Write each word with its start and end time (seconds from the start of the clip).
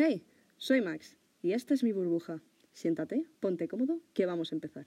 Hey, 0.00 0.22
soy 0.58 0.80
Max 0.80 1.16
y 1.42 1.54
esta 1.54 1.74
es 1.74 1.82
mi 1.82 1.90
burbuja. 1.90 2.40
Siéntate, 2.72 3.26
ponte 3.40 3.66
cómodo, 3.66 3.98
que 4.14 4.26
vamos 4.26 4.52
a 4.52 4.54
empezar. 4.54 4.86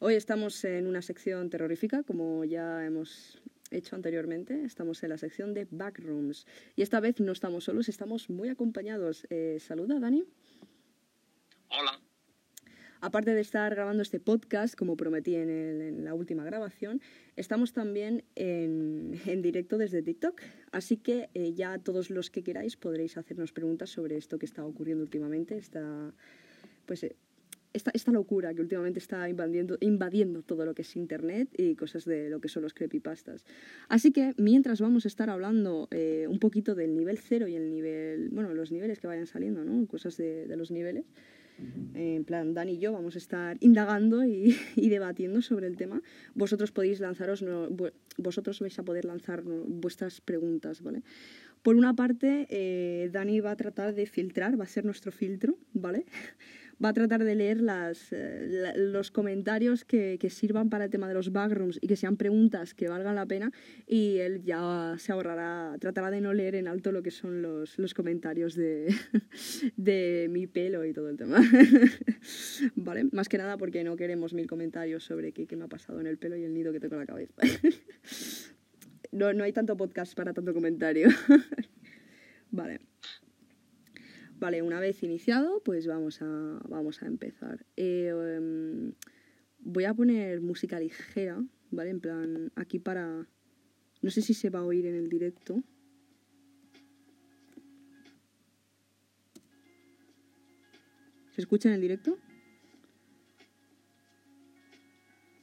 Hoy 0.00 0.16
estamos 0.16 0.64
en 0.64 0.88
una 0.88 1.00
sección 1.00 1.48
terrorífica, 1.48 2.02
como 2.02 2.44
ya 2.44 2.84
hemos 2.84 3.40
hecho 3.70 3.94
anteriormente. 3.94 4.64
Estamos 4.64 5.00
en 5.04 5.10
la 5.10 5.18
sección 5.18 5.54
de 5.54 5.68
Backrooms. 5.70 6.44
Y 6.74 6.82
esta 6.82 6.98
vez 6.98 7.20
no 7.20 7.30
estamos 7.30 7.62
solos, 7.62 7.88
estamos 7.88 8.28
muy 8.28 8.48
acompañados. 8.48 9.28
Eh, 9.30 9.58
saluda, 9.60 10.00
Dani. 10.00 10.24
Hola. 11.68 12.05
Aparte 13.00 13.34
de 13.34 13.40
estar 13.40 13.74
grabando 13.74 14.02
este 14.02 14.20
podcast, 14.20 14.74
como 14.74 14.96
prometí 14.96 15.34
en, 15.34 16.04
la 16.04 16.14
última 16.14 16.44
grabación, 16.44 17.00
estamos 17.36 17.72
también 17.72 18.24
en, 18.34 19.20
en 19.26 19.42
directo 19.42 19.78
desde 19.78 20.02
TikTok. 20.02 20.40
Así 20.72 20.96
que 20.96 21.28
eh, 21.34 21.52
ya 21.54 21.78
todos 21.78 22.10
los 22.10 22.30
que 22.30 22.42
queráis 22.42 22.76
podréis 22.76 23.16
hacernos 23.16 23.52
preguntas 23.52 23.90
sobre 23.90 24.16
esto 24.16 24.38
que 24.38 24.46
está 24.46 24.64
ocurriendo 24.64 25.02
últimamente, 25.02 25.56
esta, 25.56 26.12
pues, 26.86 27.04
eh, 27.04 27.16
esta, 27.72 27.90
esta 27.92 28.10
locura 28.10 28.54
que 28.54 28.62
últimamente 28.62 28.98
está 28.98 29.28
invadiendo, 29.28 29.76
invadiendo 29.80 30.42
todo 30.42 30.64
lo 30.64 30.74
que 30.74 30.82
es 30.82 30.96
Internet 30.96 31.50
y 31.58 31.74
cosas 31.74 32.06
de 32.06 32.30
lo 32.30 32.40
que 32.40 32.48
son 32.48 32.62
los 32.62 32.72
creepypastas. 32.72 33.44
Así 33.88 34.12
que 34.12 34.32
mientras 34.38 34.80
vamos 34.80 35.04
a 35.04 35.08
estar 35.08 35.28
hablando 35.28 35.88
eh, 35.90 36.26
un 36.28 36.38
poquito 36.38 36.74
del 36.74 36.96
nivel 36.96 37.18
cero 37.18 37.48
y 37.48 37.54
el 37.54 37.70
nivel, 37.70 38.30
bueno, 38.30 38.54
los 38.54 38.72
niveles 38.72 38.98
que 38.98 39.06
vayan 39.06 39.26
saliendo, 39.26 39.62
¿no? 39.64 39.86
Cosas 39.86 40.16
de 40.16 40.56
los 40.56 40.70
niveles. 40.70 41.04
En 41.94 42.24
plan, 42.24 42.54
Dani 42.54 42.72
y 42.72 42.78
yo 42.78 42.92
vamos 42.92 43.14
a 43.14 43.18
estar 43.18 43.56
indagando 43.60 44.24
y, 44.24 44.54
debatiendo 44.76 45.42
sobre 45.42 45.66
el 45.66 45.76
tema. 45.76 46.02
Vosotros 46.34 46.72
podéis 46.72 47.00
lanzaros, 47.00 47.42
no, 47.42 47.68
vosotros 48.18 48.60
vais 48.60 48.78
a 48.78 48.82
poder 48.82 49.04
lanzar 49.04 49.42
vuestras 49.42 50.20
preguntas, 50.20 50.82
¿vale? 50.82 51.02
Por 51.62 51.76
una 51.76 51.94
parte, 51.94 52.46
eh, 52.50 53.08
Dani 53.10 53.40
va 53.40 53.52
a 53.52 53.56
tratar 53.56 53.94
de 53.94 54.06
filtrar, 54.06 54.58
va 54.58 54.64
a 54.64 54.68
ser 54.68 54.84
nuestro 54.84 55.10
filtro, 55.10 55.58
¿vale? 55.72 56.06
Va 56.82 56.90
a 56.90 56.92
tratar 56.92 57.24
de 57.24 57.34
leer 57.34 57.60
las, 57.60 58.12
eh, 58.12 58.72
los 58.76 59.10
comentarios 59.10 59.84
que, 59.84 60.18
que 60.20 60.28
sirvan 60.28 60.68
para 60.68 60.84
el 60.84 60.90
tema 60.90 61.08
de 61.08 61.14
los 61.14 61.32
backrooms 61.32 61.78
y 61.80 61.86
que 61.86 61.96
sean 61.96 62.16
preguntas 62.16 62.74
que 62.74 62.88
valgan 62.88 63.14
la 63.14 63.24
pena 63.24 63.50
y 63.86 64.18
él 64.18 64.42
ya 64.42 64.94
se 64.98 65.12
ahorrará, 65.12 65.76
tratará 65.80 66.10
de 66.10 66.20
no 66.20 66.34
leer 66.34 66.54
en 66.54 66.68
alto 66.68 66.92
lo 66.92 67.02
que 67.02 67.10
son 67.10 67.40
los, 67.40 67.78
los 67.78 67.94
comentarios 67.94 68.54
de, 68.54 68.94
de 69.76 70.28
mi 70.30 70.46
pelo 70.46 70.84
y 70.84 70.92
todo 70.92 71.08
el 71.08 71.16
tema. 71.16 71.40
¿Vale? 72.76 73.04
Más 73.12 73.28
que 73.28 73.38
nada 73.38 73.56
porque 73.56 73.82
no 73.82 73.96
queremos 73.96 74.34
mil 74.34 74.46
comentarios 74.46 75.04
sobre 75.04 75.32
qué, 75.32 75.46
qué 75.46 75.56
me 75.56 75.64
ha 75.64 75.68
pasado 75.68 76.00
en 76.00 76.06
el 76.06 76.18
pelo 76.18 76.36
y 76.36 76.44
el 76.44 76.52
nido 76.52 76.72
que 76.72 76.80
tengo 76.80 76.94
en 76.94 77.00
la 77.00 77.06
cabeza. 77.06 77.34
No, 79.12 79.32
no 79.32 79.44
hay 79.44 79.52
tanto 79.52 79.76
podcast 79.76 80.14
para 80.14 80.34
tanto 80.34 80.52
comentario. 80.52 81.08
vale. 82.50 82.80
Vale, 84.38 84.60
una 84.60 84.80
vez 84.80 85.02
iniciado, 85.02 85.62
pues 85.64 85.86
vamos 85.86 86.20
a, 86.20 86.60
vamos 86.68 87.02
a 87.02 87.06
empezar. 87.06 87.64
Eh, 87.76 88.12
em, 88.36 88.92
voy 89.60 89.84
a 89.84 89.94
poner 89.94 90.42
música 90.42 90.78
ligera, 90.78 91.42
¿vale? 91.70 91.90
En 91.90 92.00
plan, 92.00 92.52
aquí 92.54 92.78
para... 92.78 93.26
No 94.02 94.10
sé 94.10 94.20
si 94.20 94.34
se 94.34 94.50
va 94.50 94.58
a 94.58 94.64
oír 94.64 94.86
en 94.86 94.94
el 94.94 95.08
directo. 95.08 95.62
¿Se 101.30 101.40
escucha 101.40 101.68
en 101.68 101.74
el 101.76 101.80
directo? 101.80 102.18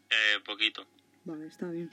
Eh, 0.10 0.40
poquito. 0.46 0.86
Vale, 1.26 1.48
está 1.48 1.70
bien. 1.72 1.90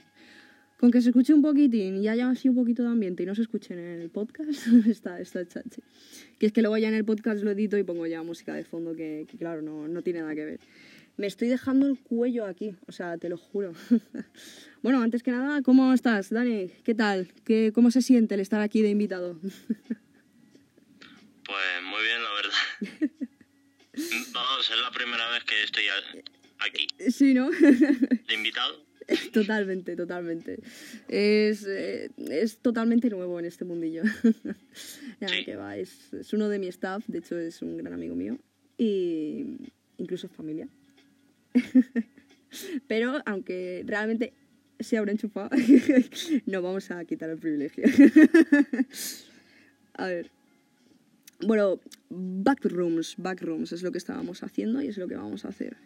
Con 0.80 0.90
que 0.90 1.02
se 1.02 1.10
escuche 1.10 1.34
un 1.34 1.42
poquitín 1.42 2.02
y 2.02 2.08
haya 2.08 2.30
así 2.30 2.48
un 2.48 2.54
poquito 2.54 2.82
de 2.82 2.88
ambiente 2.88 3.22
y 3.22 3.26
no 3.26 3.34
se 3.34 3.42
escuchen 3.42 3.78
en 3.78 4.00
el 4.00 4.08
podcast, 4.08 4.48
está, 4.88 5.20
está 5.20 5.46
chachi. 5.46 5.82
Que 6.38 6.46
es 6.46 6.52
que 6.52 6.62
luego 6.62 6.78
ya 6.78 6.88
en 6.88 6.94
el 6.94 7.04
podcast 7.04 7.42
lo 7.42 7.50
edito 7.50 7.76
y 7.76 7.82
pongo 7.82 8.06
ya 8.06 8.22
música 8.22 8.54
de 8.54 8.64
fondo 8.64 8.96
que, 8.96 9.26
que 9.30 9.36
claro, 9.36 9.60
no, 9.60 9.88
no 9.88 10.00
tiene 10.00 10.20
nada 10.20 10.34
que 10.34 10.46
ver. 10.46 10.60
Me 11.18 11.26
estoy 11.26 11.48
dejando 11.48 11.86
el 11.86 11.98
cuello 11.98 12.46
aquí, 12.46 12.74
o 12.86 12.92
sea, 12.92 13.18
te 13.18 13.28
lo 13.28 13.36
juro. 13.36 13.74
bueno, 14.82 15.02
antes 15.02 15.22
que 15.22 15.32
nada, 15.32 15.60
¿cómo 15.60 15.92
estás, 15.92 16.30
Dani? 16.30 16.70
¿Qué 16.82 16.94
tal? 16.94 17.28
¿Qué, 17.44 17.72
¿Cómo 17.74 17.90
se 17.90 18.00
siente 18.00 18.36
el 18.36 18.40
estar 18.40 18.62
aquí 18.62 18.80
de 18.80 18.88
invitado? 18.88 19.38
Pues 21.50 21.82
muy 21.82 22.00
bien, 22.04 22.22
la 22.22 22.32
verdad. 22.32 23.10
Vamos, 24.32 24.70
es 24.70 24.80
la 24.80 24.90
primera 24.92 25.28
vez 25.32 25.42
que 25.42 25.64
estoy 25.64 25.82
aquí 26.60 26.86
sí, 27.10 27.34
¿no? 27.34 27.50
de 27.50 28.34
invitado. 28.34 28.89
Totalmente, 29.32 29.96
totalmente. 29.96 30.60
Es, 31.08 31.64
eh, 31.66 32.10
es 32.30 32.58
totalmente 32.58 33.10
nuevo 33.10 33.38
en 33.38 33.44
este 33.46 33.64
mundillo. 33.64 34.02
Nada, 35.20 35.34
Sí. 35.34 35.44
que 35.44 35.56
va, 35.56 35.76
es, 35.76 36.12
es 36.12 36.32
uno 36.32 36.48
de 36.48 36.58
mi 36.58 36.68
staff, 36.68 37.04
de 37.06 37.18
hecho 37.18 37.38
es 37.38 37.60
un 37.62 37.76
gran 37.76 37.92
amigo 37.92 38.14
mío 38.14 38.38
y 38.78 39.56
incluso 39.98 40.28
familia. 40.28 40.68
Pero 42.88 43.20
aunque 43.26 43.82
realmente 43.86 44.32
se 44.78 44.96
habrá 44.96 45.12
enchufado, 45.12 45.50
no 46.46 46.62
vamos 46.62 46.90
a 46.90 47.04
quitar 47.04 47.30
el 47.30 47.38
privilegio. 47.38 47.84
a 49.94 50.06
ver. 50.06 50.30
Bueno, 51.46 51.80
backrooms, 52.10 53.14
backrooms 53.16 53.72
es 53.72 53.82
lo 53.82 53.92
que 53.92 53.98
estábamos 53.98 54.42
haciendo 54.42 54.82
y 54.82 54.88
es 54.88 54.98
lo 54.98 55.08
que 55.08 55.16
vamos 55.16 55.44
a 55.44 55.48
hacer. 55.48 55.76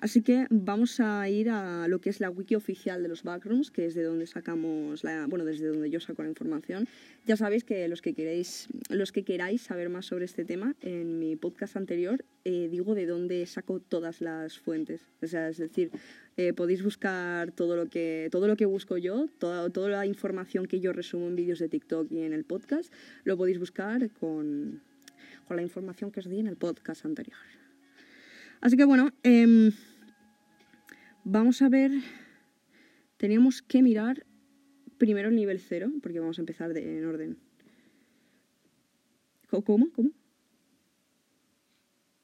Así 0.00 0.22
que 0.22 0.46
vamos 0.48 0.98
a 0.98 1.28
ir 1.28 1.50
a 1.50 1.86
lo 1.86 2.00
que 2.00 2.08
es 2.08 2.20
la 2.20 2.30
wiki 2.30 2.54
oficial 2.54 3.02
de 3.02 3.08
los 3.08 3.22
backrooms, 3.22 3.70
que 3.70 3.84
es 3.84 3.94
de 3.94 4.02
donde 4.02 4.26
sacamos 4.26 5.04
la, 5.04 5.26
bueno, 5.26 5.44
desde 5.44 5.66
donde 5.66 5.90
yo 5.90 6.00
saco 6.00 6.22
la 6.22 6.30
información. 6.30 6.88
Ya 7.26 7.36
sabéis 7.36 7.64
que 7.64 7.86
los 7.86 8.00
que 8.00 8.14
queréis, 8.14 8.68
los 8.88 9.12
que 9.12 9.24
queráis 9.24 9.60
saber 9.60 9.90
más 9.90 10.06
sobre 10.06 10.24
este 10.24 10.46
tema, 10.46 10.74
en 10.80 11.18
mi 11.18 11.36
podcast 11.36 11.76
anterior 11.76 12.24
eh, 12.44 12.68
digo 12.70 12.94
de 12.94 13.04
dónde 13.04 13.44
saco 13.44 13.80
todas 13.80 14.22
las 14.22 14.58
fuentes. 14.58 15.02
O 15.22 15.26
sea, 15.26 15.50
es 15.50 15.58
decir, 15.58 15.90
eh, 16.38 16.54
podéis 16.54 16.82
buscar 16.82 17.52
todo 17.52 17.76
lo 17.76 17.86
que 17.90 18.28
todo 18.32 18.48
lo 18.48 18.56
que 18.56 18.64
busco 18.64 18.96
yo, 18.96 19.28
toda, 19.38 19.68
toda 19.68 19.90
la 19.90 20.06
información 20.06 20.64
que 20.64 20.80
yo 20.80 20.94
resumo 20.94 21.28
en 21.28 21.36
vídeos 21.36 21.58
de 21.58 21.68
TikTok 21.68 22.10
y 22.10 22.22
en 22.22 22.32
el 22.32 22.44
podcast, 22.44 22.90
lo 23.24 23.36
podéis 23.36 23.58
buscar 23.58 24.08
con, 24.12 24.80
con 25.46 25.58
la 25.58 25.62
información 25.62 26.10
que 26.10 26.20
os 26.20 26.30
di 26.30 26.40
en 26.40 26.46
el 26.46 26.56
podcast 26.56 27.04
anterior. 27.04 27.36
Así 28.62 28.76
que 28.76 28.84
bueno, 28.84 29.12
em, 29.22 29.72
vamos 31.30 31.62
a 31.62 31.68
ver. 31.68 31.92
Teníamos 33.16 33.62
que 33.62 33.82
mirar 33.82 34.26
primero 34.98 35.28
el 35.28 35.36
nivel 35.36 35.60
cero, 35.60 35.90
porque 36.02 36.20
vamos 36.20 36.38
a 36.38 36.42
empezar 36.42 36.72
de- 36.74 36.98
en 36.98 37.04
orden. 37.04 37.38
¿Cómo? 39.50 39.90
¿Cómo? 39.92 40.10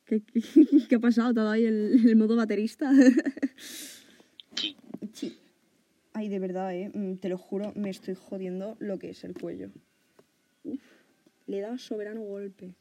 ¿Qué, 0.04 0.22
qué, 0.22 0.40
qué 0.88 0.94
ha 0.94 1.00
pasado? 1.00 1.34
¿Todo 1.34 1.50
ahí 1.50 1.64
el, 1.64 2.08
el 2.08 2.16
modo 2.16 2.36
baterista? 2.36 2.90
Sí. 4.56 4.74
Sí. 5.12 5.36
Ay, 6.14 6.30
de 6.30 6.38
verdad, 6.38 6.74
eh. 6.74 6.90
Mm, 6.94 7.16
Te 7.16 7.28
lo 7.28 7.36
juro, 7.36 7.74
me 7.76 7.90
estoy 7.90 8.14
jodiendo 8.14 8.74
lo 8.80 8.98
que 8.98 9.10
es 9.10 9.22
el 9.22 9.34
cuello. 9.34 9.70
Uf. 10.64 10.80
Le 11.46 11.58
he 11.58 11.60
dado 11.60 11.76
soberano 11.76 12.22
golpe. 12.22 12.74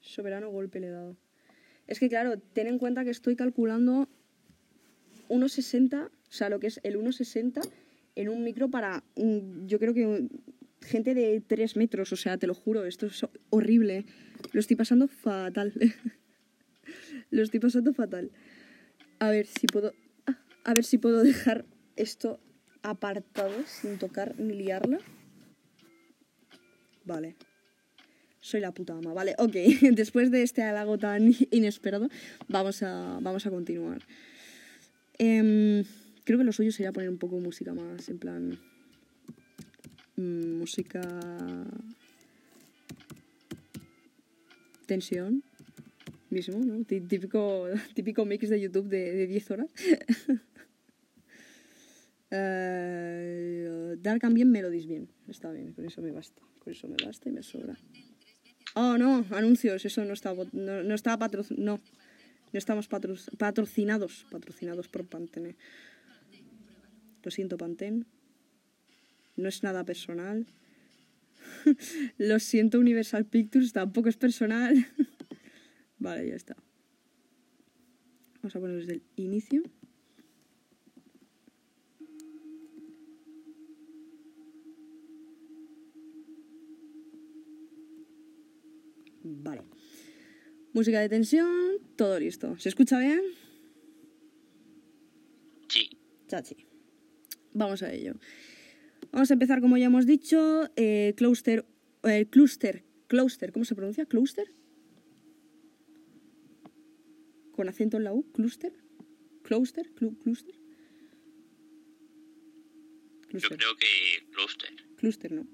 Soberano 0.00 0.50
golpe 0.50 0.80
le 0.80 0.88
he 0.88 0.90
dado. 0.90 1.16
Es 1.86 1.98
que, 1.98 2.10
claro, 2.10 2.38
ten 2.38 2.66
en 2.66 2.78
cuenta 2.78 3.04
que 3.04 3.10
estoy 3.10 3.36
calculando 3.36 4.06
1,60, 5.28 6.06
o 6.06 6.10
sea, 6.28 6.48
lo 6.48 6.60
que 6.60 6.68
es 6.68 6.80
el 6.82 6.96
1,60 6.96 7.60
en 8.14 8.28
un 8.28 8.42
micro 8.44 8.70
para, 8.70 9.04
yo 9.66 9.78
creo 9.78 9.94
que 9.94 10.28
gente 10.82 11.14
de 11.14 11.40
3 11.40 11.76
metros, 11.76 12.12
o 12.12 12.16
sea, 12.16 12.36
te 12.38 12.46
lo 12.46 12.54
juro, 12.54 12.84
esto 12.84 13.06
es 13.06 13.26
horrible. 13.50 14.04
Lo 14.52 14.60
estoy 14.60 14.76
pasando 14.76 15.08
fatal. 15.08 15.72
lo 17.30 17.42
estoy 17.42 17.60
pasando 17.60 17.92
fatal. 17.92 18.30
A 19.18 19.30
ver 19.30 19.46
si 19.46 19.66
puedo, 19.66 19.92
ah, 20.26 20.38
a 20.64 20.74
ver 20.74 20.84
si 20.84 20.98
puedo 20.98 21.22
dejar 21.22 21.64
esto 21.96 22.40
apartado 22.82 23.54
sin 23.66 23.98
tocar 23.98 24.38
ni 24.38 24.54
liarla. 24.54 24.98
Vale. 27.04 27.36
Soy 28.40 28.60
la 28.60 28.72
puta 28.72 28.94
ama, 28.94 29.12
vale, 29.12 29.34
ok. 29.38 29.52
Después 29.92 30.30
de 30.32 30.42
este 30.42 30.62
halago 30.62 30.98
tan 30.98 31.32
inesperado, 31.50 32.08
vamos 32.48 32.82
a, 32.82 33.18
vamos 33.22 33.46
a 33.46 33.50
continuar. 33.50 34.02
Em, 35.24 35.84
creo 36.24 36.38
que 36.38 36.44
lo 36.44 36.52
suyo 36.52 36.72
sería 36.72 36.90
poner 36.92 37.08
un 37.08 37.18
poco 37.18 37.38
música 37.38 37.72
más, 37.74 38.08
en 38.08 38.18
plan... 38.18 38.58
mm, 40.16 40.58
música... 40.58 41.00
Tensión. 44.86 45.44
Mismo, 46.30 46.58
¿no? 46.64 46.84
Tí- 46.84 47.00
Típico, 47.06 47.66
típico 47.94 48.24
mix 48.24 48.48
de 48.48 48.60
YouTube 48.60 48.88
de, 48.88 49.12
de 49.12 49.26
10 49.28 49.50
horas. 49.52 49.70
Eh, 52.34 53.96
dar 54.00 54.18
también 54.18 54.50
melodies 54.50 54.86
bien. 54.86 55.06
Está 55.28 55.52
bien, 55.52 55.74
con 55.74 55.84
eso 55.84 56.00
me 56.00 56.12
basta. 56.12 56.40
Con 56.60 56.72
eso 56.72 56.88
me 56.88 56.96
basta 57.04 57.28
y 57.28 57.32
me 57.32 57.42
sobra. 57.42 57.76
Oh, 58.74 58.96
no, 58.96 59.26
anuncios, 59.32 59.84
eso 59.84 60.02
no 60.06 60.14
está, 60.14 60.32
no, 60.52 60.82
no 60.82 60.94
está 60.94 61.18
patro, 61.18 61.44
no, 61.58 61.78
no 62.52 62.58
estamos 62.58 62.88
patro- 62.88 63.14
patrocinados, 63.38 64.26
patrocinados 64.30 64.88
por 64.88 65.06
Pantene. 65.06 65.56
Lo 67.22 67.30
siento, 67.30 67.56
Pantene. 67.56 68.04
No 69.36 69.48
es 69.48 69.62
nada 69.62 69.84
personal. 69.84 70.46
Lo 72.18 72.38
siento, 72.38 72.78
Universal 72.78 73.24
Pictures, 73.24 73.72
tampoco 73.72 74.08
es 74.08 74.16
personal. 74.16 74.86
vale, 75.98 76.28
ya 76.28 76.34
está. 76.36 76.56
Vamos 78.42 78.56
a 78.56 78.60
poner 78.60 78.76
desde 78.76 78.92
el 78.94 79.02
inicio. 79.16 79.62
Vale. 89.24 89.62
Música 90.72 91.00
de 91.00 91.08
tensión, 91.08 91.71
todo 92.02 92.18
listo. 92.18 92.58
¿Se 92.58 92.68
escucha 92.68 92.98
bien? 92.98 93.20
Sí. 95.68 95.88
Chachi. 96.26 96.56
Vamos 97.52 97.84
a 97.84 97.92
ello. 97.92 98.14
Vamos 99.12 99.30
a 99.30 99.34
empezar, 99.34 99.60
como 99.60 99.76
ya 99.76 99.86
hemos 99.86 100.04
dicho, 100.04 100.68
eh, 100.74 101.14
Cluster, 101.16 101.64
eh, 102.02 102.26
Cluster, 102.28 102.82
Cluster, 103.06 103.52
¿cómo 103.52 103.64
se 103.64 103.76
pronuncia? 103.76 104.04
¿Cluster? 104.06 104.52
Con 107.52 107.68
acento 107.68 107.98
en 107.98 108.04
la 108.04 108.12
U, 108.12 108.24
Cluster. 108.32 108.72
¿Cluster? 109.44 109.94
Clu- 109.94 110.18
¿Cluster? 110.24 110.56
Yo 110.56 110.60
Cluster. 113.28 113.58
creo 113.58 113.76
que 113.76 113.86
Cluster. 114.32 114.70
Cluster, 114.96 115.30
¿no? 115.32 115.46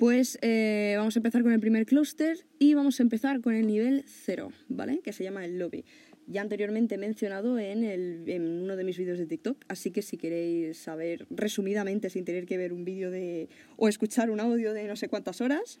Pues 0.00 0.38
eh, 0.40 0.94
vamos 0.96 1.14
a 1.14 1.18
empezar 1.18 1.42
con 1.42 1.52
el 1.52 1.60
primer 1.60 1.84
clúster 1.84 2.46
y 2.58 2.72
vamos 2.72 2.98
a 2.98 3.02
empezar 3.02 3.42
con 3.42 3.52
el 3.52 3.66
nivel 3.66 4.02
0, 4.06 4.50
¿vale? 4.70 5.00
Que 5.00 5.12
se 5.12 5.24
llama 5.24 5.44
el 5.44 5.58
lobby. 5.58 5.84
Ya 6.26 6.40
anteriormente 6.40 6.94
he 6.94 6.98
mencionado 6.98 7.58
en, 7.58 7.84
el, 7.84 8.24
en 8.26 8.62
uno 8.62 8.76
de 8.76 8.84
mis 8.84 8.96
vídeos 8.96 9.18
de 9.18 9.26
TikTok, 9.26 9.62
así 9.68 9.90
que 9.90 10.00
si 10.00 10.16
queréis 10.16 10.78
saber 10.78 11.26
resumidamente 11.28 12.08
sin 12.08 12.24
tener 12.24 12.46
que 12.46 12.56
ver 12.56 12.72
un 12.72 12.86
vídeo 12.86 13.10
de... 13.10 13.50
o 13.76 13.88
escuchar 13.88 14.30
un 14.30 14.40
audio 14.40 14.72
de 14.72 14.88
no 14.88 14.96
sé 14.96 15.10
cuántas 15.10 15.42
horas, 15.42 15.80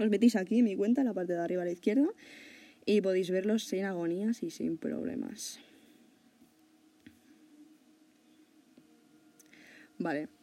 os 0.00 0.10
metís 0.10 0.34
aquí 0.34 0.58
en 0.58 0.64
mi 0.64 0.74
cuenta, 0.74 1.02
en 1.02 1.06
la 1.06 1.14
parte 1.14 1.34
de 1.34 1.38
arriba 1.38 1.62
a 1.62 1.66
la 1.66 1.70
izquierda, 1.70 2.08
y 2.86 3.02
podéis 3.02 3.30
verlos 3.30 3.62
sin 3.62 3.84
agonías 3.84 4.42
y 4.42 4.50
sin 4.50 4.78
problemas. 4.78 5.60
Vale. 10.00 10.41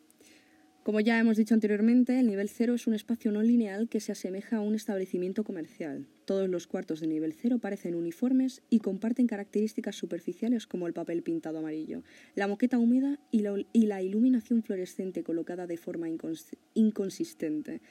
Como 0.84 1.02
ya 1.02 1.20
hemos 1.20 1.36
dicho 1.36 1.54
anteriormente, 1.54 2.20
el 2.20 2.28
nivel 2.28 2.48
0 2.50 2.74
es 2.74 2.88
un 2.88 2.94
espacio 2.94 3.32
no 3.32 3.44
lineal 3.44 3.90
que 3.90 4.00
se 4.00 4.14
asemeja 4.14 4.58
a 4.58 4.62
un 4.62 4.76
establecimiento 4.76 5.44
comercial. 5.44 6.08
Todos 6.26 6.50
los 6.50 6.68
cuartos 6.68 7.02
de 7.02 7.08
nivel 7.08 7.34
0 7.34 7.60
parecen 7.60 7.96
uniformes 7.96 8.62
y 8.70 8.80
comparten 8.80 9.28
características 9.28 9.98
superficiales 9.98 10.68
como 10.68 10.88
el 10.88 10.94
papel 10.94 11.22
pintado 11.22 11.60
amarillo, 11.60 12.04
la 12.34 12.48
moqueta 12.48 12.80
húmeda 12.80 13.20
y 13.30 13.42
la, 13.86 14.02
iluminación 14.02 14.64
fluorescente 14.64 15.22
colocada 15.22 15.68
de 15.68 15.78
forma 15.78 16.08
incons- 16.08 16.58
inconsistente. 16.74 17.82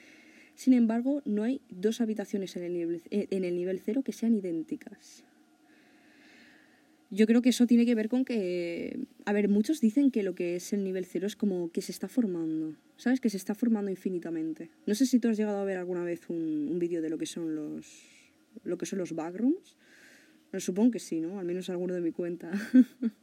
Sin 0.55 0.73
embargo, 0.73 1.21
no 1.25 1.43
hay 1.43 1.61
dos 1.69 2.01
habitaciones 2.01 2.55
en 2.57 2.63
el, 2.63 2.73
nivel, 2.73 3.03
en 3.11 3.43
el 3.43 3.55
nivel 3.55 3.79
0 3.79 4.01
que 4.03 4.13
sean 4.13 4.33
idénticas. 4.33 5.23
Yo 7.11 7.25
creo 7.25 7.41
que 7.41 7.49
eso 7.49 7.65
tiene 7.65 7.85
que 7.85 7.95
ver 7.95 8.07
con 8.07 8.23
que, 8.23 8.99
a 9.25 9.33
ver, 9.33 9.49
muchos 9.49 9.81
dicen 9.81 10.11
que 10.11 10.21
lo 10.21 10.35
que 10.35 10.55
es 10.55 10.73
el 10.73 10.83
nivel 10.83 11.05
cero 11.05 11.25
es 11.25 11.35
como 11.35 11.71
que 11.71 11.81
se 11.81 11.91
está 11.91 12.07
formando, 12.07 12.75
¿sabes? 12.97 13.19
Que 13.19 13.29
se 13.29 13.37
está 13.37 13.55
formando 13.55 13.89
infinitamente. 13.89 14.69
No 14.85 14.93
sé 14.93 15.05
si 15.05 15.19
tú 15.19 15.27
has 15.29 15.37
llegado 15.37 15.59
a 15.59 15.63
ver 15.63 15.77
alguna 15.77 16.03
vez 16.03 16.29
un, 16.29 16.69
un 16.71 16.77
vídeo 16.77 17.01
de 17.01 17.09
lo 17.09 17.17
que 17.17 17.25
son 17.25 17.55
los, 17.55 18.03
lo 18.63 18.77
que 18.77 18.85
son 18.85 18.99
los 18.99 19.13
backrooms. 19.13 19.75
Bueno, 20.51 20.61
supongo 20.61 20.91
que 20.91 20.99
sí, 20.99 21.19
¿no? 21.19 21.39
Al 21.39 21.45
menos 21.45 21.69
alguno 21.69 21.93
de 21.93 22.01
mi 22.01 22.11
cuenta. 22.11 22.51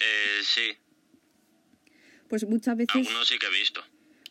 Eh, 0.00 0.42
sí, 0.44 0.76
pues 2.28 2.46
muchas 2.46 2.76
veces, 2.76 2.94
algunos 2.94 3.26
sí 3.26 3.38
que 3.38 3.46
he 3.46 3.50
visto. 3.50 3.80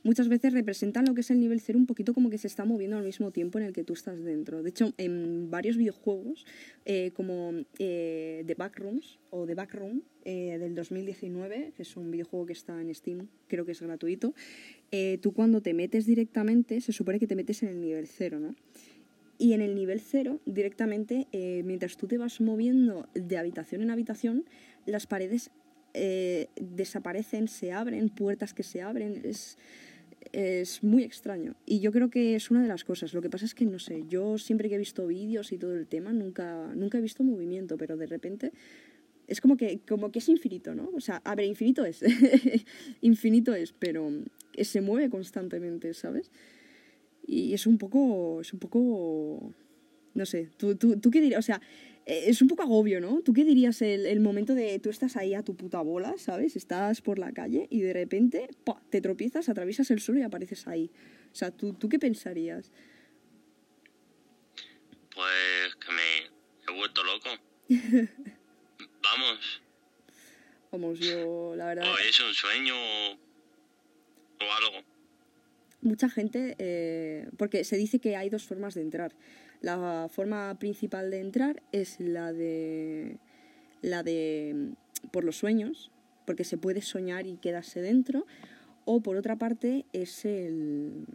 Muchas 0.07 0.29
veces 0.29 0.53
representan 0.53 1.03
lo 1.05 1.13
que 1.13 1.19
es 1.19 1.31
el 1.31 1.39
nivel 1.41 1.59
cero 1.59 1.77
un 1.77 1.85
poquito 1.85 2.13
como 2.13 2.29
que 2.29 2.37
se 2.37 2.47
está 2.47 2.63
moviendo 2.63 2.97
al 2.97 3.03
mismo 3.03 3.31
tiempo 3.31 3.59
en 3.59 3.65
el 3.65 3.73
que 3.73 3.83
tú 3.83 3.91
estás 3.91 4.23
dentro. 4.23 4.63
De 4.63 4.69
hecho, 4.69 4.93
en 4.97 5.51
varios 5.51 5.75
videojuegos, 5.75 6.45
eh, 6.85 7.11
como 7.13 7.51
eh, 7.77 8.41
The 8.47 8.55
Backrooms 8.55 9.19
o 9.31 9.45
The 9.45 9.53
Backroom 9.53 10.01
eh, 10.23 10.57
del 10.59 10.75
2019, 10.75 11.73
que 11.75 11.81
es 11.81 11.97
un 11.97 12.09
videojuego 12.09 12.45
que 12.45 12.53
está 12.53 12.79
en 12.79 12.95
Steam, 12.95 13.27
creo 13.49 13.65
que 13.65 13.73
es 13.73 13.81
gratuito, 13.81 14.33
eh, 14.91 15.19
tú 15.21 15.33
cuando 15.33 15.59
te 15.59 15.73
metes 15.73 16.05
directamente, 16.05 16.79
se 16.79 16.93
supone 16.93 17.19
que 17.19 17.27
te 17.27 17.35
metes 17.35 17.61
en 17.63 17.69
el 17.69 17.81
nivel 17.81 18.07
cero, 18.07 18.39
¿no? 18.39 18.55
Y 19.37 19.51
en 19.51 19.61
el 19.61 19.75
nivel 19.75 19.99
cero, 19.99 20.39
directamente, 20.45 21.27
mientras 21.63 21.95
tú 21.95 22.07
te 22.07 22.17
vas 22.17 22.41
moviendo 22.41 23.07
de 23.13 23.37
habitación 23.37 23.83
en 23.83 23.91
habitación, 23.91 24.45
las 24.87 25.05
paredes 25.05 25.51
desaparecen, 25.93 27.47
se 27.47 27.71
abren, 27.71 28.09
puertas 28.09 28.55
que 28.55 28.63
se 28.63 28.81
abren. 28.81 29.21
Es, 29.23 29.59
es 30.33 30.83
muy 30.83 31.03
extraño. 31.03 31.55
Y 31.65 31.79
yo 31.79 31.91
creo 31.91 32.09
que 32.09 32.35
es 32.35 32.51
una 32.51 32.61
de 32.61 32.67
las 32.67 32.83
cosas. 32.83 33.13
Lo 33.13 33.21
que 33.21 33.29
pasa 33.29 33.45
es 33.45 33.53
que, 33.53 33.65
no 33.65 33.79
sé, 33.79 34.03
yo 34.07 34.37
siempre 34.37 34.69
que 34.69 34.75
he 34.75 34.77
visto 34.77 35.07
vídeos 35.07 35.51
y 35.51 35.57
todo 35.57 35.75
el 35.75 35.87
tema, 35.87 36.13
nunca, 36.13 36.73
nunca 36.75 36.97
he 36.97 37.01
visto 37.01 37.23
movimiento, 37.23 37.77
pero 37.77 37.97
de 37.97 38.07
repente 38.07 38.51
es 39.27 39.41
como 39.41 39.57
que, 39.57 39.79
como 39.87 40.11
que 40.11 40.19
es 40.19 40.29
infinito, 40.29 40.73
¿no? 40.73 40.89
O 40.95 41.01
sea, 41.01 41.21
a 41.25 41.35
ver, 41.35 41.45
infinito 41.45 41.83
es. 41.85 42.01
infinito 43.01 43.53
es, 43.53 43.73
pero 43.73 44.09
se 44.59 44.81
mueve 44.81 45.09
constantemente, 45.09 45.93
¿sabes? 45.93 46.31
Y 47.25 47.53
es 47.53 47.67
un 47.67 47.77
poco. 47.77 48.41
Es 48.41 48.53
un 48.53 48.59
poco. 48.59 49.53
No 50.13 50.25
sé, 50.25 50.49
¿tú, 50.57 50.75
tú, 50.75 50.97
tú 50.97 51.11
qué 51.11 51.21
dirías? 51.21 51.39
O 51.39 51.43
sea, 51.43 51.61
es 52.07 52.41
un 52.41 52.47
poco 52.47 52.63
agobio, 52.63 53.01
¿no? 53.01 53.21
¿Tú 53.21 53.33
qué 53.33 53.43
dirías 53.43 53.81
el, 53.81 54.05
el 54.05 54.19
momento 54.21 54.55
de 54.55 54.79
tú 54.79 54.89
estás 54.89 55.17
ahí 55.17 55.33
a 55.33 55.43
tu 55.43 55.55
puta 55.55 55.81
bola, 55.81 56.15
¿sabes? 56.17 56.55
Estás 56.55 57.01
por 57.01 57.19
la 57.19 57.33
calle 57.33 57.67
y 57.69 57.81
de 57.81 57.91
repente 57.91 58.47
te 58.89 59.01
tropiezas, 59.01 59.49
atraviesas 59.49 59.91
el 59.91 59.99
suelo 59.99 60.21
y 60.21 60.23
apareces 60.23 60.67
ahí. 60.67 60.89
O 61.31 61.35
sea, 61.35 61.51
¿tú, 61.51 61.73
tú 61.73 61.89
qué 61.89 61.99
pensarías? 61.99 62.71
Pues 65.13 65.75
que 65.75 65.91
me 65.91 66.73
he 66.73 66.77
vuelto 66.77 67.03
loco. 67.03 67.29
Vamos, 69.03 69.61
Vamos, 70.71 70.99
yo, 70.99 71.55
la 71.55 71.65
verdad. 71.67 71.91
o 71.91 71.97
es 71.97 72.19
un 72.19 72.33
sueño 72.33 72.73
o, 72.75 73.11
o 73.13 74.53
algo. 74.53 74.85
mucha 75.81 76.09
gente, 76.09 76.55
eh, 76.59 77.27
porque 77.37 77.63
se 77.63 77.77
dice 77.77 77.99
que 77.99 78.15
hay 78.15 78.29
dos 78.29 78.45
formas 78.45 78.75
de 78.75 78.81
entrar. 78.81 79.13
La 79.61 80.07
forma 80.09 80.57
principal 80.59 81.09
de 81.11 81.19
entrar 81.19 81.63
es 81.71 81.99
la 81.99 82.31
de 82.33 83.17
la 83.81 84.03
de 84.03 84.53
mm, 84.55 85.07
por 85.11 85.23
los 85.23 85.37
sueños, 85.37 85.91
porque 86.25 86.43
se 86.43 86.57
puede 86.57 86.81
soñar 86.81 87.27
y 87.27 87.37
quedarse 87.37 87.81
dentro, 87.81 88.25
o 88.85 89.01
por 89.01 89.17
otra 89.17 89.35
parte 89.35 89.85
es 89.93 90.25
el 90.25 91.05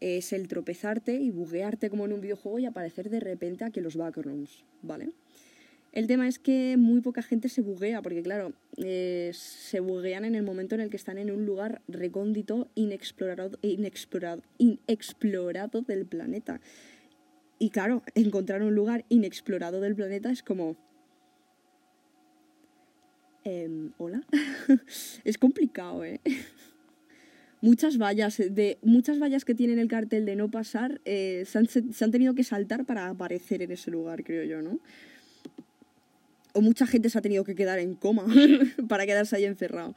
es 0.00 0.32
el 0.32 0.48
tropezarte 0.48 1.14
y 1.14 1.30
buguearte 1.30 1.90
como 1.90 2.06
en 2.06 2.12
un 2.12 2.20
videojuego 2.20 2.58
y 2.58 2.66
aparecer 2.66 3.10
de 3.10 3.20
repente 3.20 3.64
aquí 3.64 3.80
en 3.80 3.84
los 3.84 3.96
backrooms, 3.96 4.64
¿vale? 4.82 5.10
El 5.92 6.06
tema 6.06 6.28
es 6.28 6.38
que 6.38 6.76
muy 6.78 7.00
poca 7.00 7.20
gente 7.20 7.48
se 7.48 7.62
buguea, 7.62 8.00
porque 8.00 8.22
claro, 8.22 8.52
eh, 8.76 9.32
se 9.34 9.80
buguean 9.80 10.24
en 10.24 10.36
el 10.36 10.44
momento 10.44 10.76
en 10.76 10.80
el 10.80 10.88
que 10.88 10.96
están 10.96 11.18
en 11.18 11.32
un 11.32 11.44
lugar 11.44 11.82
recóndito, 11.88 12.68
inexplorado, 12.76 13.58
inexplorado, 13.60 14.42
inexplorado 14.58 15.82
del 15.82 16.06
planeta. 16.06 16.60
Y 17.62 17.68
claro, 17.68 18.02
encontrar 18.14 18.62
un 18.62 18.74
lugar 18.74 19.04
inexplorado 19.10 19.82
del 19.82 19.94
planeta 19.94 20.30
es 20.30 20.42
como... 20.42 20.76
em, 23.44 23.92
Hola. 23.98 24.22
es 25.24 25.36
complicado, 25.36 26.02
¿eh? 26.02 26.20
Muchas 27.60 27.98
vallas, 27.98 28.38
de, 28.38 28.78
muchas 28.80 29.18
vallas 29.18 29.44
que 29.44 29.54
tienen 29.54 29.78
el 29.78 29.88
cartel 29.88 30.24
de 30.24 30.34
no 30.34 30.50
pasar 30.50 31.02
eh, 31.04 31.44
se, 31.46 31.58
han, 31.58 31.68
se 31.68 32.02
han 32.02 32.10
tenido 32.10 32.34
que 32.34 32.42
saltar 32.42 32.86
para 32.86 33.08
aparecer 33.08 33.60
en 33.60 33.72
ese 33.72 33.90
lugar, 33.90 34.24
creo 34.24 34.44
yo, 34.44 34.62
¿no? 34.62 34.80
O 36.54 36.62
mucha 36.62 36.86
gente 36.86 37.10
se 37.10 37.18
ha 37.18 37.20
tenido 37.20 37.44
que 37.44 37.54
quedar 37.54 37.78
en 37.78 37.94
coma 37.94 38.24
para 38.88 39.04
quedarse 39.04 39.36
ahí 39.36 39.44
encerrado. 39.44 39.94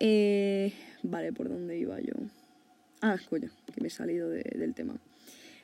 Eh, 0.00 0.72
vale, 1.02 1.34
¿por 1.34 1.50
dónde 1.50 1.76
iba 1.76 2.00
yo? 2.00 2.14
Ah, 3.02 3.18
coño, 3.28 3.50
me 3.80 3.88
he 3.88 3.90
salido 3.90 4.28
de- 4.28 4.42
del 4.42 4.74
tema. 4.74 4.98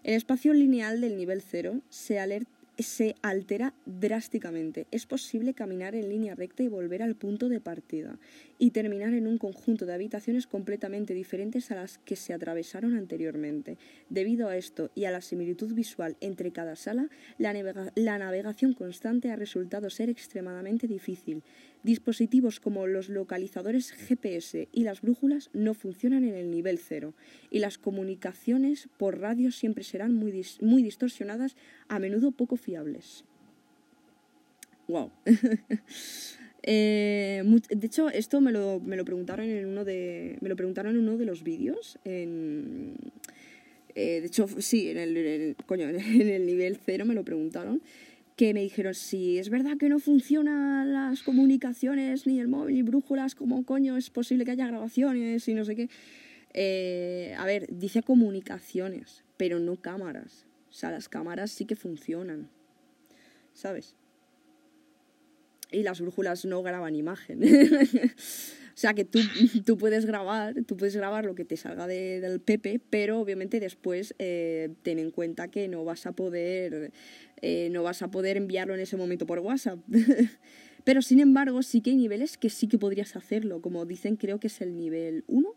El 0.04 0.14
espacio 0.14 0.52
lineal 0.52 1.00
del 1.00 1.16
nivel 1.16 1.42
0 1.42 1.80
se, 1.88 3.14
altera 3.22 3.72
drásticamente. 3.86 4.86
Es 4.90 5.06
posible 5.06 5.54
caminar 5.54 5.94
en 5.94 6.08
línea 6.08 6.34
recta 6.34 6.64
y 6.64 6.68
volver 6.68 7.04
al 7.04 7.14
punto 7.14 7.48
de 7.48 7.60
partida 7.60 8.18
y 8.58 8.70
terminar 8.72 9.14
en 9.14 9.28
un 9.28 9.38
conjunto 9.38 9.86
de 9.86 9.94
habitaciones 9.94 10.48
completamente 10.48 11.14
diferentes 11.14 11.70
a 11.70 11.76
las 11.76 11.98
que 11.98 12.16
se 12.16 12.32
atravesaron 12.32 12.96
anteriormente. 12.96 13.76
Debido 14.08 14.48
a 14.48 14.56
esto 14.56 14.90
y 14.96 15.04
a 15.04 15.12
la 15.12 15.20
similitud 15.20 15.72
visual 15.72 16.16
entre 16.20 16.50
cada 16.50 16.74
sala, 16.74 17.08
la 17.38 18.18
navegación 18.18 18.72
constante 18.72 19.30
ha 19.30 19.36
resultado 19.36 19.88
ser 19.88 20.10
extremadamente 20.10 20.88
difícil. 20.88 21.42
Dispositivos 21.82 22.60
como 22.60 22.86
los 22.86 23.08
localizadores 23.08 23.90
GPS 23.92 24.68
y 24.72 24.84
las 24.84 25.00
brújulas 25.02 25.50
no 25.52 25.74
funcionan 25.74 26.24
en 26.24 26.34
el 26.36 26.50
nivel 26.50 26.78
cero 26.78 27.14
y 27.50 27.58
las 27.58 27.76
comunicaciones 27.78 28.88
por 28.98 29.18
radio 29.18 29.50
siempre 29.50 29.82
serán 29.82 30.14
muy, 30.14 30.30
dis- 30.32 30.60
muy 30.62 30.82
distorsionadas, 30.82 31.56
a 31.88 31.98
menudo 31.98 32.30
poco 32.30 32.56
fiables. 32.56 33.24
Wow. 34.88 35.10
Eh, 36.64 37.42
de 37.70 37.86
hecho, 37.88 38.08
esto 38.08 38.40
me 38.40 38.52
lo, 38.52 38.78
me 38.78 38.96
lo 38.96 39.04
preguntaron 39.04 39.46
en 39.46 39.66
uno 39.66 39.84
de. 39.84 40.38
Me 40.40 40.48
lo 40.48 40.54
preguntaron 40.54 40.94
en 40.94 41.00
uno 41.02 41.16
de 41.18 41.24
los 41.24 41.42
vídeos. 41.42 41.98
En, 42.04 42.94
eh, 43.96 44.20
de 44.20 44.26
hecho, 44.28 44.46
sí, 44.60 44.88
en 44.90 44.98
el, 44.98 45.16
en 45.16 45.26
el- 45.42 45.56
coño, 45.66 45.88
en 45.88 46.28
el 46.28 46.46
nivel 46.46 46.76
cero 46.76 47.04
me 47.04 47.14
lo 47.14 47.24
preguntaron. 47.24 47.82
Que 48.42 48.54
me 48.54 48.60
dijeron, 48.62 48.92
si 48.92 49.38
es 49.38 49.50
verdad 49.50 49.76
que 49.78 49.88
no 49.88 50.00
funcionan 50.00 50.92
las 50.92 51.22
comunicaciones, 51.22 52.26
ni 52.26 52.40
el 52.40 52.48
móvil, 52.48 52.74
ni 52.74 52.82
brújulas, 52.82 53.36
¿cómo 53.36 53.64
coño 53.64 53.96
es 53.96 54.10
posible 54.10 54.44
que 54.44 54.50
haya 54.50 54.66
grabaciones 54.66 55.46
y 55.46 55.54
no 55.54 55.64
sé 55.64 55.76
qué? 55.76 55.88
Eh, 56.52 57.36
a 57.38 57.46
ver, 57.46 57.68
dice 57.70 58.02
comunicaciones, 58.02 59.22
pero 59.36 59.60
no 59.60 59.76
cámaras. 59.76 60.48
O 60.70 60.72
sea, 60.72 60.90
las 60.90 61.08
cámaras 61.08 61.52
sí 61.52 61.66
que 61.66 61.76
funcionan. 61.76 62.48
¿Sabes? 63.54 63.94
Y 65.70 65.84
las 65.84 66.00
brújulas 66.00 66.44
no 66.44 66.64
graban 66.64 66.96
imagen. 66.96 67.44
o 67.44 68.76
sea 68.76 68.92
que 68.92 69.04
tú, 69.04 69.20
tú 69.64 69.78
puedes 69.78 70.04
grabar, 70.04 70.56
tú 70.66 70.76
puedes 70.76 70.96
grabar 70.96 71.26
lo 71.26 71.36
que 71.36 71.44
te 71.44 71.56
salga 71.56 71.86
de- 71.86 72.20
del 72.20 72.40
Pepe, 72.40 72.80
pero 72.90 73.20
obviamente 73.20 73.60
después 73.60 74.16
eh, 74.18 74.70
ten 74.82 74.98
en 74.98 75.12
cuenta 75.12 75.46
que 75.46 75.68
no 75.68 75.84
vas 75.84 76.06
a 76.06 76.12
poder 76.12 76.90
eh, 77.42 77.68
no 77.70 77.82
vas 77.82 78.02
a 78.02 78.10
poder 78.10 78.36
enviarlo 78.36 78.74
en 78.74 78.80
ese 78.80 78.96
momento 78.96 79.26
por 79.26 79.40
WhatsApp. 79.40 79.78
pero 80.84 81.02
sin 81.02 81.20
embargo, 81.20 81.62
sí 81.62 81.80
que 81.80 81.90
hay 81.90 81.96
niveles 81.96 82.38
que 82.38 82.48
sí 82.48 82.68
que 82.68 82.78
podrías 82.78 83.16
hacerlo. 83.16 83.60
Como 83.60 83.84
dicen, 83.84 84.16
creo 84.16 84.38
que 84.40 84.46
es 84.46 84.60
el 84.60 84.76
nivel 84.76 85.24
1, 85.26 85.54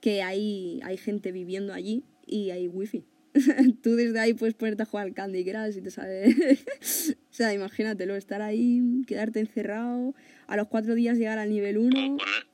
que 0.00 0.22
hay, 0.22 0.80
hay 0.82 0.96
gente 0.96 1.30
viviendo 1.30 1.74
allí 1.74 2.02
y 2.26 2.50
hay 2.50 2.66
wifi. 2.66 3.04
Tú 3.82 3.94
desde 3.94 4.18
ahí 4.18 4.32
puedes 4.32 4.54
ponerte 4.54 4.82
a 4.82 4.86
jugar 4.86 5.06
al 5.06 5.14
Candy 5.14 5.44
Crush 5.44 5.76
y 5.76 5.82
te 5.82 5.90
sale... 5.90 6.34
o 6.80 7.32
sea, 7.32 7.52
imagínatelo, 7.52 8.16
estar 8.16 8.40
ahí, 8.40 8.80
quedarte 9.06 9.40
encerrado, 9.40 10.14
a 10.46 10.56
los 10.56 10.68
cuatro 10.68 10.94
días 10.94 11.18
llegar 11.18 11.38
al 11.38 11.50
nivel 11.50 11.76
O 11.76 11.82
1. 11.82 11.90
poner, 12.16 12.46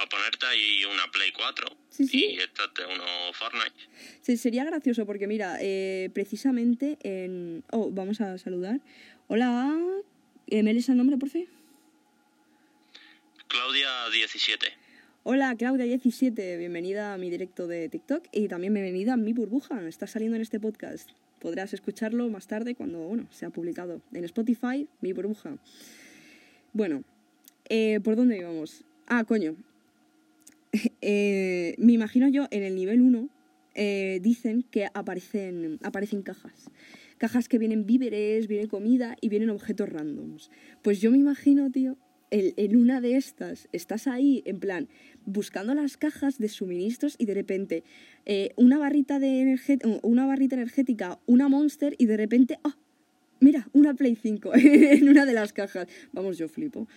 o 0.00 0.08
ponerte 0.08 0.46
ahí 0.46 0.84
una 0.90 1.10
Play 1.12 1.32
4 1.32 1.85
Sí, 1.96 2.06
sí. 2.06 2.26
y 2.32 2.36
estarte 2.36 2.82
uno 2.84 3.04
Fortnite. 3.32 3.88
Sí, 4.20 4.36
sería 4.36 4.64
gracioso 4.64 5.06
porque 5.06 5.26
mira, 5.26 5.56
eh, 5.60 6.10
precisamente 6.12 6.98
en... 7.02 7.64
Oh, 7.70 7.90
vamos 7.90 8.20
a 8.20 8.36
saludar. 8.36 8.80
Hola, 9.28 9.74
eh, 10.48 10.62
¿me 10.62 10.74
lees 10.74 10.90
el 10.90 10.98
nombre, 10.98 11.16
por 11.16 11.30
favor? 11.30 11.48
Claudia 13.48 13.88
17. 14.12 14.66
Hola, 15.22 15.54
Claudia17, 15.54 16.58
bienvenida 16.58 17.14
a 17.14 17.18
mi 17.18 17.30
directo 17.30 17.66
de 17.66 17.88
TikTok 17.88 18.26
y 18.30 18.48
también 18.48 18.74
bienvenida 18.74 19.14
a 19.14 19.16
mi 19.16 19.32
burbuja. 19.32 19.80
Está 19.88 20.06
saliendo 20.06 20.36
en 20.36 20.42
este 20.42 20.60
podcast. 20.60 21.10
Podrás 21.40 21.72
escucharlo 21.72 22.28
más 22.28 22.46
tarde 22.46 22.74
cuando, 22.74 22.98
bueno, 22.98 23.26
sea 23.30 23.48
publicado 23.48 24.02
en 24.12 24.24
Spotify, 24.24 24.86
mi 25.00 25.14
burbuja. 25.14 25.56
Bueno, 26.74 27.04
eh, 27.70 28.00
¿por 28.04 28.16
dónde 28.16 28.36
íbamos? 28.36 28.84
Ah, 29.06 29.24
coño. 29.24 29.56
Eh, 31.00 31.74
me 31.78 31.92
imagino 31.92 32.28
yo 32.28 32.46
en 32.50 32.62
el 32.62 32.74
nivel 32.74 33.00
1 33.00 33.28
eh, 33.74 34.18
dicen 34.22 34.62
que 34.62 34.86
aparecen, 34.94 35.78
aparecen 35.82 36.22
cajas. 36.22 36.70
Cajas 37.18 37.48
que 37.48 37.58
vienen 37.58 37.86
víveres, 37.86 38.48
viene 38.48 38.68
comida 38.68 39.16
y 39.20 39.28
vienen 39.28 39.50
objetos 39.50 39.88
randoms. 39.88 40.50
Pues 40.82 41.00
yo 41.00 41.10
me 41.10 41.18
imagino, 41.18 41.70
tío, 41.70 41.96
el- 42.30 42.54
en 42.56 42.76
una 42.76 43.00
de 43.00 43.16
estas 43.16 43.68
estás 43.72 44.06
ahí, 44.06 44.42
en 44.46 44.58
plan, 44.58 44.88
buscando 45.24 45.74
las 45.74 45.96
cajas 45.96 46.38
de 46.38 46.48
suministros 46.48 47.14
y 47.18 47.26
de 47.26 47.34
repente 47.34 47.84
eh, 48.24 48.50
una, 48.56 48.78
barrita 48.78 49.18
de 49.18 49.58
una 50.02 50.26
barrita 50.26 50.56
energética, 50.56 51.20
una 51.26 51.48
monster 51.48 51.94
y 51.98 52.06
de 52.06 52.16
repente, 52.16 52.58
¡ah! 52.64 52.76
Mira, 53.38 53.68
una 53.74 53.94
Play 53.94 54.16
5 54.16 54.52
en 54.54 55.08
una 55.08 55.26
de 55.26 55.34
las 55.34 55.52
cajas. 55.52 55.86
Vamos, 56.12 56.38
yo 56.38 56.48
flipo. 56.48 56.88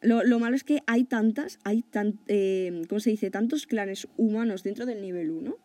Lo, 0.00 0.22
lo 0.22 0.38
malo 0.38 0.54
es 0.56 0.64
que 0.64 0.80
hay 0.86 1.04
tantas, 1.04 1.58
hay 1.64 1.82
tan, 1.82 2.20
eh, 2.28 2.82
¿cómo 2.88 3.00
se 3.00 3.10
dice? 3.10 3.30
Tantos 3.30 3.66
clanes 3.66 4.06
humanos 4.16 4.62
dentro 4.62 4.86
del 4.86 5.00
nivel 5.02 5.30
1 5.30 5.56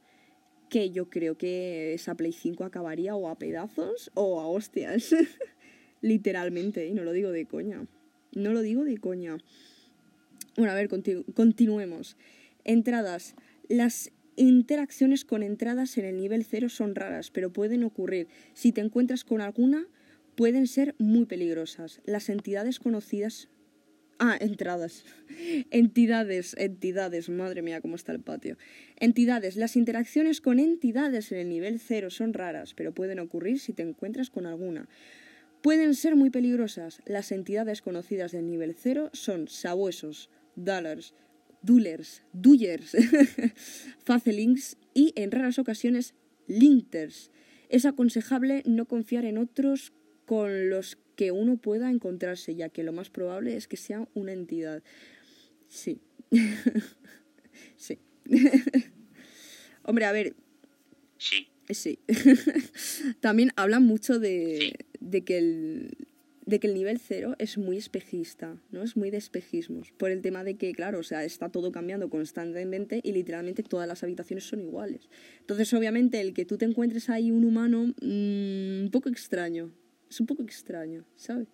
que 0.70 0.90
yo 0.90 1.08
creo 1.08 1.38
que 1.38 1.94
esa 1.94 2.16
Play 2.16 2.32
5 2.34 2.64
acabaría 2.66 3.16
o 3.16 3.30
a 3.30 3.38
pedazos 3.38 4.10
o 4.16 4.42
a 4.42 4.48
hostias. 4.48 5.14
Literalmente, 6.02 6.88
y 6.88 6.94
no 6.94 7.04
lo 7.04 7.12
digo 7.12 7.32
de 7.32 7.46
coña. 7.46 7.86
No 8.34 8.54
lo 8.54 8.62
digo 8.62 8.84
de 8.84 8.98
coña. 8.98 9.38
Bueno, 10.58 10.72
a 10.72 10.76
ver, 10.76 10.90
continu- 10.90 11.32
continuemos. 11.36 12.18
Entradas. 12.64 13.36
Las 13.70 14.12
interacciones 14.36 15.26
con 15.26 15.44
entradas 15.44 15.96
en 16.00 16.06
el 16.06 16.18
nivel 16.18 16.44
0 16.44 16.70
son 16.70 16.96
raras, 16.96 17.30
pero 17.30 17.54
pueden 17.54 17.84
ocurrir. 17.84 18.28
Si 18.56 18.72
te 18.72 18.82
encuentras 18.82 19.24
con 19.24 19.42
alguna, 19.42 19.86
pueden 20.36 20.66
ser 20.66 20.96
muy 20.98 21.26
peligrosas. 21.26 22.02
Las 22.06 22.30
entidades 22.30 22.80
conocidas 22.80 23.48
Ah, 24.20 24.38
entradas. 24.40 25.04
Entidades, 25.72 26.56
entidades, 26.58 27.30
madre 27.30 27.62
mía, 27.62 27.82
cómo 27.82 27.96
está 27.96 28.12
el 28.12 28.20
patio. 28.20 28.58
Entidades. 28.98 29.56
Las 29.56 29.76
interacciones 29.76 30.40
con 30.40 30.60
entidades 30.60 31.32
en 31.32 31.40
el 31.40 31.50
nivel 31.50 31.80
0 31.80 32.10
son 32.10 32.34
raras, 32.34 32.74
pero 32.74 32.94
pueden 32.94 33.20
ocurrir 33.20 33.60
si 33.60 33.74
te 33.74 33.82
encuentras 33.82 34.30
con 34.30 34.46
alguna. 34.46 34.88
Pueden 35.62 35.96
ser 35.96 36.16
muy 36.16 36.30
peligrosas. 36.30 37.02
Las 37.06 37.32
entidades 37.32 37.82
conocidas 37.82 38.32
del 38.32 38.48
nivel 38.48 38.76
0 38.78 39.10
son 39.14 39.48
sabuesos, 39.48 40.30
dollars, 40.56 41.14
dullers, 41.62 42.24
duyers, 42.34 42.96
facelings 44.04 44.78
y, 44.94 45.14
en 45.16 45.32
raras 45.32 45.58
ocasiones, 45.58 46.14
linters. 46.48 47.32
Es 47.70 47.86
aconsejable 47.86 48.62
no 48.66 48.86
confiar 48.86 49.26
en 49.26 49.38
otros 49.38 49.94
con 50.34 50.70
los 50.72 50.98
que 51.16 51.32
uno 51.32 51.58
pueda 51.58 51.92
encontrarse, 51.92 52.56
ya 52.56 52.70
que 52.70 52.82
lo 52.82 52.92
más 52.92 53.12
probable 53.12 53.56
es 53.56 53.68
que 53.68 53.78
sea 53.78 54.08
una 54.16 54.32
entidad. 54.32 54.82
Sí. 55.68 56.00
sí. 57.78 58.00
Hombre, 59.84 60.06
a 60.06 60.12
ver, 60.12 60.34
Sí. 61.20 61.48
sí. 61.70 62.00
También 63.20 63.52
hablan 63.56 63.84
mucho 63.84 64.18
de, 64.18 64.58
Sí. 64.60 64.74
de 65.00 65.22
que 65.24 65.38
el 65.38 65.98
de 66.46 66.60
que 66.60 66.68
el 66.68 66.74
nivel 66.74 67.00
cero 67.00 67.36
es 67.38 67.58
muy 67.58 67.78
espejista, 67.78 68.58
¿no? 68.72 68.84
Es 68.84 68.98
muy 68.98 69.12
de 69.12 69.18
espejismos. 69.18 69.92
Por 69.92 70.12
el 70.12 70.22
tema 70.22 70.44
de 70.44 70.56
que, 70.56 70.74
claro, 70.74 71.00
o 71.00 71.04
sea, 71.04 71.24
está 71.24 71.48
todo 71.50 71.72
cambiando 71.72 72.10
constantemente 72.10 73.00
y 73.02 73.14
literalmente 73.14 73.64
todas 73.64 73.88
las 73.88 74.04
habitaciones 74.04 74.44
son 74.44 74.60
iguales. 74.62 75.08
Entonces, 75.40 75.74
obviamente, 75.74 76.20
el 76.20 76.34
que 76.34 76.44
tú 76.44 76.58
te 76.58 76.66
encuentres 76.66 77.10
ahí 77.10 77.32
un 77.32 77.46
humano, 77.46 77.94
mm, 78.02 78.84
un 78.84 78.90
poco 78.92 79.08
extraño. 79.08 79.72
Es 80.14 80.20
un 80.20 80.28
poco 80.28 80.44
extraño, 80.44 81.04
¿sabes? 81.16 81.48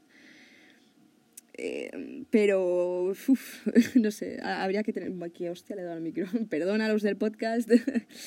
Eh, 1.53 2.25
pero, 2.29 3.05
uf, 3.11 3.65
no 3.95 4.11
sé, 4.11 4.37
ha- 4.41 4.63
habría 4.65 4.83
que 4.83 4.91
tener... 4.91 5.13
Aquí, 5.23 5.47
hostia, 5.47 5.77
le 5.77 5.81
he 5.81 5.85
dado 5.85 5.95
al 5.95 6.03
micro. 6.03 6.25
Perdona 6.49 6.87
a 6.87 6.89
los 6.91 7.01
del 7.01 7.15
podcast. 7.15 7.69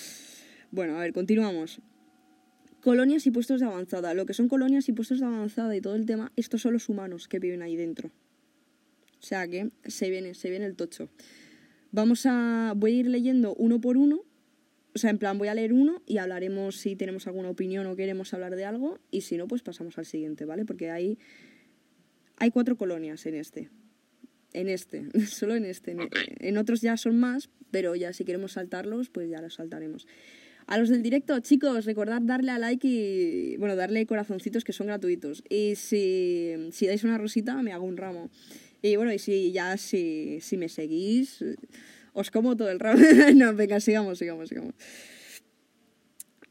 bueno, 0.71 0.97
a 0.97 1.01
ver, 1.01 1.13
continuamos. 1.13 1.83
Colonias 2.81 3.27
y 3.27 3.31
puestos 3.31 3.61
de 3.61 3.67
avanzada. 3.67 4.15
Lo 4.15 4.25
que 4.25 4.33
son 4.33 4.49
colonias 4.49 4.89
y 4.89 4.93
puestos 4.93 5.21
de 5.21 5.27
avanzada 5.27 5.77
y 5.77 5.83
todo 5.83 5.97
el 5.97 6.07
tema, 6.07 6.33
estos 6.37 6.63
son 6.63 6.73
los 6.73 6.89
humanos 6.89 7.29
que 7.29 7.39
viven 7.39 7.61
ahí 7.61 7.77
dentro. 7.77 8.09
O 8.09 9.25
sea 9.25 9.47
que 9.49 9.71
se 9.85 10.09
viene, 10.09 10.33
se 10.33 10.49
viene 10.49 10.65
el 10.65 10.77
tocho. 10.77 11.11
Vamos 11.91 12.25
a. 12.25 12.73
Voy 12.75 12.93
a 12.93 12.97
ir 13.01 13.07
leyendo 13.07 13.55
uno 13.55 13.83
por 13.83 13.99
uno. 13.99 14.25
O 14.95 14.99
sea, 14.99 15.11
en 15.11 15.19
plan, 15.19 15.39
voy 15.39 15.49
a 15.49 15.55
leer 15.55 15.73
uno 15.73 16.03
y 16.07 16.19
hablaremos 16.19 16.77
si 16.77 16.97
tenemos 16.97 17.27
alguna 17.27 17.49
opinión 17.49 17.87
o 17.87 17.97
queremos 17.97 18.35
hablar 18.35 18.57
de 18.57 18.65
algo. 18.65 18.99
Y 19.11 19.23
si 19.23 19.37
no, 19.37 19.49
pues 19.49 19.63
pasamos 19.63 19.97
al 19.99 20.05
siguiente, 20.05 20.45
¿vale? 20.45 20.65
Porque 20.65 20.91
hay. 20.91 21.19
Hay 22.37 22.51
cuatro 22.51 22.77
colonias 22.77 23.25
en 23.27 23.35
este. 23.35 23.71
En 24.53 24.69
este, 24.69 25.07
solo 25.27 25.55
en 25.55 25.65
este. 25.65 25.97
En, 26.41 26.59
otros 26.59 26.83
ya 26.83 26.97
son 26.97 27.19
más, 27.19 27.49
pero 27.71 27.95
ya 27.95 28.13
si 28.13 28.25
queremos 28.25 28.53
saltarlos, 28.53 29.09
pues 29.09 29.31
ya 29.31 29.41
los 29.41 29.55
saltaremos. 29.55 30.07
A 30.67 30.79
los 30.79 30.91
del 30.91 31.03
directo, 31.03 31.39
chicos, 31.41 31.87
recordad 31.87 32.21
darle 32.21 32.51
a 32.51 32.59
like 32.59 32.87
y. 32.87 33.57
Bueno, 33.57 33.77
darle 33.77 34.05
corazoncitos 34.07 34.63
que 34.63 34.75
son 34.75 34.89
gratuitos. 34.89 35.43
Y 35.49 35.75
si, 35.77 36.55
si 36.71 36.87
dais 36.87 37.03
una 37.05 37.17
rosita, 37.17 37.63
me 37.63 37.73
hago 37.73 37.87
un 37.87 37.97
ramo. 37.97 38.31
Y 38.83 38.97
bueno, 38.97 39.13
y 39.13 39.19
si 39.19 39.53
ya 39.53 39.77
si, 39.79 40.41
si 40.41 40.57
me 40.57 40.69
seguís, 40.69 41.43
os 42.13 42.31
como 42.31 42.57
todo 42.57 42.71
el 42.71 42.81
ramo. 42.81 43.03
no, 43.35 43.55
venga, 43.55 43.81
sigamos, 43.81 44.19
sigamos, 44.19 44.49
sigamos. 44.49 44.75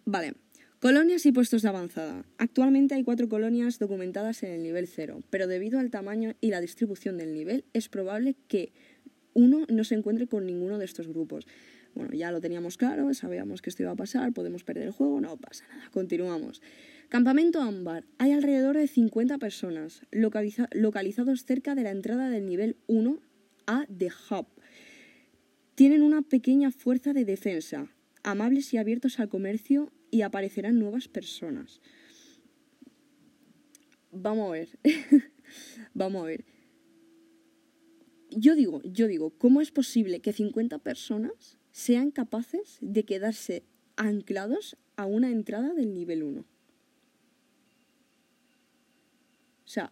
Vale. 0.06 0.34
Colonias 0.80 1.26
y 1.28 1.32
puestos 1.32 1.62
de 1.62 1.70
avanzada. 1.70 2.26
Actualmente 2.40 2.96
hay 2.96 3.04
cuatro 3.04 3.30
colonias 3.30 3.78
documentadas 3.78 4.42
en 4.42 4.52
el 4.52 4.64
nivel 4.64 4.88
0, 4.88 5.22
pero 5.30 5.46
debido 5.46 5.80
al 5.80 5.92
tamaño 5.92 6.34
y 6.42 6.50
la 6.50 6.60
distribución 6.60 7.18
del 7.18 7.34
nivel, 7.34 7.66
es 7.74 7.88
probable 7.88 8.36
que 8.48 8.74
uno 9.34 9.66
no 9.70 9.84
se 9.84 9.94
encuentre 9.94 10.26
con 10.28 10.48
ninguno 10.48 10.80
de 10.80 10.86
estos 10.86 11.08
grupos. 11.08 11.46
Bueno, 11.94 12.16
ya 12.16 12.32
lo 12.32 12.42
teníamos 12.42 12.78
claro, 12.78 13.14
sabíamos 13.14 13.62
que 13.62 13.70
esto 13.70 13.84
iba 13.84 13.92
a 13.92 13.96
pasar, 13.96 14.34
podemos 14.34 14.64
perder 14.64 14.86
el 14.88 14.92
juego, 14.92 15.22
no 15.22 15.38
pasa 15.38 15.68
nada, 15.68 15.88
continuamos. 15.92 16.64
Campamento 17.10 17.62
Ámbar. 17.62 18.06
Hay 18.18 18.32
alrededor 18.32 18.76
de 18.78 18.88
50 18.88 19.38
personas 19.38 20.02
localiza- 20.12 20.70
localizados 20.72 21.46
cerca 21.46 21.76
de 21.76 21.84
la 21.84 21.92
entrada 21.92 22.30
del 22.30 22.48
nivel 22.48 22.78
1 22.88 23.20
a 23.68 23.86
The 23.96 24.10
Hub. 24.32 24.48
Tienen 25.82 26.04
una 26.04 26.22
pequeña 26.22 26.70
fuerza 26.70 27.12
de 27.12 27.26
defensa, 27.26 27.92
amables 28.22 28.72
y 28.72 28.78
abiertos 28.78 29.20
al 29.20 29.30
comercio 29.30 29.92
y 30.12 30.22
aparecerán 30.22 30.78
nuevas 30.78 31.08
personas. 31.08 31.82
Vamos 34.12 34.48
a 34.48 34.52
ver. 34.52 34.70
Vamos 35.96 36.22
a 36.22 36.26
ver. 36.28 36.46
Yo 38.30 38.54
digo, 38.54 38.84
yo 38.84 39.08
digo, 39.08 39.32
¿cómo 39.40 39.60
es 39.60 39.72
posible 39.72 40.20
que 40.20 40.34
50 40.34 40.78
personas 40.78 41.58
sean 41.72 42.12
capaces 42.12 42.78
de 42.82 43.04
quedarse 43.04 43.64
anclados 43.96 44.78
a 44.98 45.08
una 45.08 45.32
entrada 45.32 45.74
del 45.74 45.96
nivel 45.96 46.22
1? 46.22 46.42
O 46.42 46.46
sea, 49.66 49.92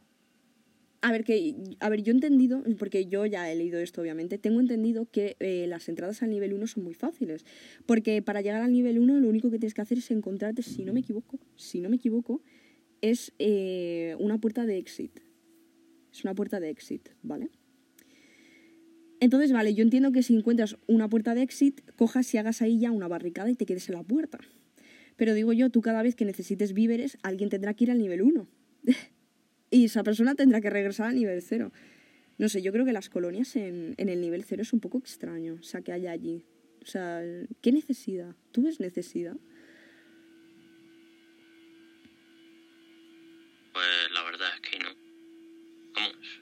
a 1.01 1.11
ver, 1.11 1.23
que, 1.23 1.55
a 1.79 1.89
ver, 1.89 2.03
yo 2.03 2.11
he 2.11 2.15
entendido, 2.15 2.63
porque 2.77 3.05
yo 3.05 3.25
ya 3.25 3.49
he 3.49 3.55
leído 3.55 3.79
esto 3.79 4.01
obviamente, 4.01 4.37
tengo 4.37 4.59
entendido 4.59 5.05
que 5.09 5.37
eh, 5.39 5.65
las 5.67 5.87
entradas 5.87 6.21
al 6.23 6.29
nivel 6.29 6.53
1 6.53 6.67
son 6.67 6.83
muy 6.83 6.93
fáciles. 6.93 7.45
Porque 7.85 8.21
para 8.21 8.41
llegar 8.41 8.61
al 8.61 8.73
nivel 8.73 8.99
1 8.99 9.19
lo 9.19 9.29
único 9.29 9.49
que 9.49 9.59
tienes 9.59 9.73
que 9.73 9.81
hacer 9.81 9.97
es 9.99 10.11
encontrarte, 10.11 10.61
si 10.61 10.83
no 10.83 10.93
me 10.93 10.99
equivoco, 10.99 11.39
si 11.55 11.79
no 11.79 11.89
me 11.89 11.95
equivoco, 11.95 12.41
es 13.01 13.33
eh, 13.39 14.15
una 14.19 14.39
puerta 14.39 14.65
de 14.65 14.77
exit. 14.77 15.19
Es 16.11 16.23
una 16.23 16.35
puerta 16.35 16.59
de 16.59 16.69
exit, 16.69 17.09
¿vale? 17.21 17.49
Entonces, 19.21 19.51
vale, 19.51 19.73
yo 19.73 19.83
entiendo 19.83 20.11
que 20.11 20.23
si 20.23 20.35
encuentras 20.35 20.77
una 20.87 21.09
puerta 21.09 21.33
de 21.35 21.43
exit, 21.43 21.81
cojas 21.95 22.33
y 22.33 22.37
hagas 22.37 22.61
ahí 22.61 22.79
ya 22.79 22.91
una 22.91 23.07
barricada 23.07 23.49
y 23.49 23.55
te 23.55 23.65
quedes 23.65 23.87
en 23.89 23.95
la 23.95 24.03
puerta. 24.03 24.39
Pero 25.15 25.33
digo 25.33 25.53
yo, 25.53 25.69
tú 25.69 25.81
cada 25.81 26.01
vez 26.01 26.15
que 26.15 26.25
necesites 26.25 26.73
víveres, 26.73 27.17
alguien 27.23 27.49
tendrá 27.49 27.73
que 27.73 27.85
ir 27.85 27.91
al 27.91 27.99
nivel 27.99 28.21
1. 28.21 28.47
y 29.71 29.85
esa 29.85 30.03
persona 30.03 30.35
tendrá 30.35 30.61
que 30.61 30.69
regresar 30.69 31.07
al 31.07 31.15
nivel 31.15 31.41
0. 31.41 31.71
No 32.37 32.49
sé, 32.49 32.61
yo 32.61 32.71
creo 32.71 32.85
que 32.85 32.93
las 32.93 33.09
colonias 33.09 33.55
en, 33.55 33.95
en 33.97 34.09
el 34.09 34.21
nivel 34.21 34.43
0 34.43 34.61
es 34.61 34.73
un 34.73 34.79
poco 34.79 34.97
extraño, 34.97 35.57
o 35.59 35.63
sea, 35.63 35.81
que 35.81 35.91
haya 35.91 36.11
allí. 36.11 36.43
O 36.81 36.85
sea, 36.85 37.21
¿qué 37.61 37.71
necesidad? 37.71 38.35
¿Tú 38.51 38.63
ves 38.63 38.79
necesidad? 38.79 39.35
Pues 43.73 44.11
la 44.13 44.23
verdad 44.23 44.47
es 44.55 44.69
que 44.69 44.79
no. 44.79 44.89
Vamos. 45.95 46.41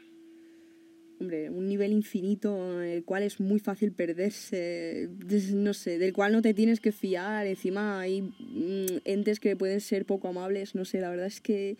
Hombre, 1.19 1.49
un 1.49 1.67
nivel 1.67 1.93
infinito 1.93 2.81
en 2.81 2.89
el 2.89 3.03
cual 3.03 3.23
es 3.23 3.39
muy 3.39 3.59
fácil 3.59 3.91
perderse, 3.91 5.09
no 5.53 5.73
sé, 5.73 5.97
del 5.97 6.13
cual 6.13 6.31
no 6.31 6.43
te 6.43 6.53
tienes 6.53 6.79
que 6.79 6.91
fiar, 6.91 7.47
encima 7.47 7.99
hay 7.99 8.21
mm, 8.21 9.01
entes 9.03 9.39
que 9.39 9.55
pueden 9.55 9.81
ser 9.81 10.05
poco 10.05 10.27
amables, 10.27 10.75
no 10.75 10.85
sé, 10.85 11.01
la 11.01 11.09
verdad 11.09 11.25
es 11.25 11.41
que 11.41 11.77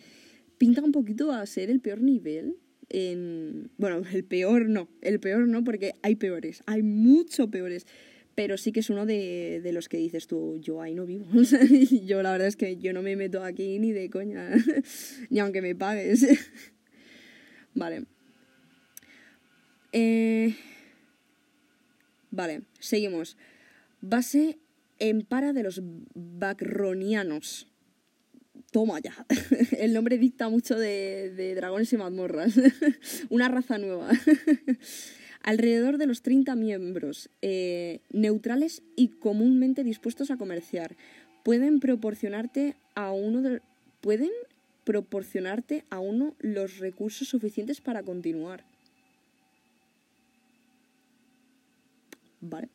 pinta 0.58 0.82
un 0.82 0.92
poquito 0.92 1.32
a 1.32 1.44
ser 1.46 1.70
el 1.70 1.80
peor 1.80 2.00
nivel. 2.00 2.56
En... 2.88 3.70
Bueno, 3.78 4.02
el 4.12 4.24
peor 4.24 4.68
no, 4.68 4.88
el 5.00 5.20
peor 5.20 5.46
no, 5.48 5.64
porque 5.64 5.94
hay 6.02 6.16
peores, 6.16 6.62
hay 6.66 6.82
mucho 6.82 7.50
peores, 7.50 7.86
pero 8.34 8.56
sí 8.56 8.72
que 8.72 8.80
es 8.80 8.90
uno 8.90 9.06
de, 9.06 9.60
de 9.62 9.72
los 9.72 9.88
que 9.88 9.96
dices 9.96 10.26
tú, 10.26 10.58
yo 10.60 10.80
ahí 10.80 10.94
no 10.94 11.06
vivo. 11.06 11.26
Yo 12.06 12.22
la 12.22 12.32
verdad 12.32 12.46
es 12.48 12.56
que 12.56 12.76
yo 12.76 12.92
no 12.92 13.02
me 13.02 13.16
meto 13.16 13.42
aquí 13.42 13.78
ni 13.78 13.92
de 13.92 14.10
coña, 14.10 14.50
ni 15.30 15.38
aunque 15.40 15.62
me 15.62 15.74
pagues. 15.74 16.26
vale. 17.74 18.04
Eh, 19.92 20.54
Vale, 22.30 22.62
seguimos. 22.78 23.36
Base 24.00 24.58
en 24.98 25.22
para 25.22 25.52
de 25.52 25.62
los 25.62 25.82
backronianos. 26.14 27.67
Toma 28.70 29.00
ya. 29.00 29.14
El 29.78 29.92
nombre 29.94 30.18
dicta 30.18 30.48
mucho 30.48 30.78
de, 30.78 31.54
dragones 31.54 31.92
y 31.92 31.96
mazmorras. 31.96 32.54
Una 33.30 33.48
raza 33.48 33.78
nueva. 33.78 34.10
Alrededor 35.42 35.98
de 35.98 36.06
los 36.06 36.22
30 36.22 36.54
miembros, 36.56 37.30
eh, 37.40 38.00
neutrales 38.12 38.82
y 38.96 39.08
comúnmente 39.08 39.84
dispuestos 39.84 40.30
a 40.30 40.36
comerciar. 40.36 40.96
Pueden 41.44 41.80
proporcionarte 41.80 42.76
a 42.94 43.12
uno 43.12 43.40
de, 43.40 43.62
pueden 44.00 44.30
proporcionarte 44.84 45.84
a 45.90 46.00
uno 46.00 46.34
los 46.40 46.78
recursos 46.78 47.28
suficientes 47.28 47.80
para 47.80 48.02
continuar. 48.02 48.64
Vale. 52.40 52.68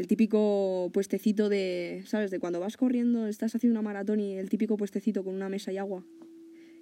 El 0.00 0.06
típico 0.06 0.88
puestecito 0.94 1.50
de, 1.50 2.04
¿sabes? 2.06 2.30
De 2.30 2.38
cuando 2.40 2.58
vas 2.58 2.78
corriendo, 2.78 3.26
estás 3.26 3.54
haciendo 3.54 3.78
una 3.78 3.82
maratón 3.82 4.18
y 4.18 4.32
el 4.32 4.48
típico 4.48 4.78
puestecito 4.78 5.22
con 5.22 5.34
una 5.34 5.50
mesa 5.50 5.72
y 5.72 5.76
agua. 5.76 6.06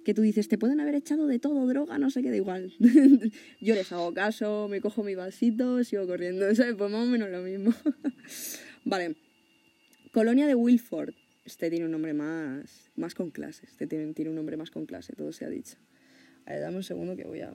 Que 0.05 0.13
tú 0.13 0.21
dices, 0.21 0.47
te 0.47 0.57
pueden 0.57 0.79
haber 0.79 0.95
echado 0.95 1.27
de 1.27 1.37
todo, 1.37 1.67
droga, 1.67 1.97
no 1.97 2.09
sé 2.11 2.21
qué, 2.21 2.29
da 2.29 2.37
igual. 2.37 2.71
Yo 3.59 3.75
les 3.75 3.91
hago 3.91 4.13
caso, 4.13 4.69
me 4.69 4.79
cojo 4.79 5.03
mi 5.03 5.15
vasito, 5.15 5.83
sigo 5.83 6.07
corriendo, 6.07 6.45
¿sabes? 6.55 6.75
Pues 6.77 6.89
más 6.89 7.05
o 7.05 7.11
menos 7.11 7.29
lo 7.29 7.41
mismo. 7.41 7.73
vale. 8.85 9.17
Colonia 10.13 10.47
de 10.47 10.55
Wilford. 10.55 11.13
Este 11.43 11.69
tiene 11.69 11.83
un 11.87 11.91
nombre 11.91 12.13
más, 12.13 12.89
más 12.95 13.15
con 13.15 13.31
clase. 13.31 13.65
Este 13.65 13.85
tiene, 13.85 14.13
tiene 14.13 14.29
un 14.29 14.37
nombre 14.37 14.55
más 14.55 14.71
con 14.71 14.85
clase, 14.85 15.11
todo 15.11 15.33
se 15.33 15.43
ha 15.43 15.49
dicho. 15.49 15.75
A 16.45 16.53
ver, 16.53 16.61
dame 16.61 16.77
un 16.77 16.83
segundo 16.83 17.17
que 17.17 17.25
voy 17.25 17.41
a... 17.41 17.51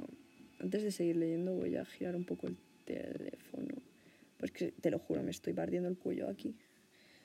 Antes 0.58 0.82
de 0.82 0.90
seguir 0.90 1.16
leyendo 1.16 1.54
voy 1.54 1.74
a 1.76 1.86
girar 1.86 2.16
un 2.16 2.26
poco 2.26 2.48
el 2.48 2.58
teléfono. 2.84 3.43
Pues 4.44 4.52
que 4.52 4.72
te 4.72 4.90
lo 4.90 4.98
juro, 4.98 5.22
me 5.22 5.30
estoy 5.30 5.54
partiendo 5.54 5.88
el 5.88 5.96
cuello 5.96 6.28
aquí. 6.28 6.54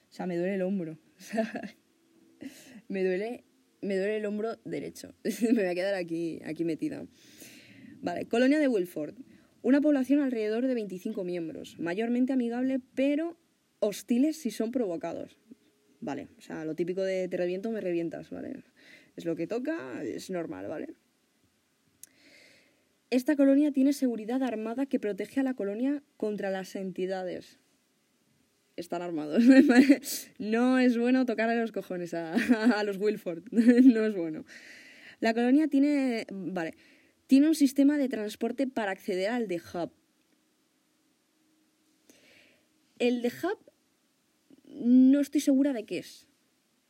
O 0.10 0.14
sea, 0.14 0.26
me 0.26 0.38
duele 0.38 0.56
el 0.56 0.62
hombro. 0.62 0.98
Me 2.88 3.04
duele, 3.04 3.44
me 3.82 3.98
duele 3.98 4.16
el 4.16 4.26
hombro 4.26 4.56
derecho. 4.64 5.14
me 5.42 5.52
voy 5.52 5.66
a 5.66 5.76
quedar 5.76 5.96
aquí, 5.96 6.40
aquí 6.46 6.64
metida. 6.64 7.06
Vale, 8.02 8.26
Colonia 8.26 8.58
de 8.58 8.70
Wilford. 8.70 9.16
Una 9.64 9.82
población 9.82 10.22
alrededor 10.22 10.66
de 10.66 10.74
25 10.74 11.26
miembros. 11.26 11.78
Mayormente 11.78 12.32
amigable, 12.32 12.80
pero 12.96 13.38
hostiles 13.80 14.38
si 14.38 14.50
son 14.50 14.72
provocados. 14.72 15.38
Vale, 16.00 16.30
o 16.38 16.42
sea, 16.42 16.64
lo 16.64 16.74
típico 16.74 17.04
de 17.04 17.28
te 17.28 17.36
reviento, 17.36 17.70
me 17.70 17.82
revientas, 17.82 18.30
¿vale? 18.30 18.64
Es 19.18 19.26
lo 19.26 19.36
que 19.36 19.46
toca, 19.46 20.02
es 20.04 20.30
normal, 20.30 20.70
¿vale? 20.70 20.96
Esta 23.12 23.36
colonia 23.36 23.72
tiene 23.72 23.94
seguridad 23.94 24.44
armada 24.44 24.86
que 24.86 25.00
protege 25.00 25.40
a 25.40 25.44
la 25.44 25.56
colonia 25.56 26.04
contra 26.16 26.52
las 26.52 26.76
entidades. 26.76 27.60
Están 28.76 29.02
armados. 29.02 29.44
no 30.40 30.78
es 30.78 30.98
bueno 30.98 31.26
tocarle 31.26 31.60
los 31.60 31.72
cojones 31.72 32.14
a, 32.14 32.36
los 32.84 32.98
Wilford. 32.98 33.44
no 33.52 34.06
es 34.06 34.16
bueno. 34.16 34.46
La 35.20 35.34
colonia 35.34 35.68
tiene. 35.68 36.28
Vale. 36.32 36.76
Tiene 37.26 37.48
un 37.48 37.56
sistema 37.56 37.98
de 37.98 38.10
transporte 38.10 38.68
para 38.68 38.92
acceder 38.92 39.30
al 39.30 39.48
The 39.48 39.62
Hub. 39.74 39.92
El 43.00 43.22
The 43.22 43.32
Hub 43.44 43.58
no 44.66 45.20
estoy 45.20 45.42
segura 45.42 45.74
de 45.74 45.86
qué 45.86 46.00
es. 46.00 46.29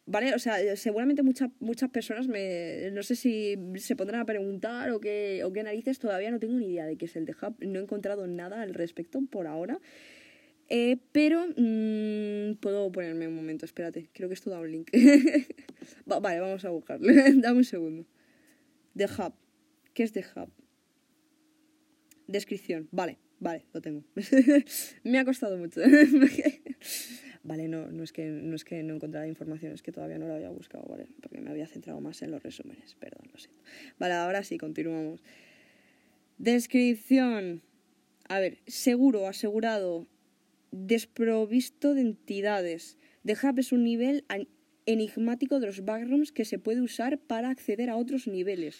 ¿Vale? 0.09 0.33
O 0.33 0.39
sea, 0.39 0.75
seguramente 0.75 1.21
muchas 1.21 1.51
muchas 1.59 1.91
personas 1.91 2.27
me. 2.27 2.89
No 2.91 3.03
sé 3.03 3.15
si 3.15 3.55
se 3.75 3.95
pondrán 3.95 4.21
a 4.21 4.25
preguntar 4.25 4.89
o 4.89 4.99
qué, 4.99 5.43
o 5.43 5.53
qué 5.53 5.61
narices, 5.61 5.99
todavía 5.99 6.31
no 6.31 6.39
tengo 6.39 6.55
ni 6.55 6.65
idea 6.65 6.87
de 6.87 6.97
qué 6.97 7.05
es 7.05 7.15
el 7.15 7.27
The 7.27 7.35
Hub. 7.39 7.57
No 7.59 7.77
he 7.77 7.83
encontrado 7.83 8.25
nada 8.25 8.63
al 8.63 8.73
respecto 8.73 9.21
por 9.29 9.45
ahora. 9.45 9.79
Eh, 10.67 10.97
pero 11.11 11.45
mmm, 11.55 12.55
puedo 12.59 12.91
ponerme 12.91 13.27
un 13.27 13.35
momento, 13.35 13.65
espérate. 13.65 14.09
Creo 14.11 14.29
que 14.29 14.33
esto 14.33 14.49
da 14.49 14.59
un 14.59 14.71
link. 14.71 14.89
Va, 16.11 16.19
vale, 16.19 16.39
vamos 16.39 16.65
a 16.65 16.69
buscarlo. 16.69 17.07
Dame 17.35 17.59
un 17.59 17.63
segundo. 17.63 18.07
The 18.97 19.05
Hub. 19.05 19.33
¿Qué 19.93 20.01
es 20.01 20.11
The 20.11 20.25
Hub? 20.35 20.49
Descripción. 22.25 22.87
Vale, 22.91 23.19
vale, 23.39 23.67
lo 23.73 23.81
tengo. 23.81 24.03
Me 25.03 25.19
ha 25.19 25.25
costado 25.25 25.55
mucho. 25.55 25.81
Vale, 27.49 27.67
no, 27.67 27.87
no, 27.87 28.03
es 28.03 28.13
que, 28.13 28.27
no 28.27 28.55
es 28.55 28.63
que 28.63 28.83
no 28.83 28.99
información, 29.25 29.73
es 29.73 29.81
que 29.81 29.91
todavía 29.91 30.19
no 30.19 30.27
lo 30.27 30.35
había 30.35 30.51
buscado, 30.51 30.85
¿vale? 30.87 31.07
Porque 31.19 31.41
me 31.41 31.49
había 31.49 31.65
centrado 31.65 31.99
más 31.99 32.21
en 32.21 32.29
los 32.29 32.43
resúmenes, 32.43 32.93
perdón, 32.99 33.27
lo 33.33 33.39
siento. 33.39 33.59
Vale, 33.97 34.13
ahora 34.13 34.43
sí, 34.43 34.59
continuamos. 34.59 35.23
Descripción. 36.37 37.63
A 38.27 38.39
ver, 38.39 38.59
seguro, 38.67 39.27
asegurado, 39.27 40.05
desprovisto 40.71 41.95
de 41.95 42.01
entidades. 42.01 42.99
The 43.25 43.33
Hub 43.33 43.57
es 43.57 43.71
un 43.71 43.83
nivel 43.83 44.25
enigmático 44.85 45.59
de 45.59 45.65
los 45.65 45.83
backrooms 45.83 46.31
que 46.31 46.45
se 46.45 46.59
puede 46.59 46.81
usar 46.81 47.17
para 47.17 47.49
acceder 47.49 47.89
a 47.89 47.95
otros 47.95 48.27
niveles. 48.27 48.79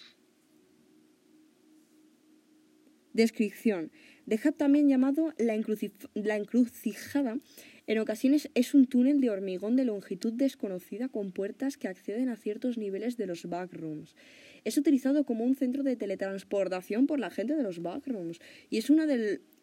Descripción. 3.14 3.92
The 4.28 4.40
Hub, 4.46 4.58
también 4.58 4.88
llamado 4.88 5.34
la, 5.40 5.60
la 6.14 6.36
encrucijada, 6.36 7.40
en 7.90 7.98
ocasiones 7.98 8.52
es 8.54 8.76
un 8.76 8.86
túnel 8.86 9.20
de 9.20 9.32
hormigón 9.32 9.76
de 9.76 9.84
longitud 9.84 10.32
desconocida 10.32 11.10
con 11.10 11.32
puertas 11.32 11.76
que 11.76 11.88
acceden 11.88 12.30
a 12.30 12.36
ciertos 12.36 12.78
niveles 12.78 13.18
de 13.18 13.26
los 13.26 13.50
backrooms. 13.50 14.16
Es 14.64 14.78
utilizado 14.78 15.24
como 15.24 15.44
un 15.44 15.56
centro 15.56 15.82
de 15.82 15.96
teletransportación 15.96 17.08
por 17.08 17.20
la 17.20 17.32
gente 17.32 17.56
de 17.56 17.64
los 17.64 17.82
backrooms 17.82 18.42
y 18.70 18.78
es, 18.78 18.92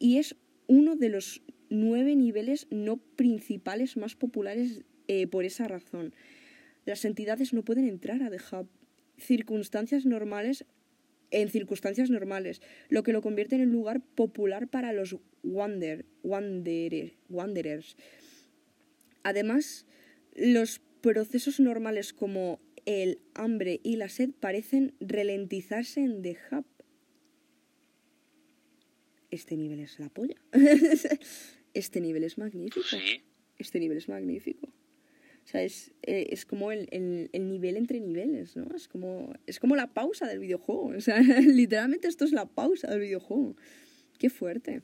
y 0.01 0.19
es 0.19 0.35
uno 0.67 0.97
de 0.97 1.09
los 1.09 1.41
nueve 1.71 2.17
niveles 2.17 2.67
no 2.71 2.97
principales 2.97 3.97
más 3.97 4.17
populares 4.17 4.83
eh, 5.07 5.29
por 5.29 5.45
esa 5.45 5.69
razón. 5.69 6.13
Las 6.85 7.05
entidades 7.05 7.53
no 7.53 7.63
pueden 7.63 7.87
entrar 7.87 8.25
a 8.25 8.31
The. 8.31 8.41
Circunstancias 9.19 10.05
normales 10.05 10.67
en 11.31 11.51
circunstancias 11.51 12.11
normales, 12.11 12.63
lo 12.89 13.03
que 13.03 13.13
lo 13.13 13.23
convierte 13.23 13.57
en 13.57 13.63
un 13.63 13.73
lugar 13.73 14.01
popular 14.15 14.69
para 14.69 14.93
los 14.93 15.17
wander, 15.43 16.05
wanderers. 16.23 17.97
Además, 19.23 19.87
los 20.35 20.81
procesos 21.01 21.61
normales 21.61 22.13
como 22.13 22.61
el 22.85 23.19
hambre 23.35 23.81
y 23.83 23.97
la 23.97 24.09
sed 24.09 24.31
parecen 24.39 24.95
ralentizarse 25.01 26.01
en 26.01 26.23
The 26.23 26.37
Hub. 26.51 26.65
Este 29.31 29.57
nivel 29.57 29.81
es 29.81 29.99
la 29.99 30.09
polla. 30.09 30.37
este 31.75 32.01
nivel 32.01 32.25
es 32.25 32.39
magnífico. 32.39 32.81
Este 33.59 33.81
nivel 33.81 33.99
es 33.99 34.09
magnífico. 34.09 34.69
O 35.47 35.49
sea, 35.49 35.63
es, 35.63 35.93
eh, 36.03 36.27
es 36.31 36.45
como 36.45 36.73
el, 36.73 36.89
el, 36.91 37.31
el, 37.33 37.49
nivel 37.49 37.77
entre 37.77 38.01
niveles, 38.01 38.57
¿no? 38.57 38.67
Es 38.75 38.89
como, 38.89 39.33
es 39.47 39.61
como 39.61 39.77
la 39.77 39.95
pausa 39.95 40.27
del 40.27 40.41
videojuego. 40.41 40.87
O 40.87 41.01
sea, 41.01 41.21
literalmente 41.41 42.09
esto 42.09 42.25
es 42.25 42.33
la 42.33 42.47
pausa 42.47 42.91
del 42.91 42.99
videojuego. 42.99 43.55
Qué 44.19 44.29
fuerte. 44.29 44.83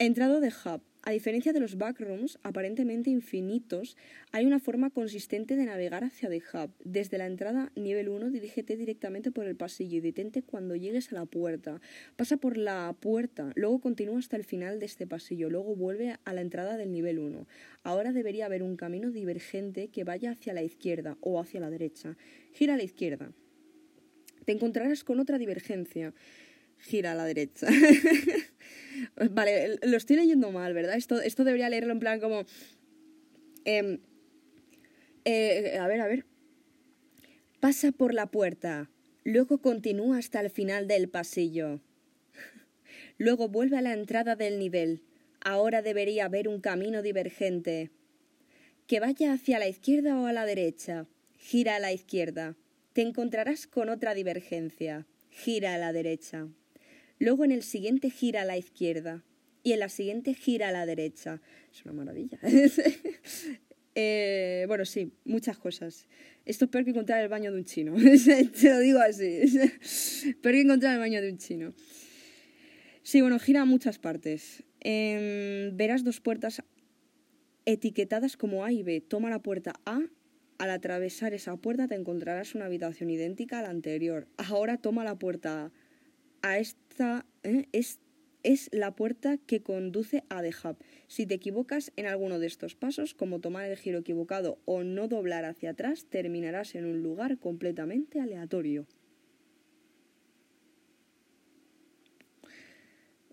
Entrado 0.00 0.40
de 0.40 0.48
hub. 0.48 0.82
A 1.06 1.10
diferencia 1.10 1.52
de 1.52 1.60
los 1.60 1.76
backrooms, 1.76 2.38
aparentemente 2.42 3.10
infinitos, 3.10 3.94
hay 4.32 4.46
una 4.46 4.58
forma 4.58 4.88
consistente 4.88 5.54
de 5.54 5.66
navegar 5.66 6.02
hacia 6.02 6.30
The 6.30 6.42
Hub. 6.54 6.70
Desde 6.82 7.18
la 7.18 7.26
entrada 7.26 7.70
nivel 7.76 8.08
1, 8.08 8.30
dirígete 8.30 8.74
directamente 8.78 9.30
por 9.30 9.44
el 9.46 9.54
pasillo 9.54 9.98
y 9.98 10.00
detente 10.00 10.42
cuando 10.42 10.76
llegues 10.76 11.12
a 11.12 11.16
la 11.16 11.26
puerta. 11.26 11.82
Pasa 12.16 12.38
por 12.38 12.56
la 12.56 12.96
puerta, 12.98 13.52
luego 13.54 13.82
continúa 13.82 14.18
hasta 14.18 14.38
el 14.38 14.44
final 14.44 14.80
de 14.80 14.86
este 14.86 15.06
pasillo, 15.06 15.50
luego 15.50 15.76
vuelve 15.76 16.16
a 16.24 16.32
la 16.32 16.40
entrada 16.40 16.78
del 16.78 16.90
nivel 16.90 17.18
1. 17.18 17.46
Ahora 17.82 18.14
debería 18.14 18.46
haber 18.46 18.62
un 18.62 18.76
camino 18.76 19.10
divergente 19.10 19.88
que 19.88 20.04
vaya 20.04 20.30
hacia 20.30 20.54
la 20.54 20.62
izquierda 20.62 21.18
o 21.20 21.38
hacia 21.38 21.60
la 21.60 21.68
derecha. 21.68 22.16
Gira 22.54 22.74
a 22.74 22.76
la 22.78 22.82
izquierda. 22.82 23.30
Te 24.46 24.52
encontrarás 24.52 25.04
con 25.04 25.20
otra 25.20 25.36
divergencia 25.36 26.14
gira 26.78 27.12
a 27.12 27.14
la 27.14 27.24
derecha. 27.24 27.66
vale, 29.30 29.78
lo 29.82 29.96
estoy 29.96 30.16
leyendo 30.16 30.50
mal, 30.50 30.74
¿verdad? 30.74 30.96
Esto, 30.96 31.20
esto 31.20 31.44
debería 31.44 31.68
leerlo 31.68 31.92
en 31.92 32.00
plan 32.00 32.20
como... 32.20 32.44
Eh, 33.64 33.98
eh, 35.24 35.78
a 35.78 35.86
ver, 35.86 36.00
a 36.00 36.06
ver. 36.06 36.26
Pasa 37.60 37.92
por 37.92 38.12
la 38.12 38.26
puerta, 38.26 38.90
luego 39.22 39.58
continúa 39.58 40.18
hasta 40.18 40.40
el 40.40 40.50
final 40.50 40.86
del 40.86 41.08
pasillo. 41.08 41.80
luego 43.18 43.48
vuelve 43.48 43.78
a 43.78 43.82
la 43.82 43.94
entrada 43.94 44.36
del 44.36 44.58
nivel. 44.58 45.02
Ahora 45.40 45.80
debería 45.80 46.26
haber 46.26 46.46
un 46.48 46.60
camino 46.60 47.00
divergente. 47.00 47.90
Que 48.86 49.00
vaya 49.00 49.32
hacia 49.32 49.58
la 49.58 49.66
izquierda 49.66 50.20
o 50.20 50.26
a 50.26 50.32
la 50.34 50.44
derecha. 50.44 51.06
Gira 51.38 51.76
a 51.76 51.80
la 51.80 51.92
izquierda. 51.92 52.54
Te 52.92 53.00
encontrarás 53.00 53.66
con 53.66 53.88
otra 53.88 54.12
divergencia. 54.12 55.06
Gira 55.30 55.74
a 55.74 55.78
la 55.78 55.92
derecha. 55.92 56.48
Luego 57.24 57.46
en 57.46 57.52
el 57.52 57.62
siguiente 57.62 58.10
gira 58.10 58.42
a 58.42 58.44
la 58.44 58.58
izquierda 58.58 59.24
y 59.62 59.72
en 59.72 59.78
la 59.78 59.88
siguiente 59.88 60.34
gira 60.34 60.68
a 60.68 60.72
la 60.72 60.84
derecha. 60.84 61.40
Es 61.72 61.82
una 61.86 61.94
maravilla. 61.94 62.38
eh, 63.94 64.66
bueno, 64.68 64.84
sí, 64.84 65.10
muchas 65.24 65.56
cosas. 65.56 66.06
Esto 66.44 66.66
es 66.66 66.70
peor 66.70 66.84
que 66.84 66.90
encontrar 66.90 67.22
el 67.22 67.30
baño 67.30 67.50
de 67.50 67.56
un 67.56 67.64
chino. 67.64 67.94
Te 68.60 68.68
lo 68.68 68.78
digo 68.78 68.98
así. 68.98 69.40
peor 70.42 70.54
que 70.54 70.60
encontrar 70.60 70.92
el 70.92 71.00
baño 71.00 71.22
de 71.22 71.30
un 71.30 71.38
chino. 71.38 71.72
Sí, 73.02 73.22
bueno, 73.22 73.38
gira 73.38 73.62
a 73.62 73.64
muchas 73.64 73.98
partes. 73.98 74.62
Eh, 74.82 75.70
verás 75.72 76.04
dos 76.04 76.20
puertas 76.20 76.62
etiquetadas 77.64 78.36
como 78.36 78.66
A 78.66 78.72
y 78.72 78.82
B. 78.82 79.00
Toma 79.00 79.30
la 79.30 79.38
puerta 79.38 79.80
A. 79.86 80.02
Al 80.58 80.70
atravesar 80.70 81.32
esa 81.32 81.56
puerta 81.56 81.88
te 81.88 81.94
encontrarás 81.94 82.54
una 82.54 82.66
habitación 82.66 83.08
idéntica 83.08 83.60
a 83.60 83.62
la 83.62 83.70
anterior. 83.70 84.28
Ahora 84.36 84.76
toma 84.76 85.04
la 85.04 85.18
puerta 85.18 85.64
A 85.64 85.83
a 86.44 86.58
esta 86.58 87.24
¿eh? 87.42 87.64
es, 87.72 88.00
es 88.42 88.68
la 88.70 88.94
puerta 88.94 89.38
que 89.38 89.62
conduce 89.62 90.24
a 90.28 90.42
The 90.42 90.50
Hub. 90.62 90.76
Si 91.08 91.24
te 91.24 91.34
equivocas 91.34 91.90
en 91.96 92.06
alguno 92.06 92.38
de 92.38 92.46
estos 92.46 92.74
pasos, 92.74 93.14
como 93.14 93.40
tomar 93.40 93.64
el 93.70 93.78
giro 93.78 94.00
equivocado 94.00 94.58
o 94.66 94.84
no 94.84 95.08
doblar 95.08 95.46
hacia 95.46 95.70
atrás, 95.70 96.04
terminarás 96.10 96.74
en 96.74 96.84
un 96.84 97.02
lugar 97.02 97.38
completamente 97.38 98.20
aleatorio. 98.20 98.86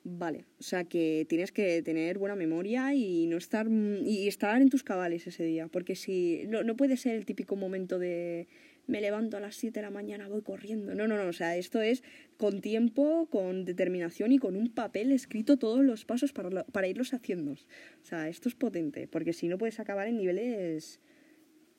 Vale, 0.03 0.45
o 0.59 0.63
sea 0.63 0.85
que 0.85 1.25
tienes 1.29 1.51
que 1.51 1.83
tener 1.83 2.17
buena 2.17 2.35
memoria 2.35 2.93
y 2.95 3.27
no 3.27 3.37
estar 3.37 3.67
y 3.69 4.27
estar 4.27 4.59
en 4.61 4.69
tus 4.69 4.83
cabales 4.83 5.27
ese 5.27 5.43
día, 5.43 5.67
porque 5.67 5.95
si 5.95 6.45
no, 6.47 6.63
no 6.63 6.75
puede 6.75 6.97
ser 6.97 7.15
el 7.15 7.25
típico 7.25 7.55
momento 7.55 7.99
de 7.99 8.47
me 8.91 8.99
levanto 8.99 9.37
a 9.37 9.39
las 9.39 9.55
7 9.55 9.79
de 9.79 9.85
la 9.85 9.89
mañana, 9.89 10.27
voy 10.27 10.41
corriendo. 10.41 10.93
No, 10.93 11.07
no, 11.07 11.15
no, 11.15 11.29
o 11.29 11.33
sea, 11.33 11.55
esto 11.55 11.81
es 11.81 12.03
con 12.35 12.59
tiempo, 12.59 13.27
con 13.31 13.63
determinación 13.63 14.33
y 14.33 14.37
con 14.37 14.57
un 14.57 14.73
papel 14.73 15.13
escrito 15.13 15.57
todos 15.57 15.79
los 15.83 16.03
pasos 16.03 16.33
para, 16.33 16.65
para 16.65 16.87
irlos 16.87 17.13
haciendo. 17.13 17.53
O 17.53 18.03
sea, 18.03 18.27
esto 18.27 18.49
es 18.49 18.55
potente, 18.55 19.07
porque 19.07 19.31
si 19.31 19.47
no 19.47 19.57
puedes 19.57 19.79
acabar 19.79 20.07
en 20.07 20.17
niveles 20.17 20.99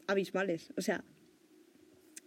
abismales. 0.07 0.73
O 0.79 0.81
sea, 0.81 1.05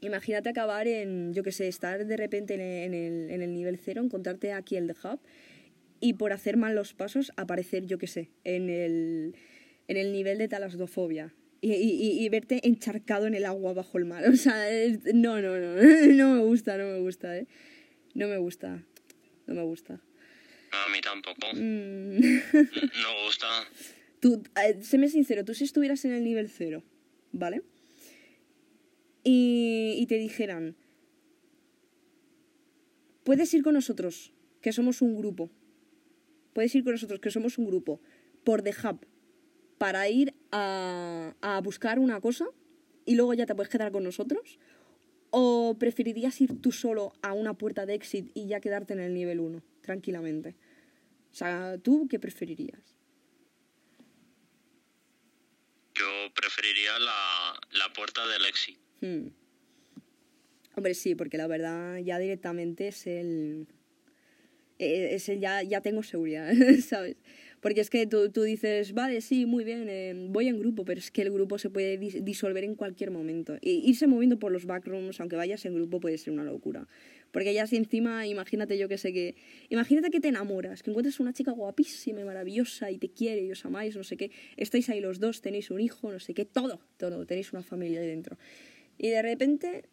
imagínate 0.01 0.49
acabar 0.49 0.87
en, 0.87 1.33
yo 1.33 1.41
qué 1.41 1.51
sé, 1.51 1.67
estar 1.67 2.05
de 2.05 2.17
repente 2.17 2.53
en 2.53 2.93
el, 2.93 3.31
en 3.31 3.41
el 3.41 3.53
nivel 3.53 3.79
cero, 3.79 4.03
encontrarte 4.03 4.53
aquí 4.53 4.77
el 4.77 4.85
The 4.85 5.07
Hub 5.07 5.19
y 5.99 6.13
por 6.13 6.31
hacer 6.31 6.57
mal 6.57 6.75
los 6.75 6.93
pasos 6.93 7.31
aparecer, 7.37 7.87
yo 7.87 7.97
qué 7.97 8.05
sé, 8.05 8.29
en 8.43 8.69
el, 8.69 9.35
en 9.87 9.97
el 9.97 10.11
nivel 10.11 10.37
de 10.37 10.47
talasdofobia 10.47 11.33
y, 11.65 11.73
y, 11.73 12.23
y, 12.23 12.29
verte 12.29 12.67
encharcado 12.67 13.25
en 13.25 13.33
el 13.33 13.43
agua 13.43 13.73
bajo 13.73 13.97
el 13.97 14.05
mar. 14.05 14.23
O 14.29 14.35
sea, 14.35 14.55
no, 15.13 15.41
no, 15.41 15.57
no, 15.57 15.75
no 16.13 16.35
me 16.35 16.41
gusta, 16.41 16.77
no 16.77 16.85
me 16.85 16.99
gusta, 16.99 17.37
¿eh? 17.37 17.47
No 18.13 18.27
me 18.27 18.37
gusta, 18.37 18.83
no 19.47 19.53
me 19.55 19.63
gusta. 19.63 19.99
A 20.71 20.89
mí 20.91 21.01
tampoco. 21.01 21.47
Mm. 21.55 22.19
no 22.53 23.09
me 23.13 23.25
gusta. 23.25 23.47
Tú, 24.19 24.43
eh, 24.63 24.77
séme 24.81 25.09
sincero, 25.09 25.43
tú 25.43 25.55
si 25.55 25.63
estuvieras 25.63 26.05
en 26.05 26.11
el 26.11 26.23
nivel 26.23 26.49
cero, 26.49 26.83
¿vale? 27.31 27.63
Y, 29.23 29.95
y 29.97 30.05
te 30.05 30.19
dijeran, 30.19 30.75
puedes 33.23 33.51
ir 33.55 33.63
con 33.63 33.73
nosotros, 33.73 34.33
que 34.61 34.71
somos 34.71 35.01
un 35.01 35.17
grupo. 35.17 35.49
Puedes 36.53 36.75
ir 36.75 36.83
con 36.83 36.93
nosotros, 36.93 37.19
que 37.19 37.31
somos 37.31 37.57
un 37.57 37.65
grupo, 37.65 38.01
por 38.43 38.61
The 38.61 38.73
Hub 38.83 39.05
para 39.77 40.07
ir 40.09 40.33
a, 40.51 41.35
a 41.41 41.61
buscar 41.61 41.99
una 41.99 42.21
cosa 42.21 42.45
y 43.05 43.15
luego 43.15 43.33
ya 43.33 43.45
te 43.45 43.55
puedes 43.55 43.69
quedar 43.69 43.91
con 43.91 44.03
nosotros? 44.03 44.59
¿O 45.31 45.75
preferirías 45.77 46.39
ir 46.39 46.61
tú 46.61 46.71
solo 46.71 47.13
a 47.21 47.33
una 47.33 47.53
puerta 47.55 47.85
de 47.85 47.93
exit 47.95 48.31
y 48.33 48.47
ya 48.47 48.61
quedarte 48.61 48.93
en 48.93 48.99
el 49.01 49.13
nivel 49.13 49.39
1, 49.41 49.61
tranquilamente? 49.81 50.55
O 51.31 51.35
sea, 51.35 51.77
¿tú 51.77 52.07
qué 52.09 52.19
preferirías? 52.19 52.95
Yo 55.93 56.05
preferiría 56.33 56.99
la, 56.99 57.59
la 57.71 57.93
puerta 57.93 58.25
del 58.27 58.45
exit. 58.45 58.77
Hmm. 59.01 59.27
Hombre, 60.75 60.93
sí, 60.93 61.15
porque 61.15 61.37
la 61.37 61.47
verdad 61.47 61.97
ya 61.99 62.19
directamente 62.19 62.89
es 62.89 63.07
el... 63.07 63.67
eh, 64.79 65.09
Es 65.15 65.29
el 65.29 65.39
ya, 65.39 65.63
ya 65.63 65.81
tengo 65.81 66.03
seguridad, 66.03 66.53
¿sabes? 66.87 67.15
Porque 67.65 67.81
es 67.81 67.89
que 67.89 68.05
tú, 68.05 68.29
tú 68.29 68.43
dices, 68.43 68.93
vale, 68.93 69.21
sí, 69.21 69.47
muy 69.47 69.63
bien, 69.63 69.87
eh, 69.89 70.13
voy 70.29 70.49
en 70.49 70.59
grupo, 70.59 70.85
pero 70.85 70.99
es 70.99 71.09
que 71.09 71.23
el 71.23 71.31
grupo 71.31 71.57
se 71.57 71.71
puede 71.71 71.97
dis 71.97 72.23
disolver 72.23 72.63
en 72.63 72.75
cualquier 72.75 73.09
momento. 73.09 73.57
Irse 73.59 74.05
moviendo 74.05 74.37
por 74.37 74.51
los 74.51 74.67
backrooms, 74.67 75.19
aunque 75.19 75.35
vayas 75.35 75.65
en 75.65 75.73
grupo, 75.73 75.99
puede 75.99 76.19
ser 76.19 76.31
una 76.33 76.43
locura. 76.43 76.87
Porque 77.31 77.55
ya 77.55 77.65
si 77.65 77.77
encima, 77.77 78.27
imagínate 78.27 78.77
yo 78.77 78.87
que 78.87 78.99
sé 78.99 79.11
que... 79.13 79.33
Imagínate 79.69 80.11
que 80.11 80.19
te 80.19 80.27
enamoras, 80.27 80.83
que 80.83 80.91
encuentras 80.91 81.19
una 81.19 81.33
chica 81.33 81.53
guapísima 81.53 82.21
y 82.21 82.23
maravillosa 82.23 82.91
y 82.91 82.99
te 82.99 83.09
quiere 83.09 83.41
y 83.41 83.51
os 83.51 83.65
amáis, 83.65 83.97
no 83.97 84.03
sé 84.03 84.15
qué. 84.15 84.29
Estáis 84.57 84.87
ahí 84.91 85.01
los 85.01 85.19
dos, 85.19 85.41
tenéis 85.41 85.71
un 85.71 85.81
hijo, 85.81 86.11
no 86.11 86.19
sé 86.19 86.35
qué, 86.35 86.45
todo, 86.45 86.81
todo, 86.97 87.25
tenéis 87.25 87.51
una 87.51 87.63
familia 87.63 87.99
ahí 87.99 88.05
dentro. 88.05 88.37
Y 88.99 89.09
de 89.09 89.23
repente... 89.23 89.85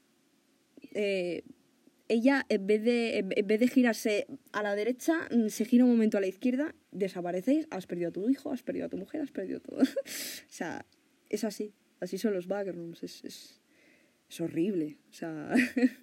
Eh, 0.93 1.43
ella 2.13 2.45
en 2.49 2.67
vez, 2.67 2.83
de, 2.83 3.19
en 3.19 3.47
vez 3.47 3.61
de 3.61 3.69
girarse 3.69 4.27
a 4.53 4.63
la 4.63 4.75
derecha, 4.75 5.29
se 5.49 5.65
gira 5.65 5.85
un 5.85 5.91
momento 5.91 6.19
a 6.19 6.21
la 6.21 6.27
izquierda, 6.27 6.75
desaparecéis, 6.91 7.67
has 7.71 7.87
perdido 7.87 8.11
a 8.11 8.13
tu 8.13 8.29
hijo, 8.29 8.53
has 8.53 8.63
perdido 8.63 8.87
a 8.87 8.89
tu 8.89 8.99
mujer, 8.99 9.23
has 9.23 9.31
perdido 9.31 9.61
todo. 9.61 9.81
o 9.83 9.85
sea, 10.49 10.85
es 11.31 11.45
así, 11.45 11.73
así 12.01 12.19
son 12.19 12.35
los 12.35 12.47
backrooms, 12.47 13.03
es, 13.03 13.25
es, 13.25 13.61
es 14.29 14.41
horrible. 14.41 14.99
O 15.11 15.15
sea, 15.15 15.55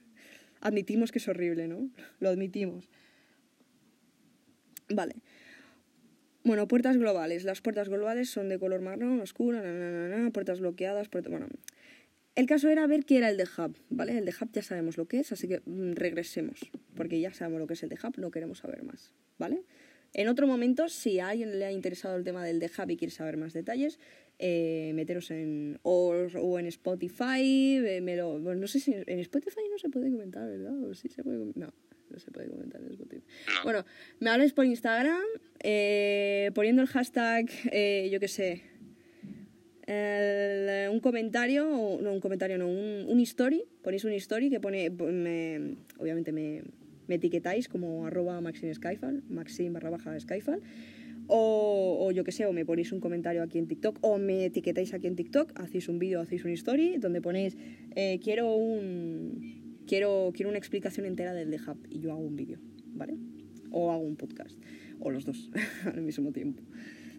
admitimos 0.61 1.11
que 1.11 1.19
es 1.19 1.27
horrible, 1.27 1.67
¿no? 1.67 1.89
Lo 2.19 2.29
admitimos. 2.29 2.89
Vale. 4.89 5.15
Bueno, 6.43 6.67
puertas 6.67 6.97
globales. 6.97 7.43
Las 7.43 7.61
puertas 7.61 7.89
globales 7.89 8.29
son 8.29 8.49
de 8.49 8.57
color 8.57 8.81
marrón, 8.81 9.21
oscuro, 9.21 9.61
na 9.61 10.31
puertas 10.31 10.59
bloqueadas, 10.59 11.07
puertas... 11.07 11.29
bueno, 11.29 11.47
el 12.39 12.45
caso 12.45 12.69
era 12.69 12.87
ver 12.87 13.05
qué 13.05 13.17
era 13.17 13.29
el 13.29 13.37
de 13.37 13.43
Hub, 13.43 13.75
¿vale? 13.89 14.17
El 14.17 14.25
de 14.25 14.33
Hub 14.39 14.49
ya 14.53 14.61
sabemos 14.61 14.97
lo 14.97 15.07
que 15.07 15.19
es, 15.19 15.31
así 15.31 15.47
que 15.47 15.61
mmm, 15.65 15.93
regresemos, 15.93 16.59
porque 16.95 17.19
ya 17.19 17.33
sabemos 17.33 17.59
lo 17.59 17.67
que 17.67 17.73
es 17.73 17.83
el 17.83 17.89
de 17.89 17.97
Hub, 18.01 18.17
no 18.17 18.31
queremos 18.31 18.59
saber 18.59 18.83
más, 18.83 19.13
¿vale? 19.37 19.63
En 20.13 20.27
otro 20.27 20.47
momento, 20.47 20.89
si 20.89 21.19
a 21.19 21.29
alguien 21.29 21.59
le 21.59 21.65
ha 21.65 21.71
interesado 21.71 22.15
el 22.15 22.23
tema 22.23 22.43
del 22.43 22.59
de 22.59 22.67
Hub 22.67 22.89
y 22.89 22.97
quiere 22.97 23.11
saber 23.11 23.37
más 23.37 23.53
detalles, 23.53 23.99
eh, 24.39 24.91
meteros 24.95 25.29
en 25.31 25.79
o, 25.83 26.09
o 26.09 26.59
en 26.59 26.65
Spotify, 26.65 27.77
eh, 27.77 27.99
me 28.01 28.15
lo, 28.15 28.39
bueno, 28.39 28.61
no 28.61 28.67
sé 28.67 28.79
si 28.79 28.93
en 28.93 29.19
Spotify 29.19 29.61
no 29.69 29.77
se 29.77 29.89
puede 29.89 30.09
comentar, 30.09 30.49
¿verdad? 30.49 30.81
O 30.83 30.95
sí 30.95 31.09
se 31.09 31.23
puede, 31.23 31.37
no, 31.37 31.73
no 32.09 32.19
se 32.19 32.31
puede 32.31 32.47
comentar 32.47 32.81
en 32.81 32.87
Spotify. 32.91 33.23
No. 33.47 33.63
Bueno, 33.65 33.85
me 34.19 34.29
habláis 34.31 34.53
por 34.53 34.65
Instagram, 34.65 35.21
eh, 35.59 36.49
poniendo 36.55 36.81
el 36.81 36.87
hashtag, 36.87 37.47
yo 38.09 38.19
qué 38.19 38.27
sé, 38.27 38.63
el, 39.89 40.89
un 40.91 40.99
comentario, 40.99 41.97
no 42.01 42.13
un 42.13 42.19
comentario, 42.19 42.57
no, 42.57 42.67
un, 42.67 43.05
un 43.07 43.19
story, 43.21 43.63
ponéis 43.81 44.05
un 44.05 44.11
story 44.13 44.49
que 44.49 44.59
pone, 44.59 44.89
me, 44.91 45.77
obviamente 45.97 46.31
me, 46.31 46.61
etiquetáis 47.09 47.67
como 47.67 48.05
arroba 48.05 48.39
maxim 48.39 48.71
skyfall, 48.71 49.23
maxim 49.29 49.73
barra 49.73 49.89
baja 49.89 50.19
skyfall. 50.19 50.61
O, 51.31 52.11
yo 52.11 52.23
que 52.23 52.31
sé, 52.31 52.45
o 52.45 52.53
me 52.53 52.65
ponéis 52.65 52.91
un 52.91 52.99
comentario 52.99 53.43
aquí 53.43 53.59
en 53.59 53.67
TikTok, 53.67 53.99
o 54.01 54.17
me 54.17 54.45
etiquetáis 54.45 54.93
aquí 54.93 55.05
en 55.05 55.15
TikTok, 55.15 55.59
hacéis 55.59 55.87
un 55.87 55.99
vídeo, 55.99 56.21
hacéis 56.21 56.43
una 56.43 56.53
story, 56.53 56.97
donde 56.97 57.21
ponéis, 57.21 57.57
eh, 57.95 58.19
quiero 58.23 58.55
un... 58.55 59.57
Quiero, 59.85 60.31
quiero 60.35 60.49
una 60.49 60.59
explicación 60.59 61.07
entera 61.07 61.33
del 61.33 61.49
The 61.49 61.57
Hub 61.65 61.87
y 61.89 61.99
yo 61.99 62.11
hago 62.11 62.21
un 62.21 62.35
vídeo, 62.35 62.59
¿vale? 62.93 63.17
O 63.71 63.91
hago 63.91 64.03
un 64.03 64.17
podcast, 64.17 64.59
o 64.99 65.09
los 65.09 65.25
dos 65.25 65.49
al 65.85 66.01
mismo 66.01 66.31
tiempo, 66.31 66.61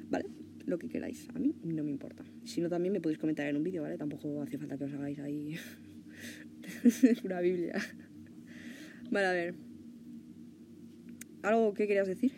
¿vale? 0.08 0.26
Lo 0.70 0.78
que 0.78 0.88
queráis, 0.88 1.28
a 1.34 1.38
mí 1.40 1.52
no 1.64 1.82
me 1.82 1.90
importa. 1.90 2.24
Si 2.44 2.60
no, 2.60 2.68
también 2.68 2.92
me 2.92 3.00
podéis 3.00 3.18
comentar 3.18 3.44
en 3.48 3.56
un 3.56 3.64
vídeo, 3.64 3.82
¿vale? 3.82 3.98
Tampoco 3.98 4.40
hace 4.40 4.56
falta 4.56 4.78
que 4.78 4.84
os 4.84 4.92
hagáis 4.92 5.18
ahí 5.18 5.58
una 7.24 7.40
Biblia. 7.40 7.74
Vale, 9.10 9.26
a 9.26 9.32
ver. 9.32 9.54
¿Algo 11.42 11.74
que 11.74 11.88
querías 11.88 12.06
decir? 12.06 12.30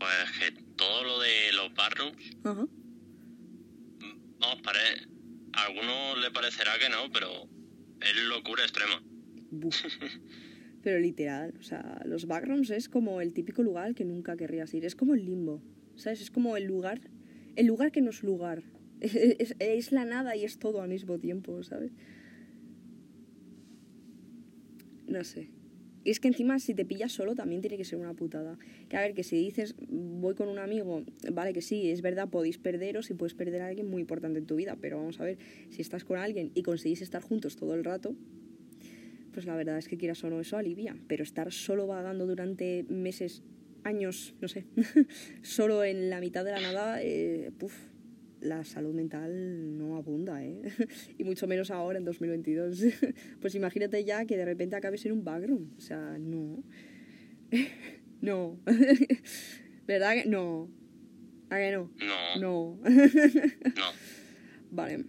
Pues 0.00 0.10
que 0.40 0.60
todo 0.74 1.04
lo 1.04 1.20
de 1.20 1.52
los 1.52 1.72
barrooms, 1.74 2.36
Ajá. 2.42 2.66
vamos, 4.40 4.62
pare... 4.64 4.80
a 5.52 5.66
algunos 5.66 6.18
le 6.20 6.32
parecerá 6.32 6.72
que 6.80 6.88
no, 6.88 7.12
pero 7.12 7.48
es 8.00 8.16
locura 8.24 8.64
extrema. 8.64 9.00
Pero 10.82 10.98
literal, 10.98 11.54
o 11.60 11.62
sea, 11.62 12.02
los 12.04 12.26
backrooms 12.26 12.70
es 12.70 12.88
como 12.88 13.20
el 13.20 13.32
típico 13.32 13.62
lugar 13.62 13.94
que 13.94 14.04
nunca 14.04 14.36
querrías 14.36 14.74
ir. 14.74 14.84
Es 14.84 14.96
como 14.96 15.14
el 15.14 15.24
limbo, 15.24 15.60
¿sabes? 15.96 16.20
Es 16.20 16.30
como 16.30 16.56
el 16.56 16.64
lugar, 16.64 17.00
el 17.56 17.66
lugar 17.66 17.92
que 17.92 18.00
no 18.00 18.10
es 18.10 18.22
lugar. 18.22 18.62
Es, 19.02 19.16
es- 19.16 19.56
es 19.58 19.90
la 19.92 20.04
nada 20.04 20.36
y 20.36 20.44
es 20.44 20.58
todo 20.58 20.80
al 20.80 20.88
mismo 20.88 21.18
tiempo, 21.18 21.60
¿sabes? 21.64 21.90
No 25.06 25.24
sé. 25.24 25.48
Y 26.04 26.10
es 26.10 26.18
que 26.18 26.28
encima 26.28 26.58
si 26.58 26.74
te 26.74 26.84
pillas 26.84 27.12
solo 27.12 27.34
también 27.36 27.60
tiene 27.60 27.76
que 27.76 27.84
ser 27.84 27.98
una 27.98 28.14
putada. 28.14 28.58
Que 28.88 28.96
a 28.96 29.00
ver, 29.00 29.14
que 29.14 29.22
si 29.22 29.36
dices 29.36 29.76
voy 29.88 30.34
con 30.34 30.48
un 30.48 30.58
amigo, 30.58 31.04
vale 31.32 31.52
que 31.52 31.62
sí, 31.62 31.90
es 31.90 32.02
verdad, 32.02 32.28
podéis 32.28 32.58
perderos 32.58 33.10
y 33.10 33.14
puedes 33.14 33.34
perder 33.34 33.62
a 33.62 33.68
alguien 33.68 33.88
muy 33.88 34.00
importante 34.00 34.38
en 34.38 34.46
tu 34.46 34.56
vida, 34.56 34.76
pero 34.80 34.96
vamos 34.98 35.20
a 35.20 35.24
ver, 35.24 35.38
si 35.70 35.80
estás 35.80 36.04
con 36.04 36.18
alguien 36.18 36.50
y 36.54 36.62
conseguís 36.62 37.02
estar 37.02 37.22
juntos 37.22 37.56
todo 37.56 37.74
el 37.74 37.84
rato, 37.84 38.16
pues 39.32 39.46
la 39.46 39.56
verdad 39.56 39.78
es 39.78 39.88
que 39.88 39.96
quieras 39.98 40.22
o 40.24 40.30
no 40.30 40.40
eso 40.40 40.56
alivia. 40.56 40.96
Pero 41.08 41.22
estar 41.22 41.52
solo 41.52 41.86
vagando 41.86 42.26
durante 42.26 42.84
meses, 42.88 43.42
años, 43.84 44.34
no 44.40 44.48
sé, 44.48 44.66
solo 45.42 45.84
en 45.84 46.10
la 46.10 46.20
mitad 46.20 46.44
de 46.44 46.52
la 46.52 46.60
nada, 46.60 47.02
eh, 47.02 47.50
puf, 47.58 47.74
la 48.40 48.64
salud 48.64 48.92
mental 48.94 49.78
no 49.78 49.96
abunda, 49.96 50.44
¿eh? 50.44 50.62
y 51.18 51.24
mucho 51.24 51.46
menos 51.46 51.70
ahora 51.70 51.98
en 51.98 52.04
2022. 52.04 52.82
pues 53.40 53.54
imagínate 53.54 54.04
ya 54.04 54.24
que 54.24 54.36
de 54.36 54.44
repente 54.44 54.76
acabes 54.76 55.04
en 55.06 55.12
un 55.12 55.24
backroom. 55.24 55.70
O 55.76 55.80
sea, 55.80 56.16
no. 56.18 56.62
no. 58.20 58.58
¿Verdad 59.86 60.14
que 60.14 60.28
no? 60.28 60.68
¿A 61.50 61.58
que 61.58 61.70
no? 61.72 61.90
No, 62.40 62.40
No. 62.40 62.78
no. 62.84 63.92
Vale. 64.70 65.04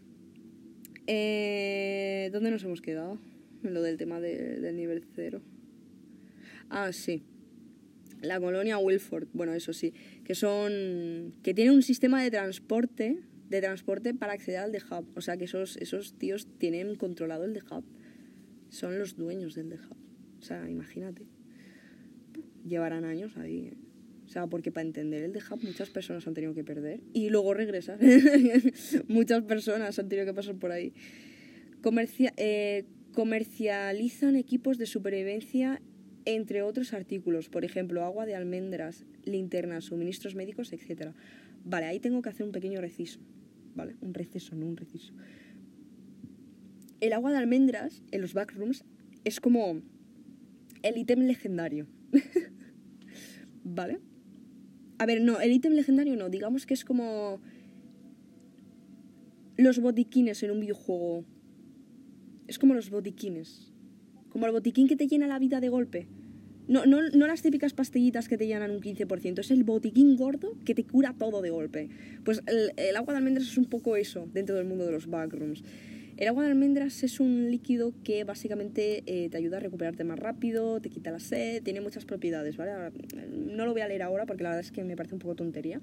Eh, 1.07 2.29
¿Dónde 2.31 2.51
nos 2.51 2.63
hemos 2.63 2.81
quedado? 2.81 3.17
Lo 3.63 3.81
del 3.81 3.97
tema 3.97 4.19
de- 4.19 4.59
del 4.59 4.75
nivel 4.75 5.03
cero. 5.15 5.41
Ah, 6.69 6.91
sí. 6.93 7.23
La 8.21 8.39
colonia 8.39 8.77
Wilford, 8.77 9.27
bueno, 9.33 9.53
eso 9.53 9.73
sí, 9.73 9.93
que 10.23 10.33
son. 10.35 11.33
que 11.43 11.53
tienen 11.53 11.73
un 11.73 11.83
sistema 11.83 12.23
de 12.23 12.31
transporte, 12.31 13.19
de 13.49 13.61
transporte 13.61 14.13
para 14.13 14.33
acceder 14.33 14.59
al 14.59 14.71
The 14.71 14.79
Hub. 14.89 15.07
O 15.15 15.21
sea 15.21 15.35
que 15.37 15.45
esos, 15.45 15.77
esos 15.77 16.13
tíos 16.17 16.47
tienen 16.57 16.95
controlado 16.95 17.43
el 17.45 17.53
The 17.53 17.61
Hub. 17.69 17.83
Son 18.69 18.97
los 18.97 19.15
dueños 19.17 19.55
del 19.55 19.69
The 19.69 19.75
Hub. 19.75 19.97
O 20.39 20.41
sea, 20.41 20.69
imagínate. 20.69 21.25
Llevarán 22.65 23.03
años 23.05 23.35
ahí. 23.37 23.67
¿eh? 23.67 23.73
O 24.25 24.29
sea, 24.29 24.47
porque 24.47 24.71
para 24.71 24.87
entender 24.87 25.21
el 25.23 25.33
The 25.33 25.39
Hub 25.51 25.63
muchas 25.63 25.89
personas 25.89 26.25
han 26.25 26.33
tenido 26.33 26.53
que 26.53 26.63
perder 26.63 27.01
y 27.13 27.29
luego 27.29 27.53
regresar. 27.53 27.99
muchas 29.09 29.43
personas 29.43 29.99
han 29.99 30.07
tenido 30.09 30.25
que 30.25 30.33
pasar 30.33 30.55
por 30.55 30.71
ahí. 30.71 30.93
Comercia- 31.81 32.33
eh, 32.37 32.85
comercializan 33.13 34.35
equipos 34.35 34.77
de 34.77 34.85
supervivencia 34.85 35.81
entre 36.25 36.61
otros 36.61 36.93
artículos, 36.93 37.49
por 37.49 37.65
ejemplo, 37.65 38.03
agua 38.03 38.25
de 38.25 38.35
almendras, 38.35 39.05
linternas, 39.25 39.85
suministros 39.85 40.35
médicos, 40.35 40.73
etc. 40.73 41.11
Vale, 41.65 41.85
ahí 41.85 41.99
tengo 41.99 42.21
que 42.21 42.29
hacer 42.29 42.45
un 42.45 42.51
pequeño 42.51 42.81
reciso, 42.81 43.19
¿vale? 43.75 43.95
Un 44.01 44.13
receso, 44.13 44.55
no 44.55 44.65
un 44.65 44.77
reciso. 44.77 45.13
El 47.01 47.13
agua 47.13 47.31
de 47.31 47.37
almendras 47.37 48.03
en 48.11 48.21
los 48.21 48.33
backrooms 48.33 48.85
es 49.25 49.39
como 49.39 49.81
el 50.81 50.97
ítem 50.97 51.21
legendario, 51.21 51.87
¿vale? 53.63 53.99
A 54.97 55.05
ver, 55.05 55.21
no, 55.21 55.39
el 55.41 55.51
ítem 55.51 55.73
legendario 55.73 56.15
no, 56.15 56.29
digamos 56.29 56.65
que 56.65 56.73
es 56.73 56.85
como 56.85 57.41
los 59.57 59.79
botiquines 59.79 60.41
en 60.43 60.51
un 60.51 60.59
videojuego. 60.61 61.25
Es 62.53 62.59
como 62.59 62.75
los 62.75 62.91
botiquines. 62.91 63.71
Como 64.29 64.45
el 64.45 64.51
botiquín 64.51 64.87
que 64.87 64.95
te 64.95 65.07
llena 65.07 65.25
la 65.25 65.39
vida 65.39 65.59
de 65.59 65.69
golpe. 65.69 66.05
No, 66.67 66.85
no, 66.85 67.01
no 67.01 67.25
las 67.25 67.41
típicas 67.41 67.73
pastillitas 67.73 68.27
que 68.27 68.37
te 68.37 68.45
llenan 68.45 68.69
un 68.69 68.79
15%, 68.79 69.39
es 69.39 69.49
el 69.49 69.63
botiquín 69.63 70.15
gordo 70.15 70.55
que 70.63 70.75
te 70.75 70.83
cura 70.83 71.15
todo 71.17 71.41
de 71.41 71.49
golpe. 71.49 71.89
Pues 72.23 72.43
el, 72.45 72.95
agua 72.95 73.13
de 73.13 73.17
almendras 73.17 73.47
es 73.47 73.57
un 73.57 73.65
poco 73.65 73.95
eso 73.95 74.29
dentro 74.31 74.55
del 74.55 74.65
mundo 74.65 74.85
de 74.85 74.91
los 74.91 75.07
backrooms. 75.07 75.63
El 76.15 76.27
agua 76.27 76.43
de 76.43 76.51
almendras 76.51 77.01
es 77.01 77.19
un 77.19 77.49
líquido 77.49 77.91
que 78.03 78.23
básicamente 78.23 79.01
eh, 79.07 79.29
te 79.31 79.37
ayuda 79.37 79.57
a 79.57 79.59
recuperarte 79.59 80.03
más 80.03 80.19
rápido, 80.19 80.79
te 80.79 80.91
quita 80.91 81.09
la 81.09 81.19
sed, 81.19 81.63
tiene 81.63 81.81
muchas 81.81 82.05
propiedades, 82.05 82.55
¿vale? 82.55 82.71
No 83.31 83.65
lo 83.65 83.71
voy 83.71 83.81
a 83.81 83.87
leer 83.87 84.03
ahora 84.03 84.27
porque 84.27 84.43
la 84.43 84.49
verdad 84.49 84.63
es 84.63 84.71
que 84.71 84.83
me 84.83 84.95
parece 84.95 85.15
un 85.15 85.19
poco 85.19 85.33
tontería. 85.33 85.81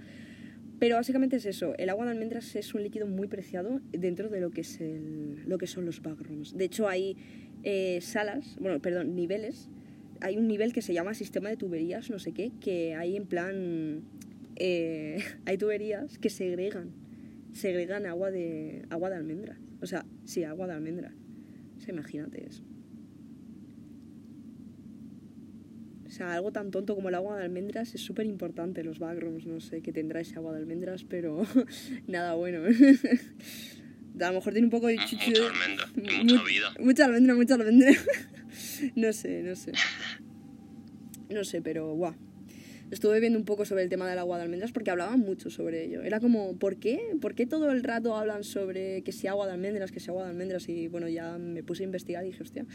Pero 0.80 0.96
básicamente 0.96 1.36
es 1.36 1.44
eso, 1.44 1.74
el 1.76 1.90
agua 1.90 2.06
de 2.06 2.12
almendras 2.12 2.56
es 2.56 2.74
un 2.74 2.82
líquido 2.82 3.06
muy 3.06 3.28
preciado 3.28 3.82
dentro 3.92 4.30
de 4.30 4.40
lo 4.40 4.50
que, 4.50 4.62
es 4.62 4.78
lo 5.46 5.58
que 5.58 5.66
son 5.66 5.84
los 5.84 6.00
backrooms. 6.00 6.56
De 6.56 6.64
hecho 6.64 6.88
hay 6.88 7.18
eh, 7.62 8.00
salas, 8.00 8.56
bueno, 8.58 8.80
perdón, 8.80 9.14
niveles. 9.14 9.68
Hay 10.22 10.38
un 10.38 10.48
nivel 10.48 10.72
que 10.72 10.80
se 10.80 10.94
llama 10.94 11.12
sistema 11.12 11.50
de 11.50 11.58
tuberías, 11.58 12.08
no 12.08 12.18
sé 12.18 12.32
qué, 12.32 12.50
que 12.62 12.94
hay 12.94 13.16
en 13.16 13.26
plan... 13.26 14.02
eh, 14.56 15.22
hay 15.44 15.58
tuberías 15.58 16.18
que 16.18 16.30
segregan, 16.30 16.92
segregan 17.52 18.06
agua 18.06 18.30
de, 18.30 18.86
agua 18.88 19.10
de 19.10 19.16
almendras. 19.16 19.58
O 19.82 19.86
sea, 19.86 20.06
sí, 20.24 20.44
agua 20.44 20.66
de 20.66 20.72
almendras. 20.72 21.12
O 21.76 21.80
sea, 21.80 21.92
imagínate 21.92 22.46
eso. 22.46 22.64
O 26.10 26.12
sea, 26.12 26.34
algo 26.34 26.50
tan 26.50 26.72
tonto 26.72 26.96
como 26.96 27.08
el 27.08 27.14
agua 27.14 27.38
de 27.38 27.44
almendras 27.44 27.94
es 27.94 28.00
súper 28.00 28.26
importante 28.26 28.82
los 28.82 28.98
backrooms. 28.98 29.46
No 29.46 29.60
sé 29.60 29.80
qué 29.80 29.92
tendrá 29.92 30.20
ese 30.20 30.34
agua 30.34 30.52
de 30.52 30.58
almendras, 30.58 31.04
pero 31.04 31.46
nada 32.08 32.34
bueno. 32.34 32.62
A 34.20 34.26
lo 34.26 34.32
mejor 34.34 34.52
tiene 34.52 34.66
un 34.66 34.70
poco 34.72 34.88
de 34.88 34.96
chuchu. 34.98 35.30
Mucha 35.30 35.46
almendra 35.46 35.86
mucha 35.94 36.34
Mu- 36.34 36.44
vida. 36.44 36.74
Mucha 36.80 37.04
almendra, 37.04 37.34
mucha 37.36 37.54
almendra. 37.54 37.92
no 38.96 39.12
sé, 39.12 39.42
no 39.44 39.54
sé. 39.54 39.70
No 41.30 41.44
sé, 41.44 41.62
pero 41.62 41.94
guau. 41.94 42.14
Estuve 42.90 43.20
viendo 43.20 43.38
un 43.38 43.44
poco 43.44 43.64
sobre 43.64 43.84
el 43.84 43.88
tema 43.88 44.08
del 44.08 44.18
agua 44.18 44.36
de 44.36 44.44
almendras 44.44 44.72
porque 44.72 44.90
hablaban 44.90 45.20
mucho 45.20 45.48
sobre 45.48 45.84
ello. 45.84 46.02
Era 46.02 46.18
como, 46.18 46.56
¿por 46.56 46.76
qué? 46.76 47.00
¿Por 47.20 47.36
qué 47.36 47.46
todo 47.46 47.70
el 47.70 47.84
rato 47.84 48.16
hablan 48.16 48.42
sobre 48.42 49.02
que 49.02 49.12
si 49.12 49.28
agua 49.28 49.46
de 49.46 49.52
almendras, 49.52 49.92
que 49.92 50.00
si 50.00 50.10
agua 50.10 50.24
de 50.24 50.30
almendras? 50.30 50.68
Y 50.68 50.88
bueno, 50.88 51.08
ya 51.08 51.38
me 51.38 51.62
puse 51.62 51.84
a 51.84 51.86
investigar 51.86 52.24
y 52.24 52.30
dije, 52.30 52.42
hostia, 52.42 52.66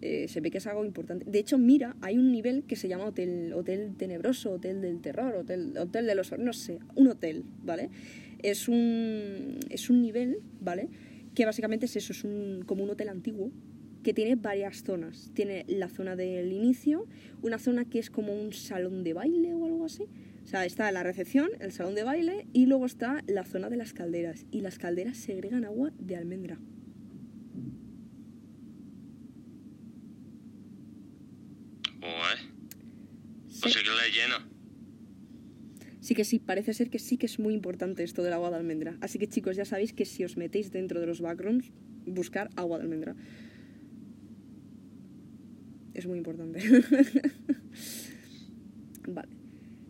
eh, 0.00 0.26
se 0.28 0.40
ve 0.40 0.50
que 0.50 0.58
es 0.58 0.66
algo 0.66 0.86
importante. 0.86 1.26
De 1.30 1.38
hecho, 1.38 1.58
mira, 1.58 1.96
hay 2.00 2.16
un 2.16 2.32
nivel 2.32 2.64
que 2.64 2.76
se 2.76 2.88
llama 2.88 3.04
Hotel, 3.04 3.52
hotel 3.52 3.94
Tenebroso, 3.98 4.52
Hotel 4.52 4.80
del 4.80 5.02
Terror, 5.02 5.34
Hotel, 5.34 5.76
hotel 5.76 6.06
de 6.06 6.14
los... 6.14 6.36
no 6.38 6.54
sé, 6.54 6.78
un 6.94 7.08
hotel, 7.08 7.44
¿vale? 7.62 7.90
Es 8.42 8.68
un, 8.68 9.58
es 9.68 9.90
un 9.90 10.00
nivel, 10.00 10.38
¿vale? 10.60 10.88
Que 11.34 11.44
básicamente 11.44 11.86
es 11.86 11.96
eso, 11.96 12.12
es 12.12 12.24
un, 12.24 12.62
como 12.64 12.84
un 12.84 12.90
hotel 12.90 13.10
antiguo 13.10 13.52
que 14.02 14.14
tiene 14.14 14.36
varias 14.36 14.82
zonas. 14.82 15.30
Tiene 15.34 15.64
la 15.68 15.88
zona 15.88 16.16
del 16.16 16.52
inicio, 16.52 17.06
una 17.42 17.58
zona 17.58 17.84
que 17.84 17.98
es 17.98 18.10
como 18.10 18.34
un 18.34 18.52
salón 18.52 19.04
de 19.04 19.12
baile 19.12 19.54
o 19.54 19.64
algo 19.64 19.84
así. 19.84 20.04
O 20.44 20.46
sea, 20.46 20.64
está 20.64 20.90
la 20.92 21.02
recepción, 21.02 21.50
el 21.60 21.72
salón 21.72 21.94
de 21.94 22.04
baile 22.04 22.46
y 22.52 22.66
luego 22.66 22.86
está 22.86 23.22
la 23.26 23.44
zona 23.44 23.68
de 23.68 23.76
las 23.76 23.92
calderas. 23.92 24.46
Y 24.50 24.62
las 24.62 24.78
calderas 24.78 25.18
segregan 25.18 25.64
agua 25.64 25.92
de 25.98 26.16
almendra. 26.16 26.58
Sí, 33.58 33.62
pues 33.62 33.74
sí 33.74 33.80
que 33.80 34.12
llena. 34.12 34.48
sí 36.00 36.14
que 36.14 36.24
sí, 36.24 36.38
parece 36.38 36.72
ser 36.72 36.90
que 36.90 37.00
sí 37.00 37.16
que 37.16 37.26
es 37.26 37.40
muy 37.40 37.54
importante 37.54 38.04
esto 38.04 38.22
del 38.22 38.32
agua 38.32 38.50
de 38.50 38.56
almendra. 38.56 38.96
Así 39.00 39.18
que 39.18 39.26
chicos, 39.26 39.56
ya 39.56 39.64
sabéis 39.64 39.92
que 39.92 40.04
si 40.04 40.24
os 40.24 40.36
metéis 40.36 40.70
dentro 40.70 41.00
de 41.00 41.06
los 41.06 41.20
backrooms, 41.20 41.72
buscar 42.06 42.50
agua 42.54 42.78
de 42.78 42.84
almendra. 42.84 43.16
Es 45.98 46.06
muy 46.06 46.16
importante. 46.18 46.60
vale. 49.08 49.32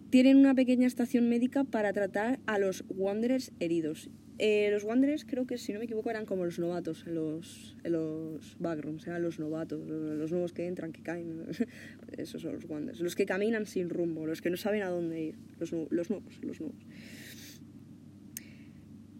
Tienen 0.09 0.39
una 0.39 0.55
pequeña 0.55 0.87
estación 0.87 1.29
médica 1.29 1.65
para 1.65 1.93
tratar 1.93 2.41
a 2.47 2.59
los 2.59 2.83
Wanderers 2.89 3.53
heridos. 3.61 4.09
Eh, 4.39 4.71
los 4.73 4.85
Wanderers 4.85 5.27
creo 5.27 5.47
que, 5.47 5.59
si 5.59 5.75
no 5.75 5.81
me 5.81 5.85
equivoco, 5.85 6.09
eran 6.09 6.25
como 6.25 6.47
los 6.47 6.59
novatos 6.59 7.05
en 7.07 7.15
los, 7.15 7.77
en 7.85 7.93
los 7.93 8.57
backrooms, 8.59 9.07
eran 9.07 9.21
los 9.21 9.39
novatos, 9.39 9.87
los, 9.87 10.33
nuevos 10.33 10.55
que 10.55 10.67
entran, 10.67 10.93
que 10.93 11.03
caen. 11.03 11.45
Esos 12.17 12.41
son 12.41 12.55
los 12.55 12.65
Wanderers. 12.65 13.01
Los 13.01 13.15
que 13.15 13.27
caminan 13.27 13.67
sin 13.67 13.91
rumbo, 13.91 14.27
los 14.27 14.41
que 14.41 14.49
no 14.49 14.57
saben 14.57 14.85
a 14.85 14.89
dónde 14.89 15.21
ir, 15.21 15.35
los, 15.59 15.73
los 15.91 16.09
nuevos, 16.09 16.43
los 16.43 16.59
nuevos. 16.59 16.87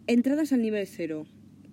Entradas 0.07 0.53
al 0.53 0.63
nivel 0.63 0.87
cero. 0.87 1.27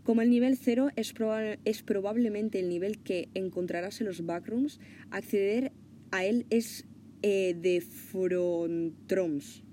Como 0.07 0.23
el 0.23 0.31
nivel 0.31 0.57
cero 0.57 0.91
es, 0.95 1.13
proba- 1.13 1.59
es 1.65 1.83
probablemente 1.83 2.61
el 2.61 2.69
nivel 2.69 2.99
que 2.99 3.29
encontrarás 3.35 4.01
en 4.01 4.07
los 4.07 4.25
backrooms, 4.25 4.79
acceder 5.11 5.73
a 6.13 6.25
él 6.25 6.47
es 6.49 6.85
eh, 7.23 7.57
de 7.61 7.81
frontroms. 7.81 9.65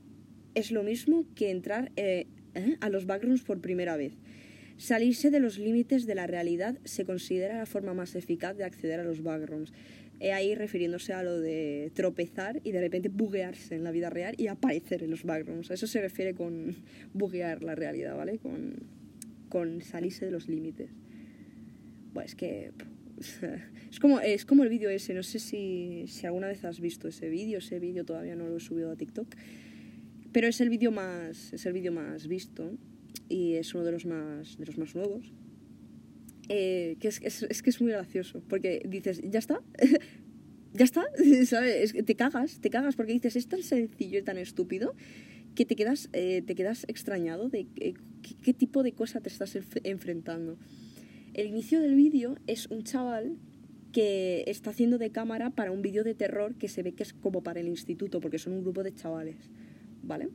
Es 0.55 0.71
lo 0.71 0.81
mismo 0.81 1.27
que 1.35 1.51
entrar 1.51 1.91
eh, 1.97 2.25
¿eh? 2.55 2.77
a 2.81 2.89
los 2.89 3.05
backrooms 3.05 3.43
por 3.43 3.61
primera 3.61 3.95
vez. 3.95 4.13
Salirse 4.77 5.29
de 5.29 5.39
los 5.39 5.59
límites 5.59 6.07
de 6.07 6.15
la 6.15 6.25
realidad 6.25 6.79
se 6.83 7.05
considera 7.05 7.59
la 7.59 7.67
forma 7.67 7.93
más 7.93 8.15
eficaz 8.15 8.57
de 8.57 8.63
acceder 8.63 9.01
a 9.01 9.03
los 9.03 9.21
backrooms. 9.21 9.71
Ahí 10.33 10.55
refiriéndose 10.55 11.13
a 11.13 11.21
lo 11.21 11.39
de 11.39 11.91
tropezar 11.93 12.59
y 12.63 12.71
de 12.71 12.81
repente 12.81 13.09
buguearse 13.09 13.75
en 13.75 13.83
la 13.83 13.91
vida 13.91 14.09
real 14.09 14.33
y 14.39 14.47
aparecer 14.47 15.03
en 15.03 15.11
los 15.11 15.25
backrooms. 15.25 15.69
A 15.69 15.75
eso 15.75 15.85
se 15.85 16.01
refiere 16.01 16.33
con 16.33 16.75
buguear 17.13 17.61
la 17.61 17.75
realidad, 17.75 18.17
¿vale? 18.17 18.39
Con, 18.39 19.02
con 19.53 19.83
salirse 19.83 20.25
de 20.25 20.31
los 20.31 20.49
límites. 20.49 20.89
Bueno, 22.11 22.25
es 22.25 22.33
que... 22.33 22.71
Es 23.91 23.99
como, 23.99 24.19
es 24.19 24.43
como 24.45 24.63
el 24.63 24.69
vídeo 24.69 24.89
ese, 24.89 25.13
no 25.13 25.21
sé 25.21 25.37
si, 25.37 26.05
si 26.07 26.25
alguna 26.25 26.47
vez 26.47 26.65
has 26.65 26.79
visto 26.79 27.07
ese 27.07 27.29
vídeo, 27.29 27.59
ese 27.59 27.79
vídeo 27.79 28.03
todavía 28.03 28.35
no 28.35 28.47
lo 28.47 28.57
he 28.57 28.59
subido 28.59 28.91
a 28.91 28.95
TikTok, 28.95 29.27
pero 30.31 30.47
es 30.47 30.59
el 30.59 30.69
vídeo 30.69 30.91
más, 30.91 31.53
es 31.53 31.67
el 31.67 31.73
vídeo 31.73 31.91
más 31.91 32.27
visto 32.27 32.75
y 33.29 33.53
es 33.53 33.75
uno 33.75 33.83
de 33.83 33.91
los 33.91 34.07
más, 34.07 34.57
de 34.57 34.65
los 34.65 34.79
más 34.79 34.95
nuevos. 34.95 35.31
Eh, 36.49 36.97
que 36.99 37.09
es, 37.09 37.21
es, 37.21 37.43
es 37.43 37.61
que 37.61 37.69
es 37.69 37.79
muy 37.79 37.91
gracioso, 37.91 38.41
porque 38.49 38.81
dices, 38.89 39.21
¿ya 39.23 39.37
está? 39.37 39.61
¿Ya 40.73 40.85
está? 40.85 41.05
¿Sabes? 41.45 41.75
Es 41.75 41.93
que 41.93 42.01
te 42.01 42.15
cagas, 42.15 42.59
te 42.59 42.71
cagas, 42.71 42.95
porque 42.95 43.13
dices, 43.13 43.35
es 43.35 43.47
tan 43.47 43.61
sencillo 43.61 44.17
y 44.17 44.23
tan 44.23 44.39
estúpido 44.39 44.95
que 45.55 45.65
te 45.65 45.75
quedas, 45.75 46.09
eh, 46.13 46.41
te 46.45 46.55
quedas 46.55 46.85
extrañado 46.87 47.49
de 47.49 47.67
eh, 47.77 47.93
qué, 48.21 48.35
qué 48.41 48.53
tipo 48.53 48.83
de 48.83 48.93
cosa 48.93 49.21
te 49.21 49.29
estás 49.29 49.55
enf- 49.55 49.81
enfrentando. 49.83 50.57
El 51.33 51.47
inicio 51.47 51.79
del 51.79 51.95
vídeo 51.95 52.37
es 52.47 52.67
un 52.67 52.83
chaval 52.83 53.37
que 53.91 54.43
está 54.47 54.71
haciendo 54.71 54.97
de 54.97 55.11
cámara 55.11 55.51
para 55.51 55.71
un 55.71 55.81
vídeo 55.81 56.03
de 56.03 56.15
terror 56.15 56.55
que 56.55 56.67
se 56.67 56.81
ve 56.81 56.93
que 56.93 57.03
es 57.03 57.13
como 57.13 57.43
para 57.43 57.59
el 57.59 57.67
instituto, 57.67 58.19
porque 58.19 58.39
son 58.39 58.53
un 58.53 58.61
grupo 58.63 58.83
de 58.83 58.93
chavales, 58.93 59.35
¿vale? 60.01 60.29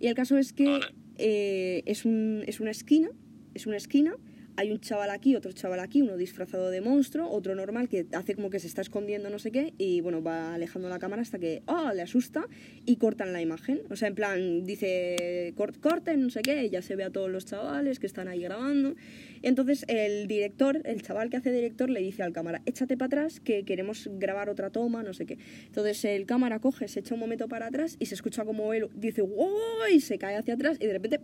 Y 0.00 0.08
el 0.08 0.14
caso 0.14 0.36
es 0.36 0.52
que 0.52 0.80
eh, 1.16 1.82
es, 1.86 2.04
un, 2.04 2.42
es 2.46 2.60
una 2.60 2.70
esquina, 2.70 3.10
es 3.54 3.66
una 3.66 3.76
esquina, 3.76 4.16
hay 4.56 4.70
un 4.70 4.80
chaval 4.80 5.10
aquí, 5.10 5.36
otro 5.36 5.52
chaval 5.52 5.80
aquí, 5.80 6.02
uno 6.02 6.16
disfrazado 6.16 6.70
de 6.70 6.80
monstruo, 6.80 7.28
otro 7.30 7.54
normal 7.54 7.88
que 7.88 8.06
hace 8.12 8.34
como 8.34 8.50
que 8.50 8.58
se 8.58 8.66
está 8.66 8.82
escondiendo 8.82 9.30
no 9.30 9.38
sé 9.38 9.50
qué 9.50 9.74
y 9.78 10.00
bueno, 10.00 10.22
va 10.22 10.54
alejando 10.54 10.88
la 10.88 10.98
cámara 10.98 11.22
hasta 11.22 11.38
que, 11.38 11.62
oh, 11.66 11.92
le 11.94 12.02
asusta 12.02 12.46
y 12.86 12.96
cortan 12.96 13.32
la 13.32 13.40
imagen. 13.42 13.82
O 13.90 13.96
sea, 13.96 14.08
en 14.08 14.14
plan, 14.14 14.64
dice, 14.64 15.52
"Cort- 15.56 15.78
corten, 15.80 16.20
no 16.22 16.30
sé 16.30 16.42
qué, 16.42 16.64
y 16.64 16.70
ya 16.70 16.82
se 16.82 16.96
ve 16.96 17.04
a 17.04 17.10
todos 17.10 17.30
los 17.30 17.44
chavales 17.46 17.98
que 17.98 18.06
están 18.06 18.28
ahí 18.28 18.40
grabando. 18.42 18.94
Entonces 19.42 19.84
el 19.88 20.26
director, 20.28 20.80
el 20.84 21.02
chaval 21.02 21.30
que 21.30 21.36
hace 21.36 21.52
director, 21.52 21.90
le 21.90 22.00
dice 22.00 22.22
al 22.22 22.32
cámara, 22.32 22.62
échate 22.66 22.96
para 22.96 23.06
atrás 23.06 23.40
que 23.40 23.64
queremos 23.64 24.08
grabar 24.12 24.48
otra 24.48 24.70
toma, 24.70 25.02
no 25.02 25.14
sé 25.14 25.26
qué. 25.26 25.38
Entonces 25.66 26.04
el 26.04 26.26
cámara 26.26 26.60
coge, 26.60 26.88
se 26.88 27.00
echa 27.00 27.14
un 27.14 27.20
momento 27.20 27.48
para 27.48 27.66
atrás 27.66 27.96
y 27.98 28.06
se 28.06 28.14
escucha 28.14 28.44
como 28.44 28.72
él 28.72 28.88
dice, 28.94 29.22
wow, 29.22 29.48
y 29.92 30.00
se 30.00 30.18
cae 30.18 30.36
hacia 30.36 30.54
atrás 30.54 30.76
y 30.80 30.86
de 30.86 30.92
repente. 30.92 31.20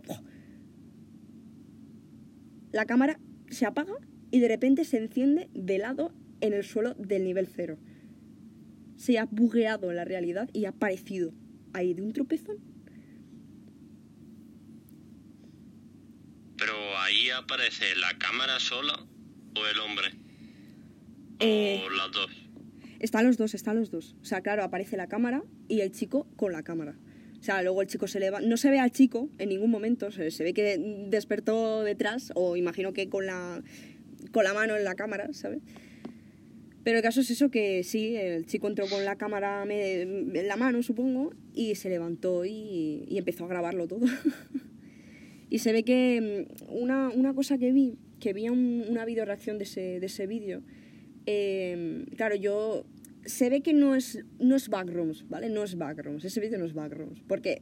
La 2.71 2.85
cámara 2.85 3.19
se 3.49 3.65
apaga 3.65 3.93
y 4.31 4.39
de 4.39 4.47
repente 4.47 4.85
se 4.85 4.97
enciende 4.97 5.49
de 5.53 5.77
lado 5.77 6.13
en 6.39 6.53
el 6.53 6.63
suelo 6.63 6.93
del 6.95 7.23
nivel 7.23 7.47
cero. 7.47 7.77
Se 8.95 9.17
ha 9.19 9.25
bugueado 9.25 9.89
en 9.89 9.97
la 9.97 10.05
realidad 10.05 10.49
y 10.53 10.65
ha 10.65 10.69
aparecido 10.69 11.33
ahí 11.73 11.93
de 11.93 12.01
un 12.01 12.13
tropezón. 12.13 12.57
Pero 16.57 16.73
ahí 16.99 17.29
aparece 17.31 17.95
la 17.95 18.17
cámara 18.17 18.59
sola 18.59 18.93
o 19.55 19.67
el 19.67 19.79
hombre. 19.79 20.07
Eh, 21.39 21.81
O 21.83 21.89
las 21.89 22.11
dos. 22.11 22.29
Están 22.99 23.25
los 23.25 23.37
dos, 23.37 23.55
están 23.55 23.77
los 23.77 23.89
dos. 23.89 24.15
O 24.21 24.25
sea, 24.25 24.41
claro, 24.41 24.63
aparece 24.63 24.95
la 24.95 25.07
cámara 25.07 25.43
y 25.67 25.81
el 25.81 25.91
chico 25.91 26.27
con 26.35 26.51
la 26.51 26.61
cámara. 26.61 26.95
O 27.41 27.43
sea, 27.43 27.63
luego 27.63 27.81
el 27.81 27.87
chico 27.87 28.07
se 28.07 28.19
levanta. 28.19 28.47
No 28.47 28.55
se 28.55 28.69
ve 28.69 28.77
al 28.79 28.91
chico 28.91 29.27
en 29.39 29.49
ningún 29.49 29.71
momento. 29.71 30.11
Se, 30.11 30.43
ve 30.43 30.53
que 30.53 30.77
despertó 31.09 31.83
detrás, 31.83 32.31
o 32.35 32.55
imagino 32.55 32.93
que 32.93 33.09
con 33.09 33.25
la, 33.25 33.63
con 34.31 34.43
la 34.43 34.53
mano 34.53 34.77
en 34.77 34.83
la 34.83 34.93
cámara, 34.93 35.33
¿sabes? 35.33 35.59
Pero 36.83 36.97
el 36.97 37.03
caso 37.03 37.21
es 37.21 37.29
eso 37.31 37.49
que 37.49 37.83
sí, 37.83 38.15
el 38.15 38.45
chico 38.45 38.67
entró 38.67 38.85
con 38.87 39.05
la 39.05 39.15
cámara 39.15 39.63
en 39.67 40.47
la 40.47 40.55
mano, 40.55 40.83
supongo, 40.83 41.31
y 41.53 41.75
se 41.75 41.89
levantó 41.89 42.45
y, 42.45 43.05
y 43.07 43.17
empezó 43.17 43.45
a 43.45 43.47
grabarlo 43.47 43.87
todo. 43.87 44.05
y 45.49 45.59
se 45.59 45.71
ve 45.73 45.83
que 45.83 46.47
mm, 46.69 46.73
una, 46.75 47.09
una 47.09 47.33
cosa 47.33 47.57
que 47.57 47.71
vi, 47.71 47.97
que 48.19 48.33
vi 48.33 48.49
un- 48.49 48.85
una 48.87 49.03
video 49.05 49.25
reacción 49.25 49.57
de 49.57 49.63
ese, 49.65 49.99
de 49.99 50.05
ese 50.05 50.27
vídeo, 50.27 50.61
eh, 51.25 52.05
claro, 52.17 52.35
yo... 52.35 52.85
Se 53.25 53.49
ve 53.49 53.61
que 53.61 53.73
no 53.73 53.95
es, 53.95 54.19
no 54.39 54.55
es 54.55 54.69
backrooms, 54.69 55.27
¿vale? 55.29 55.49
No 55.49 55.63
es 55.63 55.77
backrooms, 55.77 56.25
ese 56.25 56.39
vídeo 56.39 56.57
no 56.57 56.65
es 56.65 56.73
backrooms, 56.73 57.21
porque 57.27 57.61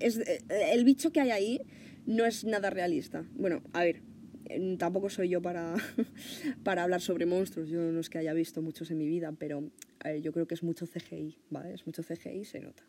es, 0.00 0.18
eh, 0.18 0.40
el 0.72 0.84
bicho 0.84 1.12
que 1.12 1.20
hay 1.20 1.30
ahí 1.30 1.60
no 2.06 2.24
es 2.24 2.44
nada 2.44 2.70
realista. 2.70 3.26
Bueno, 3.34 3.62
a 3.72 3.84
ver, 3.84 4.02
eh, 4.46 4.76
tampoco 4.78 5.10
soy 5.10 5.28
yo 5.28 5.42
para, 5.42 5.74
para 6.64 6.82
hablar 6.82 7.00
sobre 7.00 7.26
monstruos, 7.26 7.68
yo 7.68 7.80
no 7.92 8.00
es 8.00 8.08
que 8.08 8.18
haya 8.18 8.32
visto 8.32 8.62
muchos 8.62 8.90
en 8.90 8.98
mi 8.98 9.06
vida, 9.06 9.32
pero 9.38 9.70
yo 10.22 10.32
creo 10.32 10.46
que 10.46 10.54
es 10.54 10.62
mucho 10.62 10.86
CGI, 10.86 11.36
¿vale? 11.50 11.74
Es 11.74 11.84
mucho 11.84 12.02
CGI, 12.02 12.44
se 12.44 12.60
nota. 12.60 12.84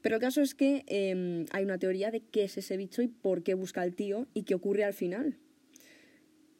Pero 0.00 0.16
el 0.16 0.20
caso 0.20 0.40
es 0.42 0.54
que 0.54 0.84
eh, 0.86 1.44
hay 1.50 1.64
una 1.64 1.78
teoría 1.78 2.10
de 2.10 2.20
qué 2.20 2.44
es 2.44 2.56
ese 2.56 2.76
bicho 2.76 3.02
y 3.02 3.08
por 3.08 3.42
qué 3.42 3.54
busca 3.54 3.82
al 3.82 3.94
tío 3.94 4.28
y 4.34 4.42
qué 4.42 4.54
ocurre 4.54 4.84
al 4.84 4.94
final. 4.94 5.36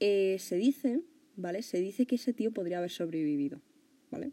Eh, 0.00 0.36
se 0.38 0.56
dice, 0.56 1.00
¿vale? 1.36 1.62
Se 1.62 1.80
dice 1.80 2.06
que 2.06 2.16
ese 2.16 2.32
tío 2.32 2.52
podría 2.52 2.78
haber 2.78 2.90
sobrevivido, 2.90 3.60
¿vale? 4.10 4.32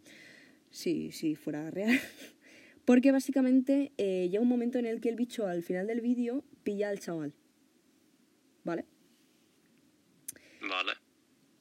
Si, 0.72 1.12
si 1.12 1.36
fuera 1.36 1.72
real. 1.72 2.00
Porque 2.86 3.12
básicamente 3.12 3.92
eh, 3.98 4.30
llega 4.30 4.42
un 4.42 4.48
momento 4.48 4.78
en 4.78 4.86
el 4.86 5.02
que 5.02 5.10
el 5.10 5.16
bicho 5.16 5.48
al 5.48 5.64
final 5.64 5.88
del 5.88 6.02
vídeo 6.02 6.44
pilla 6.64 6.90
al 6.90 7.00
chaval, 7.00 7.34
¿vale? 8.64 8.86
Vale. 10.62 11.05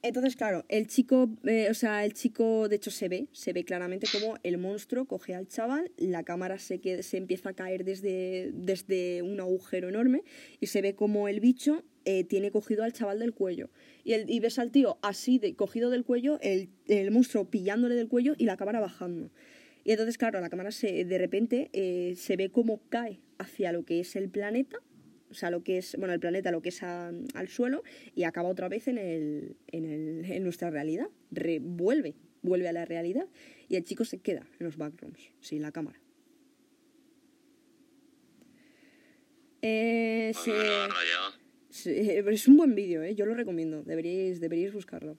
Entonces, 0.07 0.35
claro, 0.35 0.65
el 0.69 0.85
chico, 0.85 1.31
eh, 1.45 1.67
o 1.71 1.73
sea, 1.73 2.05
el 2.05 2.13
chico, 2.13 2.69
de 2.69 2.75
hecho, 2.75 2.91
se 2.91 3.09
ve, 3.09 3.27
se 3.31 3.53
ve 3.53 3.65
claramente 3.65 4.05
como 4.11 4.35
el 4.43 4.59
monstruo 4.59 5.05
coge 5.05 5.33
al 5.33 5.47
chaval, 5.47 5.91
la 5.97 6.21
cámara 6.21 6.59
se, 6.59 6.79
que, 6.79 7.01
se 7.01 7.17
empieza 7.17 7.49
a 7.49 7.53
caer 7.53 7.83
desde, 7.83 8.51
desde 8.53 9.23
un 9.23 9.39
agujero 9.39 9.89
enorme 9.89 10.23
y 10.59 10.67
se 10.67 10.83
ve 10.83 10.93
como 10.93 11.27
el 11.27 11.39
bicho 11.39 11.83
eh, 12.05 12.23
tiene 12.23 12.51
cogido 12.51 12.83
al 12.83 12.93
chaval 12.93 13.17
del 13.17 13.33
cuello. 13.33 13.71
Y, 14.03 14.13
el, 14.13 14.29
y 14.29 14.39
ves 14.39 14.59
al 14.59 14.69
tío 14.69 14.99
así, 15.01 15.39
de, 15.39 15.55
cogido 15.55 15.89
del 15.89 16.03
cuello, 16.03 16.37
el, 16.41 16.69
el 16.87 17.09
monstruo 17.09 17.49
pillándole 17.49 17.95
del 17.95 18.07
cuello 18.07 18.35
y 18.37 18.45
la 18.45 18.57
cámara 18.57 18.79
bajando. 18.79 19.31
Y 19.83 19.91
entonces, 19.91 20.19
claro, 20.19 20.39
la 20.39 20.49
cámara 20.49 20.69
se, 20.69 21.03
de 21.03 21.17
repente 21.17 21.71
eh, 21.73 22.13
se 22.15 22.35
ve 22.35 22.51
como 22.51 22.79
cae 22.89 23.21
hacia 23.39 23.71
lo 23.71 23.85
que 23.85 24.01
es 24.01 24.15
el 24.15 24.29
planeta, 24.29 24.77
sea, 25.35 25.51
lo 25.51 25.63
que 25.63 25.77
es, 25.77 25.95
bueno, 25.99 26.13
el 26.13 26.19
planeta, 26.19 26.51
lo 26.51 26.61
que 26.61 26.69
es 26.69 26.81
a- 26.83 27.11
al 27.33 27.47
suelo, 27.47 27.83
y 28.15 28.23
acaba 28.23 28.49
otra 28.49 28.67
vez 28.69 28.87
en, 28.87 28.97
el, 28.97 29.55
en, 29.67 29.85
el, 29.85 30.25
en 30.31 30.43
nuestra 30.43 30.69
realidad. 30.71 31.07
Re- 31.31 31.59
vuelve, 31.61 32.15
vuelve 32.41 32.67
a 32.67 32.73
la 32.73 32.85
realidad, 32.85 33.27
y 33.69 33.75
el 33.75 33.83
chico 33.83 34.05
se 34.05 34.19
queda 34.19 34.47
en 34.59 34.65
los 34.65 34.77
backrooms, 34.77 35.19
sin 35.41 35.61
la 35.61 35.71
cámara. 35.71 35.99
Eh, 39.61 40.31
Pues 40.33 40.45
se- 41.69 42.19
es 42.19 42.47
un 42.47 42.57
buen 42.57 42.75
vídeo, 42.75 43.03
¿eh? 43.03 43.15
yo 43.15 43.25
lo 43.25 43.33
recomiendo, 43.33 43.83
deberíais, 43.83 44.39
deberíais 44.39 44.73
buscarlo. 44.73 45.17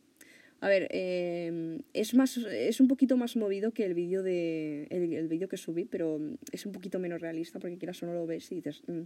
A 0.61 0.69
ver, 0.69 0.89
eh, 0.91 1.81
es, 1.93 2.15
más, 2.15 2.39
es 2.39 2.81
un 2.81 2.89
poquito 2.89 3.17
más 3.19 3.37
movido 3.37 3.73
que 3.73 3.85
el 3.85 3.93
vídeo 3.93 4.23
de 4.23 4.87
el, 4.91 5.13
el 5.13 5.29
vídeo 5.29 5.49
que 5.49 5.59
subí, 5.59 5.85
pero 5.85 6.19
es 6.51 6.65
un 6.65 6.73
poquito 6.73 6.99
menos 6.99 7.21
realista 7.21 7.59
porque 7.59 7.77
quieras 7.77 8.03
o 8.03 8.07
no 8.07 8.15
lo 8.15 8.27
ves 8.27 8.51
y 8.53 8.57
dices, 8.57 8.83
"Mm, 8.87 9.03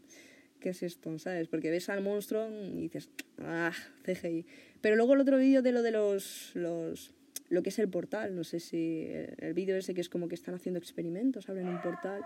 ¿qué 0.60 0.68
es 0.70 0.82
esto? 0.82 1.18
¿Sabes? 1.18 1.48
Porque 1.48 1.70
ves 1.70 1.88
al 1.88 2.02
monstruo 2.02 2.48
y 2.48 2.82
dices, 2.82 3.08
ah, 3.38 3.72
CGI. 4.04 4.46
Pero 4.80 4.96
luego 4.96 5.14
el 5.14 5.20
otro 5.20 5.38
vídeo 5.38 5.62
de 5.62 5.72
lo 5.72 5.82
de 5.82 5.90
los, 5.90 6.52
los 6.54 7.14
lo 7.48 7.62
que 7.64 7.70
es 7.70 7.78
el 7.80 7.88
portal, 7.88 8.36
no 8.36 8.44
sé 8.44 8.60
si 8.60 9.06
el, 9.08 9.34
el 9.38 9.54
vídeo 9.54 9.76
ese 9.76 9.92
que 9.94 10.00
es 10.00 10.08
como 10.08 10.28
que 10.28 10.36
están 10.36 10.54
haciendo 10.54 10.78
experimentos, 10.78 11.48
abren 11.48 11.68
un 11.68 11.80
portal. 11.82 12.22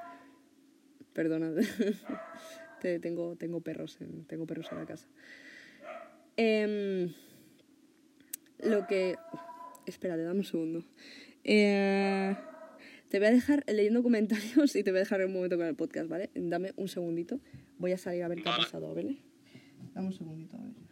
Perdona, 1.14 1.52
te- 2.80 2.98
tengo, 2.98 3.36
tengo 3.36 3.60
perros 3.60 3.98
en, 4.00 4.24
tengo 4.26 4.46
perros 4.46 4.68
en 4.72 4.78
la 4.78 4.84
casa. 4.86 5.08
Em, 6.36 7.12
lo 8.58 8.86
que... 8.86 9.16
Espérate, 9.86 10.22
dame 10.22 10.38
un 10.40 10.44
segundo. 10.44 10.84
Eh, 11.44 12.34
te 13.10 13.18
voy 13.18 13.28
a 13.28 13.30
dejar 13.30 13.64
leyendo 13.68 14.02
comentarios 14.02 14.74
y 14.76 14.82
te 14.82 14.90
voy 14.90 14.98
a 14.98 15.00
dejar 15.04 15.24
un 15.24 15.32
momento 15.32 15.56
con 15.56 15.66
el 15.66 15.74
podcast, 15.74 16.08
¿vale? 16.08 16.30
Dame 16.34 16.72
un 16.76 16.88
segundito. 16.88 17.38
Voy 17.78 17.92
a 17.92 17.98
salir 17.98 18.22
a 18.22 18.28
ver 18.28 18.42
qué 18.42 18.48
ha 18.48 18.54
ah. 18.54 18.58
pasado, 18.58 18.94
¿vale? 18.94 19.18
Dame 19.94 20.08
un 20.08 20.12
segundito, 20.12 20.56
a 20.56 20.60
ver. 20.60 20.83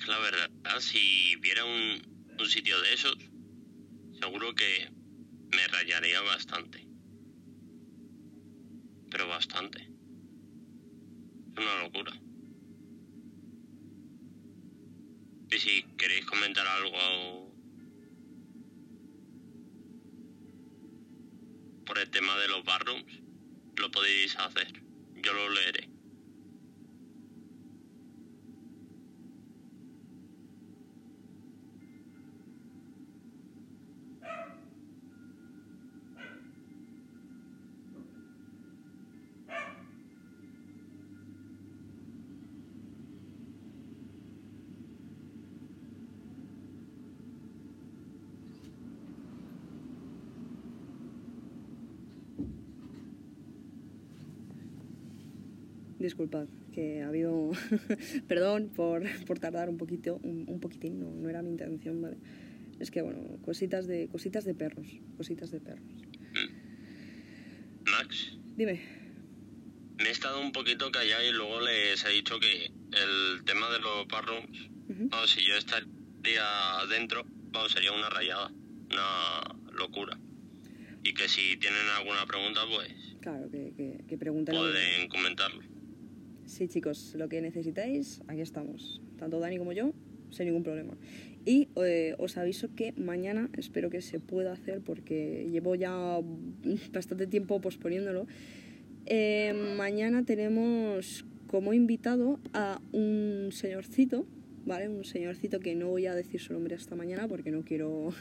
Que 0.00 0.10
la 0.10 0.18
verdad, 0.18 0.50
si 0.80 1.36
viera 1.36 1.64
un, 1.64 2.36
un 2.38 2.46
sitio 2.46 2.80
de 2.80 2.94
esos, 2.94 3.16
seguro 4.18 4.54
que 4.54 4.90
me 5.52 5.68
rayaría 5.68 6.20
bastante. 6.22 6.86
Pero 9.10 9.28
bastante. 9.28 9.80
Es 9.80 11.58
una 11.58 11.82
locura. 11.82 12.12
Y 15.52 15.58
si 15.58 15.82
queréis 15.98 16.24
comentar 16.26 16.66
algo 16.66 17.52
por 21.84 21.98
el 21.98 22.08
tema 22.10 22.38
de 22.38 22.48
los 22.48 22.64
barrooms, 22.64 23.20
lo 23.76 23.90
podéis 23.90 24.36
hacer. 24.38 24.72
Yo 25.22 25.34
lo 25.34 25.50
leeré. 25.50 25.90
Disculpad, 56.00 56.48
que 56.72 57.02
ha 57.02 57.08
habido... 57.08 57.50
Perdón 58.28 58.70
por, 58.74 59.02
por 59.26 59.38
tardar 59.38 59.68
un 59.68 59.76
poquito, 59.76 60.18
un, 60.22 60.46
un 60.48 60.58
poquitín, 60.58 60.98
no, 60.98 61.14
no 61.14 61.28
era 61.28 61.42
mi 61.42 61.50
intención, 61.50 62.00
¿vale? 62.00 62.16
Es 62.80 62.90
que, 62.90 63.02
bueno, 63.02 63.20
cositas 63.42 63.86
de, 63.86 64.08
cositas 64.08 64.44
de 64.46 64.54
perros, 64.54 64.88
cositas 65.18 65.50
de 65.50 65.60
perros. 65.60 65.84
Max, 67.84 68.38
Dime, 68.56 68.80
me 69.98 70.08
he 70.08 70.10
estado 70.10 70.40
un 70.40 70.52
poquito 70.52 70.90
callado 70.90 71.22
y 71.22 71.32
luego 71.32 71.60
les 71.60 72.02
he 72.04 72.08
dicho 72.10 72.40
que 72.40 72.66
el 72.92 73.44
tema 73.44 73.70
de 73.70 73.78
los 73.80 74.08
barrooms, 74.08 74.70
Ujú. 74.88 75.08
vamos, 75.10 75.30
si 75.30 75.44
yo 75.44 75.54
estaría 75.56 75.86
dentro, 76.88 77.24
vamos, 77.52 77.72
sería 77.72 77.92
una 77.92 78.08
rayada, 78.08 78.50
una 78.90 79.72
locura. 79.72 80.18
Y 81.02 81.14
que 81.14 81.28
si 81.28 81.56
tienen 81.58 81.86
alguna 81.98 82.24
pregunta, 82.26 82.62
pues 82.70 82.92
claro, 83.20 83.50
que, 83.50 83.72
que, 83.76 84.04
que 84.08 84.18
pregunten 84.18 84.54
pueden 84.54 85.08
comentarlo. 85.08 85.69
Sí, 86.60 86.68
chicos, 86.68 87.14
lo 87.16 87.30
que 87.30 87.40
necesitáis, 87.40 88.20
aquí 88.28 88.42
estamos. 88.42 89.00
Tanto 89.18 89.40
Dani 89.40 89.56
como 89.56 89.72
yo, 89.72 89.94
sin 90.28 90.44
ningún 90.44 90.62
problema. 90.62 90.92
Y 91.46 91.68
eh, 91.76 92.14
os 92.18 92.36
aviso 92.36 92.68
que 92.76 92.92
mañana 92.98 93.48
espero 93.56 93.88
que 93.88 94.02
se 94.02 94.20
pueda 94.20 94.52
hacer 94.52 94.82
porque 94.82 95.48
llevo 95.50 95.74
ya 95.74 95.90
bastante 96.92 97.26
tiempo 97.26 97.62
posponiéndolo. 97.62 98.26
Eh, 99.06 99.54
mañana 99.78 100.22
tenemos 100.26 101.24
como 101.46 101.72
invitado 101.72 102.38
a 102.52 102.82
un 102.92 103.48
señorcito, 103.52 104.26
¿vale? 104.66 104.90
Un 104.90 105.06
señorcito 105.06 105.60
que 105.60 105.74
no 105.74 105.88
voy 105.88 106.08
a 106.08 106.14
decir 106.14 106.42
su 106.42 106.52
nombre 106.52 106.74
hasta 106.74 106.94
mañana 106.94 107.26
porque 107.26 107.50
no 107.50 107.62
quiero. 107.62 108.12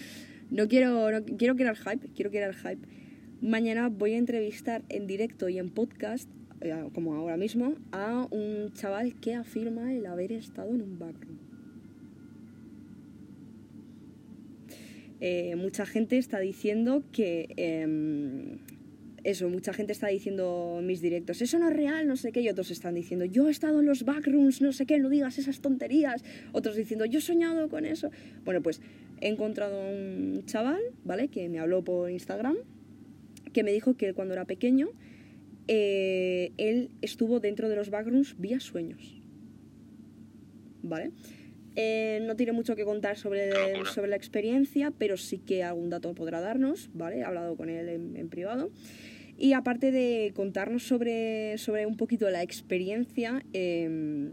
no 0.52 0.68
quiero. 0.68 1.10
No, 1.10 1.24
quiero 1.24 1.56
crear 1.56 1.74
hype, 1.74 2.06
quiero 2.14 2.30
crear 2.30 2.54
hype. 2.54 2.86
Mañana 3.40 3.88
voy 3.88 4.12
a 4.12 4.18
entrevistar 4.18 4.84
en 4.88 5.08
directo 5.08 5.48
y 5.48 5.58
en 5.58 5.70
podcast, 5.70 6.28
como 6.92 7.14
ahora 7.14 7.36
mismo, 7.36 7.74
a 7.92 8.26
un 8.30 8.72
chaval 8.72 9.14
que 9.20 9.34
afirma 9.34 9.94
el 9.94 10.06
haber 10.06 10.32
estado 10.32 10.70
en 10.70 10.82
un 10.82 10.98
backroom. 10.98 11.38
Eh, 15.20 15.56
mucha 15.56 15.84
gente 15.84 16.16
está 16.16 16.38
diciendo 16.38 17.02
que 17.10 17.48
em, 17.56 18.58
eso, 19.24 19.48
mucha 19.48 19.72
gente 19.72 19.92
está 19.92 20.08
diciendo 20.08 20.76
en 20.78 20.86
mis 20.86 21.00
directos, 21.00 21.42
eso 21.42 21.58
no 21.58 21.68
es 21.68 21.76
real, 21.76 22.06
no 22.06 22.16
sé 22.16 22.30
qué, 22.30 22.40
y 22.40 22.48
otros 22.48 22.70
están 22.70 22.94
diciendo, 22.94 23.24
yo 23.24 23.48
he 23.48 23.50
estado 23.50 23.80
en 23.80 23.86
los 23.86 24.04
backrooms, 24.04 24.62
no 24.62 24.72
sé 24.72 24.86
qué, 24.86 24.98
no 24.98 25.08
digas 25.08 25.38
esas 25.38 25.60
tonterías, 25.60 26.22
otros 26.52 26.76
diciendo, 26.76 27.04
yo 27.04 27.18
he 27.18 27.22
soñado 27.22 27.68
con 27.68 27.84
eso. 27.84 28.10
Bueno, 28.44 28.62
pues 28.62 28.80
he 29.20 29.28
encontrado 29.28 29.80
un 29.80 30.44
chaval, 30.46 30.80
¿vale? 31.04 31.28
Que 31.28 31.48
me 31.48 31.58
habló 31.58 31.82
por 31.82 32.10
Instagram, 32.10 32.56
que 33.52 33.64
me 33.64 33.72
dijo 33.72 33.96
que 33.96 34.14
cuando 34.14 34.34
era 34.34 34.44
pequeño, 34.44 34.90
eh, 35.68 36.52
él 36.56 36.90
estuvo 37.02 37.40
dentro 37.40 37.68
de 37.68 37.76
los 37.76 37.90
backrooms 37.90 38.36
vía 38.38 38.58
sueños, 38.60 39.22
¿vale? 40.82 41.12
Eh, 41.76 42.20
no 42.22 42.34
tiene 42.34 42.52
mucho 42.52 42.74
que 42.74 42.84
contar 42.84 43.16
sobre, 43.16 43.52
sobre 43.86 44.08
la 44.08 44.16
experiencia, 44.16 44.90
pero 44.90 45.16
sí 45.16 45.38
que 45.38 45.62
algún 45.62 45.90
dato 45.90 46.12
podrá 46.14 46.40
darnos, 46.40 46.90
¿vale? 46.92 47.18
He 47.18 47.24
hablado 47.24 47.56
con 47.56 47.68
él 47.68 47.88
en, 47.88 48.16
en 48.16 48.28
privado. 48.28 48.70
Y 49.36 49.52
aparte 49.52 49.92
de 49.92 50.32
contarnos 50.34 50.82
sobre, 50.82 51.56
sobre 51.58 51.86
un 51.86 51.96
poquito 51.96 52.28
la 52.28 52.42
experiencia, 52.42 53.44
eh, 53.52 54.32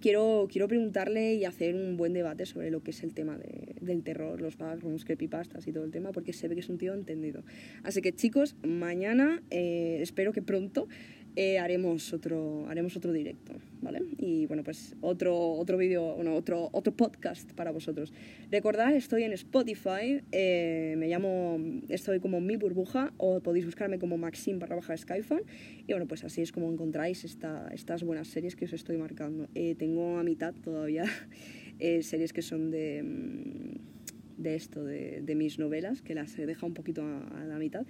quiero, 0.00 0.48
quiero 0.50 0.68
preguntarle 0.68 1.34
y 1.34 1.44
hacer 1.44 1.74
un 1.74 1.96
buen 1.96 2.12
debate 2.12 2.46
sobre 2.46 2.70
lo 2.70 2.82
que 2.82 2.90
es 2.90 3.02
el 3.02 3.14
tema 3.14 3.36
de- 3.38 3.74
del 3.80 4.02
terror, 4.02 4.40
los 4.40 4.56
backrooms, 4.58 5.04
creepypastas 5.04 5.66
y 5.66 5.72
todo 5.72 5.84
el 5.84 5.90
tema, 5.90 6.12
porque 6.12 6.32
se 6.32 6.48
ve 6.48 6.54
que 6.54 6.60
es 6.60 6.68
un 6.68 6.78
tío 6.78 6.94
entendido. 6.94 7.44
Así 7.82 8.02
que 8.02 8.12
chicos, 8.14 8.56
mañana, 8.62 9.42
eh, 9.50 9.98
espero 10.00 10.32
que 10.32 10.42
pronto, 10.42 10.88
eh, 11.36 11.58
haremos, 11.58 12.14
otro, 12.14 12.66
haremos 12.66 12.96
otro 12.96 13.12
directo, 13.12 13.52
¿vale? 13.82 14.00
Y 14.16 14.46
bueno, 14.46 14.64
pues 14.64 14.96
otro, 15.02 15.36
otro 15.52 15.76
vídeo, 15.76 16.14
bueno, 16.14 16.34
otro, 16.34 16.70
otro 16.72 16.96
podcast 16.96 17.52
para 17.52 17.70
vosotros. 17.72 18.14
Recordad, 18.50 18.94
estoy 18.94 19.24
en 19.24 19.34
Spotify, 19.34 20.22
eh, 20.32 20.94
me 20.96 21.08
llamo, 21.08 21.60
estoy 21.90 22.20
como 22.20 22.40
Mi 22.40 22.56
Burbuja, 22.56 23.12
o 23.18 23.40
podéis 23.40 23.66
buscarme 23.66 23.98
como 23.98 24.16
Maxim 24.16 24.58
barra 24.58 24.76
baja 24.76 24.96
Skyfan, 24.96 25.42
y 25.86 25.92
bueno, 25.92 26.06
pues 26.06 26.24
así 26.24 26.40
es 26.40 26.52
como 26.52 26.72
encontráis 26.72 27.22
esta, 27.24 27.68
estas 27.68 28.02
buenas 28.02 28.28
series 28.28 28.56
que 28.56 28.64
os 28.64 28.72
estoy 28.72 28.96
marcando. 28.96 29.46
Eh, 29.54 29.74
tengo 29.74 30.18
a 30.18 30.22
mitad 30.22 30.54
todavía 30.54 31.04
eh, 31.78 32.02
series 32.02 32.32
que 32.32 32.40
son 32.40 32.70
de, 32.70 33.02
mm, 33.02 34.42
de 34.42 34.54
esto, 34.54 34.84
de, 34.84 35.20
de 35.20 35.34
mis 35.34 35.58
novelas, 35.58 36.00
que 36.00 36.14
las 36.14 36.38
he 36.38 36.46
dejado 36.46 36.68
un 36.68 36.74
poquito 36.74 37.02
a, 37.02 37.42
a 37.42 37.44
la 37.44 37.58
mitad. 37.58 37.86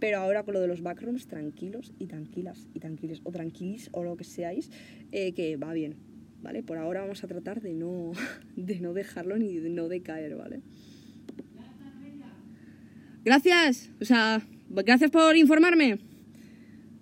Pero 0.00 0.18
ahora 0.18 0.42
con 0.42 0.54
lo 0.54 0.60
de 0.60 0.66
los 0.66 0.82
backrooms, 0.82 1.26
tranquilos 1.26 1.92
y 1.98 2.06
tranquilas 2.06 2.68
y 2.74 2.80
tranquiles, 2.80 3.20
o 3.24 3.30
tranquilis 3.30 3.90
o 3.92 4.02
lo 4.02 4.16
que 4.16 4.24
seáis, 4.24 4.70
eh, 5.12 5.32
que 5.32 5.56
va 5.56 5.72
bien, 5.74 5.96
¿vale? 6.42 6.62
Por 6.62 6.78
ahora 6.78 7.02
vamos 7.02 7.22
a 7.22 7.28
tratar 7.28 7.60
de 7.60 7.74
no, 7.74 8.12
de 8.56 8.80
no 8.80 8.94
dejarlo 8.94 9.36
ni 9.36 9.58
de 9.58 9.70
no 9.70 9.88
decaer, 9.88 10.36
¿vale? 10.36 10.62
Gracias, 13.22 13.90
o 14.00 14.04
sea, 14.06 14.42
gracias 14.70 15.10
por 15.10 15.36
informarme. 15.36 15.98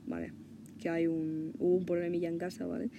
Vale, 0.07 0.33
que 0.81 0.89
hay 0.89 1.07
un, 1.07 1.55
hubo 1.61 1.77
un 1.77 1.85
problemilla 1.85 2.29
en 2.29 2.39
casa, 2.39 2.67
¿vale? 2.67 2.91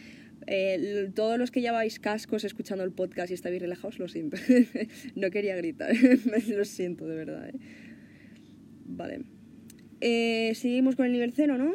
Eh, 0.47 1.11
todos 1.13 1.37
los 1.37 1.51
que 1.51 1.59
lleváis 1.59 1.99
cascos 1.99 2.45
escuchando 2.45 2.83
el 2.85 2.91
podcast 2.91 3.29
y 3.31 3.33
estáis 3.33 3.61
relajados, 3.61 3.99
lo 3.99 4.07
siento. 4.07 4.37
no 5.15 5.29
quería 5.31 5.55
gritar, 5.57 5.91
lo 6.47 6.63
siento 6.63 7.07
de 7.07 7.15
verdad. 7.15 7.49
¿eh? 7.49 7.59
Vale. 8.85 9.38
Eh, 10.01 10.53
seguimos 10.55 10.95
con 10.95 11.05
el 11.05 11.11
nivel 11.11 11.33
cero, 11.33 11.57
¿no? 11.57 11.73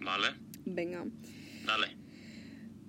Vale, 0.00 0.28
Venga. 0.64 1.04
dale. 1.66 1.86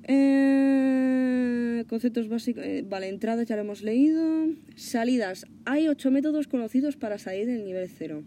Eh, 0.04 1.86
conceptos 1.88 2.28
básicos. 2.30 2.64
eh, 2.64 2.84
vale, 2.88 3.10
entradas 3.10 3.48
ya 3.48 3.56
lo 3.56 3.62
hemos 3.62 3.82
leído. 3.84 4.48
Salidas. 4.76 5.46
Hay 5.66 5.88
ocho 5.88 6.10
métodos 6.12 6.48
conocidos 6.48 6.98
para 6.98 7.18
salir 7.20 7.46
del 7.46 7.64
nivel 7.66 7.90
cero. 7.90 8.24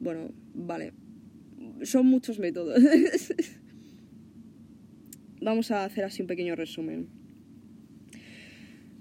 Bueno, 0.00 0.30
vale. 0.54 0.92
Son 1.82 2.06
muchos 2.06 2.38
métodos. 2.38 2.80
Vamos 5.40 5.70
a 5.70 5.84
hacer 5.84 6.04
así 6.04 6.22
un 6.22 6.28
pequeño 6.28 6.56
resumen. 6.56 7.08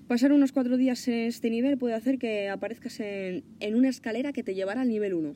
Pasar 0.08 0.32
unos 0.32 0.54
cuatro 0.54 0.78
días 0.78 1.06
en 1.10 1.26
este 1.26 1.50
nivel 1.50 1.78
puede 1.78 1.94
hacer 1.94 2.18
que 2.18 2.48
aparezcas 2.48 3.02
en, 3.02 3.44
en 3.60 3.76
una 3.76 3.90
escalera 3.90 4.32
que 4.32 4.42
te 4.42 4.56
llevará 4.56 4.82
al 4.82 4.88
nivel 4.88 5.14
1. 5.14 5.36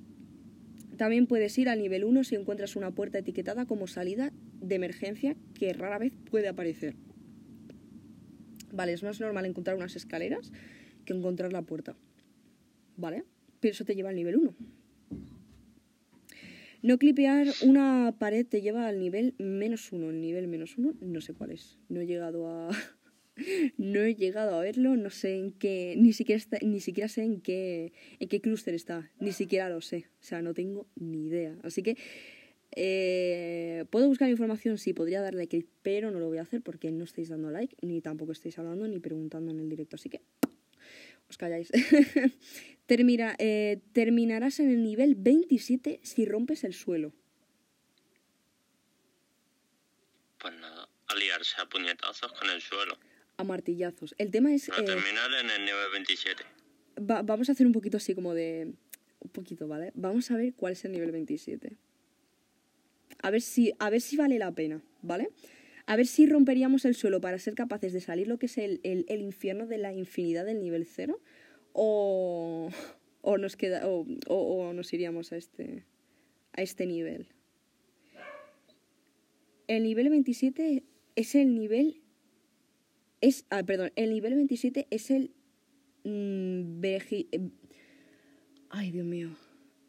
También 0.96 1.28
puedes 1.28 1.58
ir 1.58 1.68
al 1.68 1.80
nivel 1.80 2.06
1 2.06 2.24
si 2.24 2.36
encuentras 2.36 2.78
una 2.78 2.92
puerta 2.92 3.18
etiquetada 3.18 3.66
como 3.66 3.88
salida 3.88 4.32
de 4.62 4.76
emergencia 4.76 5.36
que 5.56 5.74
rara 5.74 5.98
vez 5.98 6.14
puede 6.30 6.48
aparecer. 6.48 6.96
Vale, 8.72 8.94
es 8.94 9.04
más 9.04 9.20
normal 9.20 9.46
encontrar 9.46 9.76
unas 9.76 9.98
escaleras 9.98 10.54
que 11.04 11.12
encontrar 11.12 11.52
la 11.52 11.64
puerta. 11.64 11.98
¿Vale? 12.96 13.26
Pero 13.60 13.74
eso 13.74 13.84
te 13.84 13.94
lleva 13.94 14.10
al 14.10 14.16
nivel 14.16 14.38
1. 14.38 14.56
No 16.84 16.98
clipear 16.98 17.48
una 17.64 18.16
pared 18.18 18.46
te 18.46 18.62
lleva 18.62 18.88
al 18.88 19.00
nivel 19.00 19.36
menos 19.38 19.92
1. 19.92 20.12
El 20.12 20.22
nivel 20.22 20.48
menos 20.48 20.78
1 20.78 20.94
no 21.02 21.20
sé 21.20 21.34
cuál 21.34 21.52
es. 21.52 21.78
No 21.90 22.00
he 22.00 22.06
llegado 22.06 22.48
a... 22.48 22.70
no 23.78 24.02
he 24.02 24.16
llegado 24.16 24.56
a 24.56 24.62
verlo, 24.62 24.96
no 24.96 25.10
sé 25.10 25.38
en 25.38 25.52
qué, 25.52 25.96
ni 25.98 26.14
siquiera, 26.14 26.44
ni 26.62 26.80
siquiera 26.80 27.08
sé 27.08 27.24
en 27.24 27.42
qué, 27.42 27.94
en 28.20 28.28
qué 28.28 28.42
clúster 28.42 28.74
está, 28.74 29.10
ni 29.20 29.32
siquiera 29.32 29.70
lo 29.70 29.82
sé, 29.82 30.08
o 30.22 30.24
sea, 30.24 30.42
no 30.42 30.54
tengo 30.54 30.88
ni 30.96 31.26
idea. 31.26 31.58
Así 31.64 31.84
que 31.84 31.98
eh, 32.76 33.86
puedo 33.90 34.08
buscar 34.08 34.30
información, 34.30 34.78
sí, 34.78 34.94
podría 34.94 35.22
darle 35.22 35.48
clic, 35.48 35.68
pero 35.82 36.12
no 36.12 36.20
lo 36.20 36.28
voy 36.28 36.38
a 36.38 36.44
hacer 36.44 36.62
porque 36.62 36.92
no 36.92 37.04
estáis 37.04 37.30
dando 37.30 37.52
like, 37.52 37.76
ni 37.82 38.02
tampoco 38.02 38.32
estáis 38.32 38.58
hablando 38.60 38.88
ni 38.88 39.00
preguntando 39.00 39.52
en 39.52 39.60
el 39.60 39.70
directo, 39.70 39.96
así 39.96 40.10
que 40.10 40.22
os 41.30 41.38
calláis. 41.38 41.72
Termina, 42.86 43.36
eh, 43.40 43.80
terminarás 43.94 44.60
en 44.60 44.70
el 44.70 44.84
nivel 44.84 45.16
27 45.16 46.02
si 46.04 46.26
rompes 46.26 46.66
el 46.66 46.74
suelo. 46.74 47.14
Pues 50.38 50.54
nada, 50.56 50.90
aliarse 51.08 51.62
a 51.62 51.70
puñetazos 51.70 52.34
con 52.34 52.50
el 52.50 52.60
suelo. 52.60 52.98
A 53.42 53.44
martillazos. 53.44 54.14
El 54.20 54.30
tema 54.30 54.54
es... 54.54 54.70
Para 54.70 54.86
terminar 54.86 55.32
en 55.42 55.50
el 55.50 55.66
nivel 55.66 55.92
27. 55.94 56.44
vamos 57.24 57.50
a 57.50 57.54
hacer 57.54 57.66
un 57.66 57.74
poquito 57.74 57.98
así 57.98 58.14
como 58.14 58.34
de... 58.36 58.74
Un 59.20 59.32
poquito, 59.32 59.68
¿vale? 59.68 59.92
Vamos 59.96 60.30
a 60.30 60.38
ver 60.38 60.54
cuál 60.54 60.74
es 60.74 60.86
el 60.86 60.92
nivel 60.92 61.12
27. 61.12 61.76
A 63.22 63.30
ver 63.30 63.42
si, 63.42 63.74
a 63.80 63.90
ver 63.90 64.02
si 64.02 64.18
vale 64.18 64.38
la 64.40 64.52
pena, 64.52 64.84
¿vale? 65.02 65.30
A 65.86 65.96
ver 65.96 66.08
si 66.08 66.26
romperíamos 66.26 66.86
el 66.86 66.96
suelo 66.96 67.22
para 67.22 67.40
ser 67.40 67.56
capaces 67.56 67.94
de 67.94 68.02
salir 68.02 68.28
lo 68.28 68.38
que 68.38 68.46
es 68.46 68.58
el, 68.58 68.80
el, 68.84 69.22
infierno 69.22 69.68
de 69.68 69.78
la 69.78 69.94
infinidad 69.94 70.46
del 70.46 70.60
nivel 70.60 70.86
0 70.86 71.20
o, 71.74 72.70
o 73.22 73.38
nos 73.38 73.56
queda 73.56 73.88
o, 73.88 74.06
o, 74.28 74.74
nos 74.74 74.94
iríamos 74.94 75.32
a 75.32 75.38
este 75.38 75.86
a 76.54 76.62
este 76.62 76.86
nivel. 76.86 77.28
El 79.68 79.84
nivel 79.84 80.10
27 80.10 80.84
es 81.16 81.36
el 81.36 81.56
nivel 81.56 82.02
es 83.22 83.46
ah, 83.50 83.64
perdón, 83.64 83.92
el 83.96 84.12
nivel 84.12 84.36
27 84.36 84.88
es 84.90 85.12
el 85.12 85.32
mmm, 86.04 86.82
ay, 88.70 88.92
Dios 88.92 89.06
mío, 89.06 89.36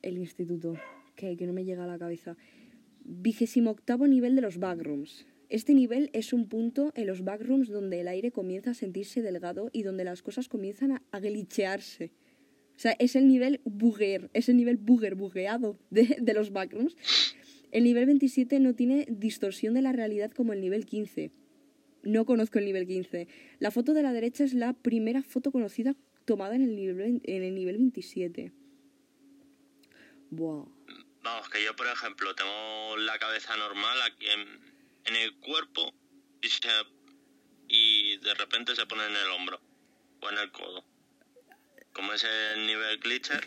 el 0.02 0.18
instituto 0.18 0.76
que, 1.16 1.36
que 1.36 1.46
no 1.46 1.52
me 1.52 1.64
llega 1.64 1.84
a 1.84 1.86
la 1.86 1.98
cabeza 1.98 2.36
vigésimo 3.04 3.70
octavo 3.70 4.06
nivel 4.06 4.34
de 4.34 4.42
los 4.42 4.58
backrooms. 4.58 5.26
Este 5.48 5.74
nivel 5.74 6.10
es 6.12 6.32
un 6.32 6.48
punto 6.48 6.92
en 6.94 7.06
los 7.06 7.24
backrooms 7.24 7.68
donde 7.68 8.00
el 8.00 8.08
aire 8.08 8.32
comienza 8.32 8.70
a 8.70 8.74
sentirse 8.74 9.22
delgado 9.22 9.70
y 9.72 9.82
donde 9.82 10.04
las 10.04 10.22
cosas 10.22 10.48
comienzan 10.48 11.02
a, 11.10 11.20
glitchearse. 11.20 12.12
O 12.74 12.78
sea, 12.78 12.96
es 12.98 13.16
el 13.16 13.28
nivel 13.28 13.60
bugger, 13.64 14.30
es 14.32 14.48
el 14.48 14.56
nivel 14.56 14.78
bugger, 14.78 15.14
bugueado 15.14 15.78
de, 15.90 16.16
de 16.20 16.34
los 16.34 16.52
backrooms. 16.52 16.96
El 17.70 17.84
nivel 17.84 18.06
27 18.06 18.60
no 18.60 18.74
tiene 18.74 19.06
distorsión 19.10 19.74
de 19.74 19.82
la 19.82 19.92
realidad 19.92 20.30
como 20.30 20.52
el 20.52 20.60
nivel 20.60 20.86
15. 20.86 21.32
No 22.02 22.24
conozco 22.24 22.58
el 22.58 22.64
nivel 22.64 22.86
15. 22.86 23.28
La 23.58 23.70
foto 23.70 23.94
de 23.94 24.02
la 24.02 24.12
derecha 24.12 24.44
es 24.44 24.54
la 24.54 24.72
primera 24.72 25.22
foto 25.22 25.52
conocida 25.52 25.94
tomada 26.24 26.54
en 26.54 26.62
el 26.62 26.76
nivel, 26.76 27.20
en 27.24 27.42
el 27.42 27.54
nivel 27.54 27.78
27. 27.78 28.52
Buah. 30.30 30.64
Vamos, 31.22 31.48
que 31.50 31.62
yo, 31.62 31.76
por 31.76 31.86
ejemplo, 31.86 32.34
tengo 32.34 32.96
la 32.96 33.18
cabeza 33.18 33.56
normal 33.56 33.96
aquí 34.02 34.26
en, 34.26 35.16
el 35.16 35.34
cuerpo 35.36 35.92
y, 36.40 36.48
se, 36.48 36.68
y 37.68 38.16
de 38.18 38.34
repente 38.34 38.74
se 38.74 38.86
pone 38.86 39.06
en 39.06 39.14
el 39.16 39.30
hombro 39.30 39.60
o 40.20 40.30
en 40.30 40.38
el 40.38 40.50
codo. 40.50 40.84
¿Cómo 41.92 42.12
es 42.12 42.24
el 42.24 42.66
nivel 42.66 42.98
glitcher? 42.98 43.46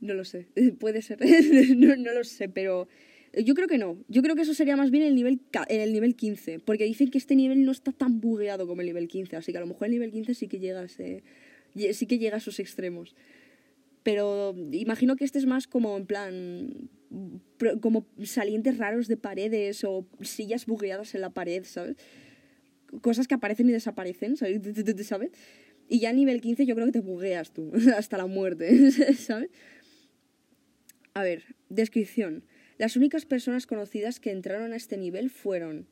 No 0.00 0.14
lo 0.14 0.24
sé, 0.24 0.48
puede 0.80 1.00
ser, 1.00 1.18
no, 1.76 1.96
no, 1.96 2.12
lo 2.12 2.24
sé, 2.24 2.48
pero 2.48 2.88
yo 3.32 3.54
creo 3.54 3.68
que 3.68 3.78
no. 3.78 3.98
Yo 4.08 4.22
creo 4.22 4.34
que 4.34 4.42
eso 4.42 4.54
sería 4.54 4.76
más 4.76 4.90
bien 4.90 5.04
el 5.04 5.14
nivel, 5.14 5.40
el 5.68 5.92
nivel 5.92 6.16
15, 6.16 6.58
porque 6.60 6.84
dicen 6.84 7.10
que 7.10 7.18
este 7.18 7.36
nivel 7.36 7.64
no 7.64 7.72
está 7.72 7.92
tan 7.92 8.20
bugueado 8.20 8.66
como 8.66 8.80
el 8.80 8.86
nivel 8.86 9.08
15, 9.08 9.36
así 9.36 9.52
que 9.52 9.58
a 9.58 9.60
lo 9.60 9.66
mejor 9.66 9.86
el 9.86 9.92
nivel 9.92 10.10
15 10.10 10.34
sí 10.34 10.48
que 10.48 10.58
llega 10.58 10.80
a, 10.80 10.88
sí 10.88 12.06
que 12.06 12.18
llega 12.18 12.38
a 12.38 12.40
sus 12.40 12.58
extremos. 12.58 13.14
Pero 14.02 14.56
imagino 14.72 15.16
que 15.16 15.24
este 15.24 15.38
es 15.38 15.46
más 15.46 15.66
como 15.66 15.96
en 15.96 16.06
plan 16.06 16.90
como 17.80 18.06
salientes 18.22 18.78
raros 18.78 19.08
de 19.08 19.16
paredes 19.16 19.84
o 19.84 20.06
sillas 20.22 20.66
bugueadas 20.66 21.14
en 21.14 21.20
la 21.20 21.30
pared, 21.30 21.64
¿sabes? 21.64 21.96
Cosas 23.02 23.28
que 23.28 23.34
aparecen 23.34 23.68
y 23.68 23.72
desaparecen, 23.72 24.36
¿sabes? 24.36 24.60
Y 25.88 26.00
ya 26.00 26.10
a 26.10 26.12
nivel 26.12 26.40
15 26.40 26.66
yo 26.66 26.74
creo 26.74 26.86
que 26.86 26.92
te 26.92 27.00
bugueas 27.00 27.52
tú, 27.52 27.72
hasta 27.96 28.16
la 28.16 28.26
muerte, 28.26 28.90
¿sabes? 29.14 29.50
A 31.14 31.22
ver, 31.22 31.44
descripción. 31.68 32.44
Las 32.80 32.96
únicas 32.96 33.26
personas 33.26 33.66
conocidas 33.66 34.20
que 34.20 34.30
entraron 34.30 34.72
a 34.72 34.76
este 34.76 34.96
nivel 34.96 35.28
fueron 35.28 35.86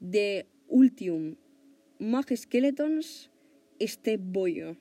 The 0.00 0.46
Ultium, 0.66 1.36
Mag 1.98 2.34
Skeletons, 2.34 3.30
Step 3.78 4.18
Boyo, 4.24 4.78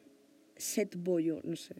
Set 0.56 0.96
Boyo, 0.96 1.42
no 1.44 1.58
sé. 1.58 1.76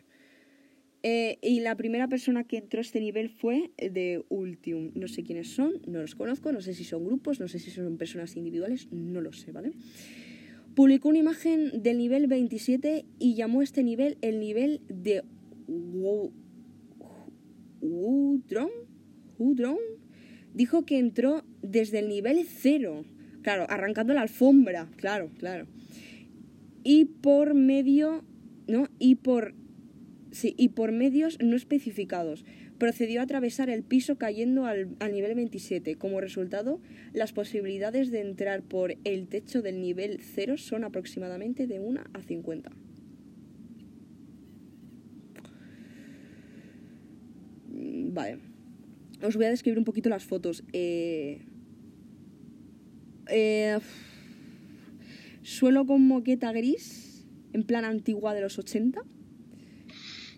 Eh, 1.04 1.38
y 1.42 1.62
la 1.62 1.78
primera 1.78 2.10
persona 2.10 2.44
que 2.44 2.58
entró 2.58 2.80
a 2.80 2.82
este 2.82 3.00
nivel 3.00 3.30
fue 3.30 3.72
de 3.78 4.26
Ultium. 4.28 4.92
No 4.94 5.08
sé 5.08 5.24
quiénes 5.24 5.48
son, 5.54 5.82
no 5.88 6.02
los 6.02 6.16
conozco, 6.16 6.52
no 6.52 6.60
sé 6.60 6.74
si 6.74 6.84
son 6.84 7.06
grupos, 7.06 7.40
no 7.40 7.48
sé 7.48 7.58
si 7.58 7.72
son 7.72 7.98
personas 7.98 8.36
individuales, 8.36 8.90
no 8.92 9.22
lo 9.22 9.32
sé, 9.32 9.54
¿vale? 9.54 9.72
Publicó 10.76 11.08
una 11.08 11.20
imagen 11.20 11.82
del 11.82 11.98
nivel 11.98 12.28
27 12.28 13.06
y 13.20 13.36
llamó 13.36 13.62
a 13.62 13.64
este 13.64 13.84
nivel 13.84 14.18
el 14.20 14.42
nivel 14.42 14.82
de 14.90 15.24
Udron. 17.80 18.91
Dijo 20.54 20.86
que 20.86 21.00
entró 21.00 21.44
desde 21.62 22.00
el 22.00 22.10
nivel 22.10 22.46
0. 22.46 23.06
Claro, 23.42 23.66
arrancando 23.70 24.14
la 24.14 24.22
alfombra, 24.22 24.90
claro, 24.98 25.30
claro. 25.38 25.68
Y 26.84 27.06
por 27.06 27.54
medio, 27.54 28.24
¿no? 28.68 28.88
Y 29.00 29.16
por 29.16 29.56
Sí, 30.32 30.56
y 30.58 30.70
por 30.70 30.94
medios 30.94 31.38
no 31.44 31.56
especificados. 31.56 32.46
Procedió 32.78 33.20
a 33.20 33.24
atravesar 33.24 33.70
el 33.70 33.84
piso 33.84 34.18
cayendo 34.18 34.66
al, 34.66 34.98
nivel 35.12 35.36
27. 35.36 35.96
Como 35.96 36.22
resultado, 36.22 36.80
las 37.14 37.34
posibilidades 37.34 38.12
de 38.12 38.22
entrar 38.22 38.64
por 38.64 38.96
el 39.04 39.28
techo 39.28 39.62
del 39.62 39.82
nivel 39.82 40.20
0 40.22 40.58
son 40.58 40.86
aproximadamente 40.86 41.68
de 41.68 41.80
1 41.80 42.02
a 42.14 42.22
50. 42.22 42.72
Mm, 47.68 48.14
vale. 48.14 48.51
Os 49.24 49.36
voy 49.36 49.46
a 49.46 49.50
describir 49.50 49.78
un 49.78 49.86
poquito 49.86 50.10
las 50.10 50.26
fotos. 50.26 50.64
Eh, 50.74 51.42
eh, 53.30 53.78
suelo 55.44 55.86
con 55.86 56.08
moqueta 56.08 56.52
gris, 56.52 57.28
en 57.54 57.64
plan 57.64 57.86
antigua 57.86 58.34
de 58.34 58.42
los 58.42 58.58
80 58.58 59.02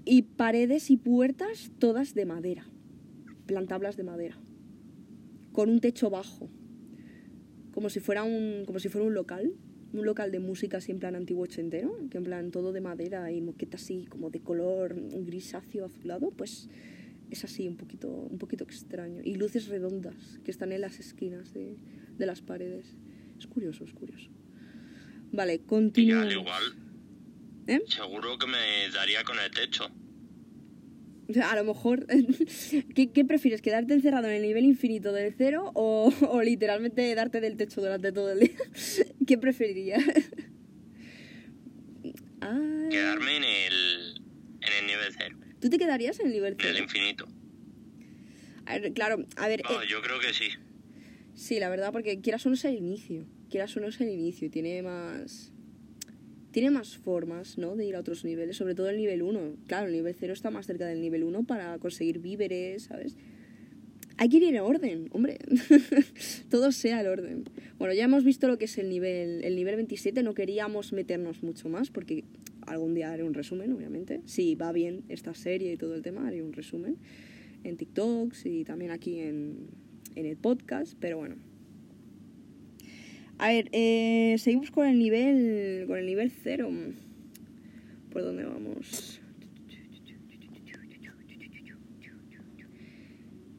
y 0.05 0.23
paredes 0.23 0.91
y 0.91 0.97
puertas 0.97 1.71
todas 1.79 2.13
de 2.13 2.25
madera, 2.25 2.65
plantablas 3.45 3.95
de 3.95 4.03
madera, 4.03 4.37
con 5.53 5.69
un 5.69 5.79
techo 5.79 6.09
bajo, 6.09 6.49
como 7.73 7.89
si 7.89 8.01
fuera 8.01 8.23
un, 8.23 8.63
como 8.65 8.79
si 8.79 8.89
fuera 8.89 9.07
un 9.07 9.13
local, 9.13 9.53
un 9.93 10.05
local 10.05 10.31
de 10.31 10.39
música 10.39 10.77
así 10.77 10.91
en 10.91 10.99
plan 10.99 11.15
antiguo 11.15 11.43
ochentero, 11.43 11.95
que 12.09 12.17
en 12.17 12.25
plan 12.25 12.51
todo 12.51 12.73
de 12.73 12.81
madera 12.81 13.31
y 13.31 13.39
moqueta 13.39 13.77
así 13.77 14.05
como 14.09 14.29
de 14.29 14.41
color 14.41 14.95
grisáceo 15.25 15.85
azulado, 15.85 16.31
pues 16.31 16.69
es 17.33 17.43
así 17.43 17.67
un 17.67 17.77
poquito, 17.77 18.09
un 18.09 18.37
poquito 18.37 18.63
extraño. 18.63 19.21
Y 19.23 19.35
luces 19.35 19.67
redondas 19.67 20.39
que 20.43 20.51
están 20.51 20.71
en 20.71 20.81
las 20.81 20.99
esquinas 20.99 21.53
de, 21.53 21.77
de 22.17 22.25
las 22.25 22.41
paredes. 22.41 22.95
Es 23.37 23.47
curioso, 23.47 23.83
es 23.83 23.93
curioso. 23.93 24.29
Vale, 25.31 25.61
continuamos. 25.61 26.31
igual 26.33 26.83
¿Eh? 27.67 27.81
Seguro 27.87 28.37
que 28.37 28.47
me 28.47 28.89
daría 28.93 29.23
con 29.23 29.39
el 29.39 29.49
techo. 29.51 29.89
A 31.41 31.55
lo 31.55 31.63
mejor, 31.63 32.05
¿qué, 32.95 33.25
prefieres? 33.25 33.61
¿Quedarte 33.61 33.93
encerrado 33.93 34.27
en 34.27 34.33
el 34.33 34.41
nivel 34.41 34.65
infinito 34.65 35.13
del 35.13 35.33
cero 35.37 35.71
o, 35.73 36.11
literalmente 36.43 37.15
darte 37.15 37.39
del 37.39 37.55
techo 37.55 37.81
durante 37.81 38.11
todo 38.11 38.31
el 38.31 38.39
día? 38.41 38.57
¿Qué 39.27 39.37
preferirías? 39.37 40.03
Quedarme 42.89 43.37
en 43.37 43.43
el, 43.43 44.21
en 44.61 44.73
el 44.81 44.87
nivel 44.87 45.13
cero. 45.17 45.37
¿Tú 45.63 45.69
te 45.69 45.77
quedarías 45.77 46.19
en 46.19 46.25
el 46.25 46.33
nivel 46.33 46.57
cero? 46.59 46.71
En 46.71 46.75
el 46.75 46.83
infinito. 46.83 47.25
claro, 48.93 49.25
a 49.37 49.47
ver... 49.47 49.61
Eh, 49.61 49.87
yo 49.87 50.01
creo 50.01 50.19
que 50.19 50.33
sí. 50.33 50.49
Sí, 51.35 51.57
la 51.57 51.69
verdad, 51.69 51.93
porque 51.93 52.19
quieras 52.19 52.45
o 52.45 52.49
no 52.49 52.55
es 52.55 52.65
el 52.65 52.75
inicio. 52.75 53.25
Quieras 53.49 53.77
o 53.77 53.79
no 53.79 53.87
es 53.87 54.01
el 54.01 54.09
inicio 54.09 54.51
tiene 54.51 54.81
más 54.83 55.53
tiene 56.51 56.69
más 56.69 56.97
formas, 56.97 57.57
¿no? 57.57 57.77
De 57.77 57.85
ir 57.85 57.95
a 57.95 58.01
otros 58.01 58.25
niveles, 58.25 58.57
sobre 58.57 58.75
todo 58.75 58.89
el 58.89 58.97
nivel 58.97 59.21
1. 59.21 59.55
Claro, 59.65 59.87
el 59.87 59.93
nivel 59.93 60.13
0 60.19 60.33
está 60.33 60.51
más 60.51 60.67
cerca 60.67 60.85
del 60.85 60.99
nivel 60.99 61.23
1 61.23 61.45
para 61.45 61.79
conseguir 61.79 62.19
víveres, 62.19 62.83
¿sabes? 62.83 63.15
Hay 64.17 64.27
que 64.27 64.37
ir 64.37 64.43
en 64.43 64.59
orden, 64.59 65.07
hombre. 65.13 65.39
Todo 66.49 66.73
sea 66.73 66.99
el 66.99 67.07
orden. 67.07 67.45
Bueno, 67.79 67.93
ya 67.93 68.03
hemos 68.03 68.25
visto 68.25 68.49
lo 68.49 68.57
que 68.57 68.65
es 68.65 68.77
el 68.77 68.89
nivel, 68.89 69.45
el 69.45 69.55
nivel 69.55 69.77
27. 69.77 70.23
No 70.23 70.33
queríamos 70.33 70.91
meternos 70.91 71.41
mucho 71.41 71.69
más 71.69 71.89
porque 71.89 72.25
algún 72.67 72.93
día 72.93 73.11
haré 73.11 73.23
un 73.23 73.33
resumen, 73.33 73.71
obviamente. 73.73 74.21
Si 74.25 74.55
va 74.55 74.71
bien 74.71 75.03
esta 75.09 75.33
serie 75.33 75.73
y 75.73 75.77
todo 75.77 75.95
el 75.95 76.01
tema, 76.01 76.27
haré 76.27 76.41
un 76.41 76.53
resumen 76.53 76.97
en 77.63 77.77
TikToks 77.77 78.45
y 78.45 78.63
también 78.63 78.91
aquí 78.91 79.19
en, 79.19 79.67
en 80.15 80.25
el 80.25 80.37
podcast. 80.37 80.95
Pero 80.99 81.17
bueno. 81.17 81.35
A 83.37 83.49
ver, 83.49 83.69
eh, 83.71 84.35
seguimos 84.37 84.71
con 84.71 84.87
el 84.87 84.99
nivel, 84.99 85.85
con 85.87 85.97
el 85.97 86.05
nivel 86.05 86.31
0. 86.31 86.69
¿Por 88.11 88.21
dónde 88.21 88.45
vamos? 88.45 89.19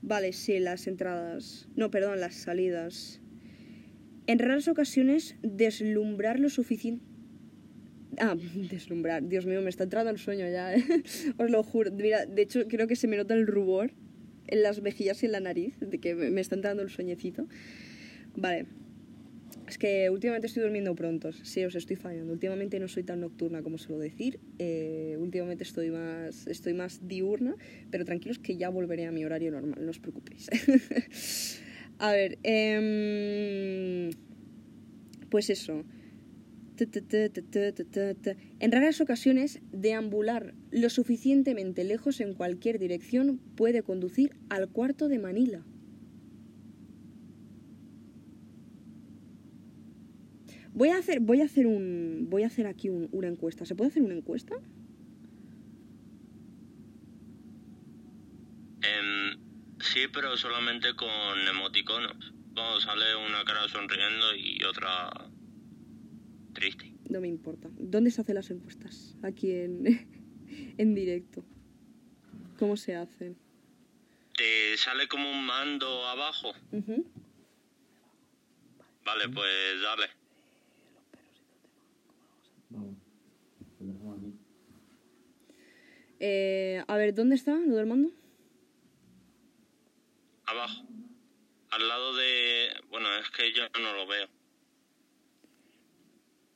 Vale, 0.07 0.32
sí, 0.32 0.59
las 0.59 0.86
entradas. 0.86 1.66
No, 1.76 1.90
perdón, 1.90 2.20
las 2.20 2.34
salidas. 2.34 3.20
En 4.26 4.38
raras 4.38 4.68
ocasiones, 4.68 5.36
deslumbrar 5.42 6.38
lo 6.40 6.50
suficiente. 6.50 7.13
Ah, 8.20 8.36
deslumbrar. 8.70 9.26
Dios 9.28 9.46
mío, 9.46 9.60
me 9.62 9.70
está 9.70 9.84
entrando 9.84 10.10
el 10.10 10.18
sueño 10.18 10.48
ya, 10.48 10.74
¿eh? 10.74 10.84
Os 11.38 11.50
lo 11.50 11.62
juro. 11.62 11.90
Mira, 11.92 12.26
de 12.26 12.42
hecho, 12.42 12.66
creo 12.68 12.86
que 12.86 12.96
se 12.96 13.06
me 13.06 13.16
nota 13.16 13.34
el 13.34 13.46
rubor 13.46 13.92
en 14.46 14.62
las 14.62 14.82
mejillas 14.82 15.22
y 15.22 15.26
en 15.26 15.32
la 15.32 15.40
nariz, 15.40 15.74
de 15.80 15.98
que 15.98 16.14
me 16.14 16.40
está 16.40 16.54
entrando 16.54 16.82
el 16.82 16.90
sueñecito. 16.90 17.46
Vale. 18.36 18.66
Es 19.68 19.78
que 19.78 20.10
últimamente 20.10 20.46
estoy 20.46 20.62
durmiendo 20.62 20.94
pronto, 20.94 21.32
sí, 21.32 21.64
os 21.64 21.74
estoy 21.74 21.96
fallando. 21.96 22.32
Últimamente 22.32 22.78
no 22.78 22.86
soy 22.86 23.02
tan 23.02 23.20
nocturna 23.20 23.62
como 23.62 23.78
suelo 23.78 23.98
decir. 23.98 24.38
Eh, 24.58 25.16
últimamente 25.18 25.64
estoy 25.64 25.90
más, 25.90 26.46
estoy 26.46 26.74
más 26.74 27.08
diurna, 27.08 27.56
pero 27.90 28.04
tranquilos 28.04 28.38
que 28.38 28.56
ya 28.56 28.68
volveré 28.68 29.06
a 29.06 29.12
mi 29.12 29.24
horario 29.24 29.50
normal, 29.52 29.82
no 29.82 29.90
os 29.90 30.00
preocupéis. 30.00 30.50
a 31.98 32.12
ver, 32.12 32.38
eh, 32.42 34.10
pues 35.30 35.48
eso. 35.48 35.84
En 36.77 38.72
raras 38.72 39.01
ocasiones, 39.01 39.61
deambular 39.70 40.55
lo 40.72 40.91
suficientemente 40.91 41.85
lejos 41.85 42.20
en 42.20 42.35
cualquier 42.35 42.79
dirección 42.79 43.39
puede 43.55 43.83
conducir 43.83 44.35
al 44.49 44.68
cuarto 44.68 45.09
de 45.09 45.20
Manila. 45.20 45.64
Voy 50.72 50.89
a 50.89 50.99
hacer, 50.99 51.20
voy 51.20 51.41
a 51.41 51.45
hacer 51.45 51.68
un. 51.68 52.27
Voy 52.29 52.43
a 52.43 52.49
hacer 52.49 52.66
aquí 52.66 52.89
una 52.89 53.29
encuesta. 53.29 53.64
¿Se 53.64 53.77
puede 53.77 53.91
hacer 53.91 54.03
una 54.03 54.14
encuesta? 54.14 54.57
Em, 58.83 59.39
sí, 59.79 60.09
pero 60.12 60.37
solamente 60.37 60.93
con 60.97 61.39
emoticonos. 61.49 62.35
Vamos, 62.55 62.83
sale 62.83 63.14
una 63.14 63.45
cara 63.45 63.68
sonriendo 63.68 64.35
y 64.35 64.64
otra 64.64 65.11
triste. 66.64 66.92
No 67.10 67.20
me 67.20 67.28
importa. 67.28 67.68
¿Dónde 67.72 68.10
se 68.10 68.20
hacen 68.20 68.34
las 68.34 68.50
encuestas? 68.50 69.16
Aquí 69.22 69.52
en, 69.52 69.84
en 70.78 70.94
directo. 70.94 71.44
¿Cómo 72.58 72.76
se 72.76 72.94
hacen? 72.94 73.36
Te 74.36 74.76
sale 74.76 75.06
como 75.06 75.30
un 75.30 75.44
mando 75.44 76.06
abajo. 76.06 76.52
Vale, 79.04 79.28
pues 79.28 79.80
dale. 79.82 80.06
Eh, 86.20 86.82
a 86.86 86.96
ver, 86.96 87.14
¿dónde 87.14 87.34
está 87.34 87.52
lo 87.54 87.76
del 87.76 87.86
mando? 87.86 88.10
Abajo. 90.46 90.84
Al 91.70 91.88
lado 91.88 92.14
de... 92.14 92.70
Bueno, 92.88 93.14
es 93.16 93.30
que 93.30 93.52
yo 93.52 93.64
no 93.80 93.94
lo 93.94 94.06
veo. 94.06 94.28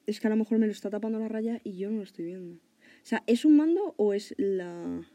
Es 0.09 0.21
que 0.21 0.27
a 0.27 0.31
lo 0.31 0.37
mejor 0.37 0.59
me 0.59 0.65
lo 0.65 0.73
está 0.73 0.89
tapando 0.89 1.19
la 1.19 1.29
raya 1.29 1.61
y 1.65 1.77
yo 1.77 1.91
no 1.91 1.99
lo 1.99 2.03
estoy 2.03 2.25
viendo. 2.25 2.55
O 2.55 2.61
sea, 3.03 3.23
¿es 3.27 3.45
un 3.45 3.59
mando 3.59 3.95
o 3.99 4.15
es 4.15 4.35
la...? 4.39 5.07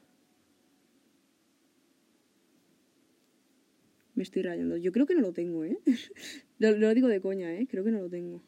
Me 4.14 4.22
estoy 4.22 4.44
rayando. 4.44 4.78
Yo 4.78 4.92
creo 4.92 5.08
que 5.08 5.16
no 5.16 5.22
lo 5.22 5.34
tengo, 5.34 5.66
¿eh? 5.66 5.80
lo, 6.60 6.78
lo, 6.78 6.94
digo 6.94 7.08
de 7.08 7.22
coña, 7.22 7.52
¿eh? 7.56 7.66
Creo 7.68 7.84
que 7.84 7.90
no 7.90 8.02
lo 8.02 8.10
tengo. 8.12 8.44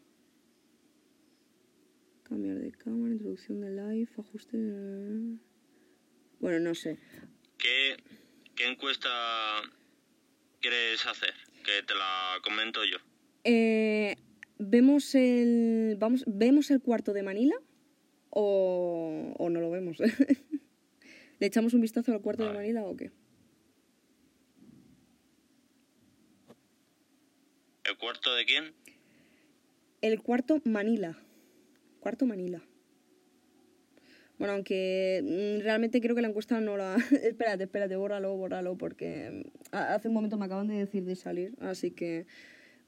Cambiar 2.21 2.59
de 2.59 2.71
cámara, 2.73 3.13
introducción 3.13 3.61
de 3.61 3.71
live, 3.71 4.09
ajuste... 4.15 4.57
Bueno, 6.39 6.59
no 6.59 6.75
sé. 6.75 6.99
¿Qué, 7.57 7.97
qué 8.55 8.67
encuesta 8.67 9.09
quieres 10.61 11.07
hacer? 11.07 11.33
Que 11.63 11.81
te 11.87 11.95
la 11.95 12.39
comento 12.43 12.85
yo. 12.85 12.97
Eh, 13.45 14.15
¿Vemos 14.57 15.13
el, 15.15 15.97
vamos, 15.99 16.23
¿Vemos 16.27 16.71
el 16.71 16.81
cuarto 16.81 17.13
de 17.13 17.23
Manila? 17.23 17.55
¿O, 18.29 19.33
o 19.37 19.49
no 19.49 19.59
lo 19.59 19.69
vemos? 19.69 19.97
¿Le 21.39 21.47
echamos 21.47 21.73
un 21.73 21.81
vistazo 21.81 22.13
al 22.13 22.21
cuarto 22.21 22.45
de 22.45 22.53
Manila 22.53 22.83
o 22.85 22.95
qué? 22.95 23.11
¿El 27.83 27.97
cuarto 27.97 28.33
de 28.33 28.45
quién? 28.45 28.73
El 30.01 30.21
cuarto 30.21 30.61
Manila. 30.63 31.17
Cuarto 31.99 32.25
Manila. 32.25 32.61
Bueno, 34.37 34.53
aunque 34.53 35.21
mm, 35.23 35.63
realmente 35.63 36.01
creo 36.01 36.15
que 36.15 36.21
la 36.21 36.27
encuesta 36.27 36.59
no 36.59 36.77
la... 36.77 36.95
espérate, 37.23 37.63
espérate, 37.63 37.95
bórralo, 37.95 38.35
bórralo, 38.35 38.77
porque 38.77 39.43
mm, 39.71 39.75
hace 39.75 40.07
un 40.07 40.13
momento 40.13 40.37
me 40.37 40.45
acaban 40.45 40.67
de 40.67 40.75
decir 40.75 41.03
de 41.05 41.15
salir, 41.15 41.53
así 41.59 41.91
que 41.91 42.25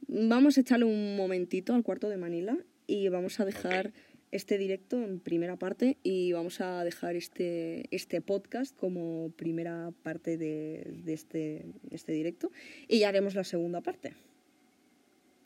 vamos 0.07 0.57
a 0.57 0.61
echarle 0.61 0.85
un 0.85 1.15
momentito 1.15 1.73
al 1.73 1.83
cuarto 1.83 2.09
de 2.09 2.17
Manila 2.17 2.57
y 2.85 3.09
vamos 3.09 3.39
a 3.39 3.45
dejar 3.45 3.93
este 4.31 4.57
directo 4.57 5.01
en 5.01 5.19
primera 5.19 5.57
parte 5.57 5.97
y 6.03 6.33
vamos 6.33 6.59
a 6.59 6.83
dejar 6.83 7.15
este, 7.15 7.85
este 7.95 8.21
podcast 8.21 8.75
como 8.75 9.31
primera 9.31 9.91
parte 10.03 10.37
de, 10.37 11.01
este, 11.07 11.65
este 11.91 12.11
directo 12.11 12.51
y 12.87 12.99
ya 12.99 13.09
haremos 13.09 13.35
la 13.35 13.43
segunda 13.43 13.81
parte 13.81 14.13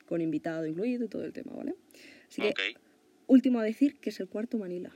con 0.06 0.22
invitado 0.22 0.66
incluido 0.66 1.06
y 1.06 1.08
todo 1.08 1.24
el 1.24 1.32
tema, 1.32 1.54
¿vale? 1.56 1.76
Así 2.28 2.42
que, 2.42 2.54
último 3.28 3.60
a 3.60 3.64
decir 3.64 3.96
que 4.00 4.10
es 4.10 4.20
el 4.20 4.28
cuarto 4.28 4.58
Manila. 4.58 4.92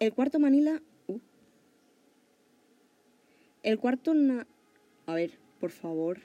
El 0.00 0.12
cuarto 0.12 0.38
Manila. 0.38 0.82
Uh. 1.06 1.18
el 3.62 3.78
cuarto. 3.78 4.12
a 5.06 5.14
ver, 5.14 5.30
por 5.64 5.70
favor. 5.70 6.18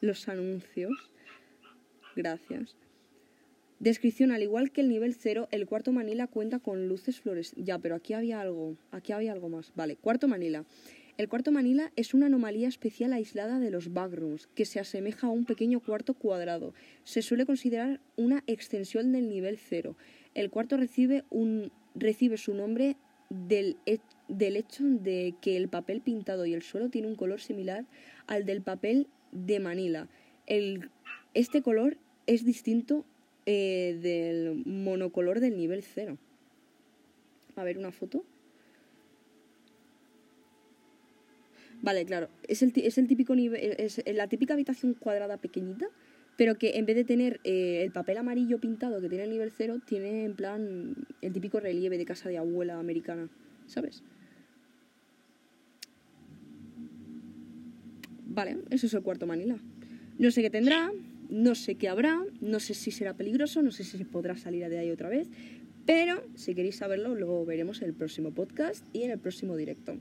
Los 0.00 0.28
anuncios. 0.28 1.12
Gracias. 2.16 2.74
Descripción, 3.78 4.32
al 4.32 4.42
igual 4.42 4.72
que 4.72 4.80
el 4.80 4.88
nivel 4.88 5.14
0, 5.14 5.46
el 5.52 5.64
cuarto 5.66 5.92
Manila 5.92 6.26
cuenta 6.26 6.58
con 6.58 6.88
luces 6.88 7.20
flores. 7.20 7.54
Ya, 7.56 7.78
pero 7.78 7.94
aquí 7.94 8.14
había 8.14 8.40
algo. 8.40 8.76
Aquí 8.90 9.12
había 9.12 9.30
algo 9.30 9.48
más. 9.48 9.70
Vale, 9.76 9.94
cuarto 9.94 10.26
Manila. 10.26 10.64
El 11.18 11.28
cuarto 11.28 11.52
Manila 11.52 11.92
es 11.94 12.14
una 12.14 12.26
anomalía 12.26 12.66
especial 12.66 13.12
aislada 13.12 13.60
de 13.60 13.70
los 13.70 13.92
backrooms, 13.92 14.48
que 14.56 14.64
se 14.64 14.80
asemeja 14.80 15.28
a 15.28 15.30
un 15.30 15.44
pequeño 15.44 15.78
cuarto 15.78 16.14
cuadrado. 16.14 16.74
Se 17.04 17.22
suele 17.22 17.46
considerar 17.46 18.00
una 18.16 18.42
extensión 18.48 19.12
del 19.12 19.28
nivel 19.28 19.56
0. 19.56 19.96
El 20.34 20.50
cuarto 20.50 20.76
recibe 20.76 21.22
un 21.30 21.70
recibe 21.94 22.38
su 22.38 22.54
nombre 22.54 22.96
del, 23.30 23.76
del 24.28 24.56
hecho 24.56 24.84
de 24.84 25.34
que 25.40 25.56
el 25.56 25.68
papel 25.68 26.00
pintado 26.00 26.46
y 26.46 26.54
el 26.54 26.62
suelo 26.62 26.88
tiene 26.88 27.08
un 27.08 27.16
color 27.16 27.40
similar 27.40 27.84
al 28.28 28.46
del 28.46 28.62
papel 28.62 29.08
de 29.32 29.58
Manila. 29.58 30.08
El, 30.46 30.90
este 31.34 31.62
color 31.62 31.96
es 32.26 32.44
distinto 32.44 33.04
eh, 33.46 33.98
del 34.00 34.62
monocolor 34.64 35.40
del 35.40 35.56
nivel 35.56 35.82
0. 35.82 36.16
A 37.56 37.64
ver 37.64 37.78
una 37.78 37.90
foto. 37.90 38.24
Vale, 41.82 42.04
claro. 42.04 42.28
Es 42.46 42.62
el, 42.62 42.72
es 42.76 42.98
el 42.98 43.08
típico 43.08 43.34
nivel. 43.34 43.74
Es 43.78 44.00
la 44.06 44.28
típica 44.28 44.54
habitación 44.54 44.94
cuadrada 44.94 45.38
pequeñita 45.38 45.88
pero 46.38 46.56
que 46.56 46.78
en 46.78 46.86
vez 46.86 46.94
de 46.94 47.04
tener 47.04 47.40
eh, 47.42 47.82
el 47.82 47.90
papel 47.90 48.16
amarillo 48.16 48.60
pintado 48.60 49.00
que 49.00 49.08
tiene 49.08 49.24
el 49.24 49.30
nivel 49.30 49.50
0, 49.50 49.80
tiene 49.84 50.24
en 50.24 50.36
plan 50.36 50.94
el 51.20 51.32
típico 51.32 51.58
relieve 51.58 51.98
de 51.98 52.04
casa 52.04 52.28
de 52.28 52.38
abuela 52.38 52.78
americana, 52.78 53.28
¿sabes? 53.66 54.04
Vale, 58.38 58.58
eso 58.70 58.86
es 58.86 58.94
el 58.94 59.02
cuarto 59.02 59.26
Manila. 59.26 59.56
No 60.16 60.30
sé 60.30 60.42
qué 60.42 60.48
tendrá, 60.48 60.92
no 61.28 61.56
sé 61.56 61.74
qué 61.74 61.88
habrá, 61.88 62.22
no 62.40 62.60
sé 62.60 62.72
si 62.74 62.92
será 62.92 63.14
peligroso, 63.14 63.62
no 63.62 63.72
sé 63.72 63.82
si 63.82 63.98
se 63.98 64.04
podrá 64.04 64.36
salir 64.36 64.68
de 64.68 64.78
ahí 64.78 64.92
otra 64.92 65.08
vez, 65.08 65.26
pero 65.86 66.22
si 66.36 66.54
queréis 66.54 66.76
saberlo 66.76 67.16
lo 67.16 67.44
veremos 67.44 67.82
en 67.82 67.88
el 67.88 67.94
próximo 67.94 68.30
podcast 68.30 68.84
y 68.92 69.02
en 69.02 69.10
el 69.10 69.18
próximo 69.18 69.56
directo. 69.56 69.98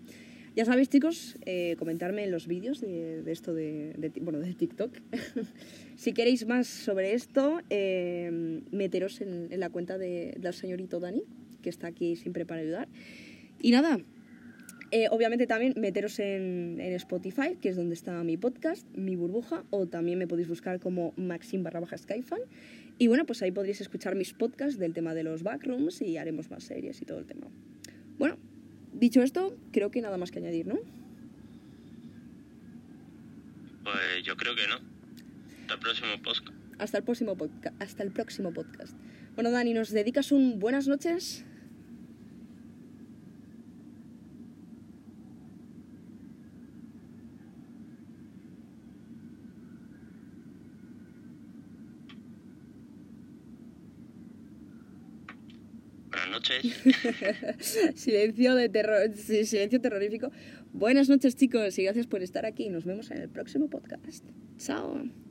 Ya 0.55 0.65
sabéis 0.65 0.89
chicos, 0.89 1.35
eh, 1.47 1.77
comentarme 1.79 2.25
en 2.25 2.29
los 2.29 2.45
vídeos 2.45 2.79
de, 2.79 3.23
esto 3.25 3.55
de, 3.55 4.11
bueno, 4.21 4.37
de 4.37 4.53
TikTok 4.53 4.91
Si 5.95 6.13
queréis 6.13 6.45
más 6.45 6.67
sobre 6.67 7.15
esto, 7.15 7.61
eh, 7.71 8.61
meteros 8.69 9.19
en, 9.21 9.49
la 9.59 9.71
cuenta 9.71 9.97
de, 9.97 10.35
del 10.39 10.53
señorito 10.53 10.99
Dani, 10.99 11.23
que 11.63 11.71
está 11.71 11.87
aquí 11.87 12.15
siempre 12.15 12.45
para 12.45 12.61
ayudar. 12.61 12.87
Y 13.59 13.71
nada, 13.71 13.99
eh, 14.91 15.07
obviamente 15.11 15.47
también 15.47 15.73
meteros 15.75 16.19
en, 16.19 16.79
Spotify, 16.79 17.57
que 17.61 17.69
es 17.69 17.75
donde 17.75 17.93
está 17.93 18.23
mi 18.23 18.37
podcast, 18.37 18.87
mi 18.95 19.15
burbuja, 19.15 19.63
o 19.69 19.87
también 19.87 20.17
me 20.17 20.27
podéis 20.27 20.47
buscar 20.47 20.79
como 20.79 21.13
Maxim 21.17 21.63
barra 21.63 21.79
baja 21.79 21.97
Skyfan. 21.97 22.39
Y 22.97 23.07
bueno, 23.07 23.25
pues 23.25 23.41
ahí 23.41 23.51
podréis 23.51 23.81
escuchar 23.81 24.15
mis 24.15 24.33
podcasts 24.33 24.79
del 24.79 24.93
tema 24.93 25.13
de 25.13 25.23
los 25.23 25.43
backrooms 25.43 26.01
y 26.01 26.17
haremos 26.17 26.49
más 26.49 26.63
series 26.63 27.01
y 27.01 27.05
todo 27.05 27.19
el 27.19 27.25
tema. 27.25 27.47
Bueno, 28.17 28.37
dicho 28.93 29.21
esto, 29.21 29.55
creo 29.71 29.91
que 29.91 30.01
nada 30.01 30.17
más 30.17 30.31
que 30.31 30.39
añadir, 30.39 30.67
¿no? 30.67 30.79
Pues 33.83 34.23
yo 34.23 34.35
creo 34.35 34.55
que 34.55 34.67
no. 34.67 34.75
Hasta 35.61 35.73
el 35.73 35.79
próximo 35.79 36.21
podcast. 36.23 36.57
Hasta 36.79 36.97
el 36.97 37.03
próximo, 37.03 37.37
podcast. 37.37 37.81
hasta 37.81 38.03
el 38.03 38.11
próximo 38.11 38.53
podcast. 38.53 38.95
Bueno, 39.35 39.51
Dani, 39.51 39.73
¿nos 39.73 39.91
dedicas 39.91 40.31
un? 40.31 40.59
Buenas 40.59 40.87
noches. 40.87 41.46
silencio 57.95 58.55
de 58.55 58.69
terror, 58.69 59.13
silencio 59.15 59.81
terrorífico. 59.81 60.31
Buenas 60.73 61.09
noches, 61.09 61.35
chicos, 61.35 61.77
y 61.79 61.83
gracias 61.83 62.07
por 62.07 62.21
estar 62.21 62.45
aquí. 62.45 62.69
Nos 62.69 62.85
vemos 62.85 63.11
en 63.11 63.17
el 63.17 63.29
próximo 63.29 63.69
podcast. 63.69 64.25
Chao. 64.57 65.26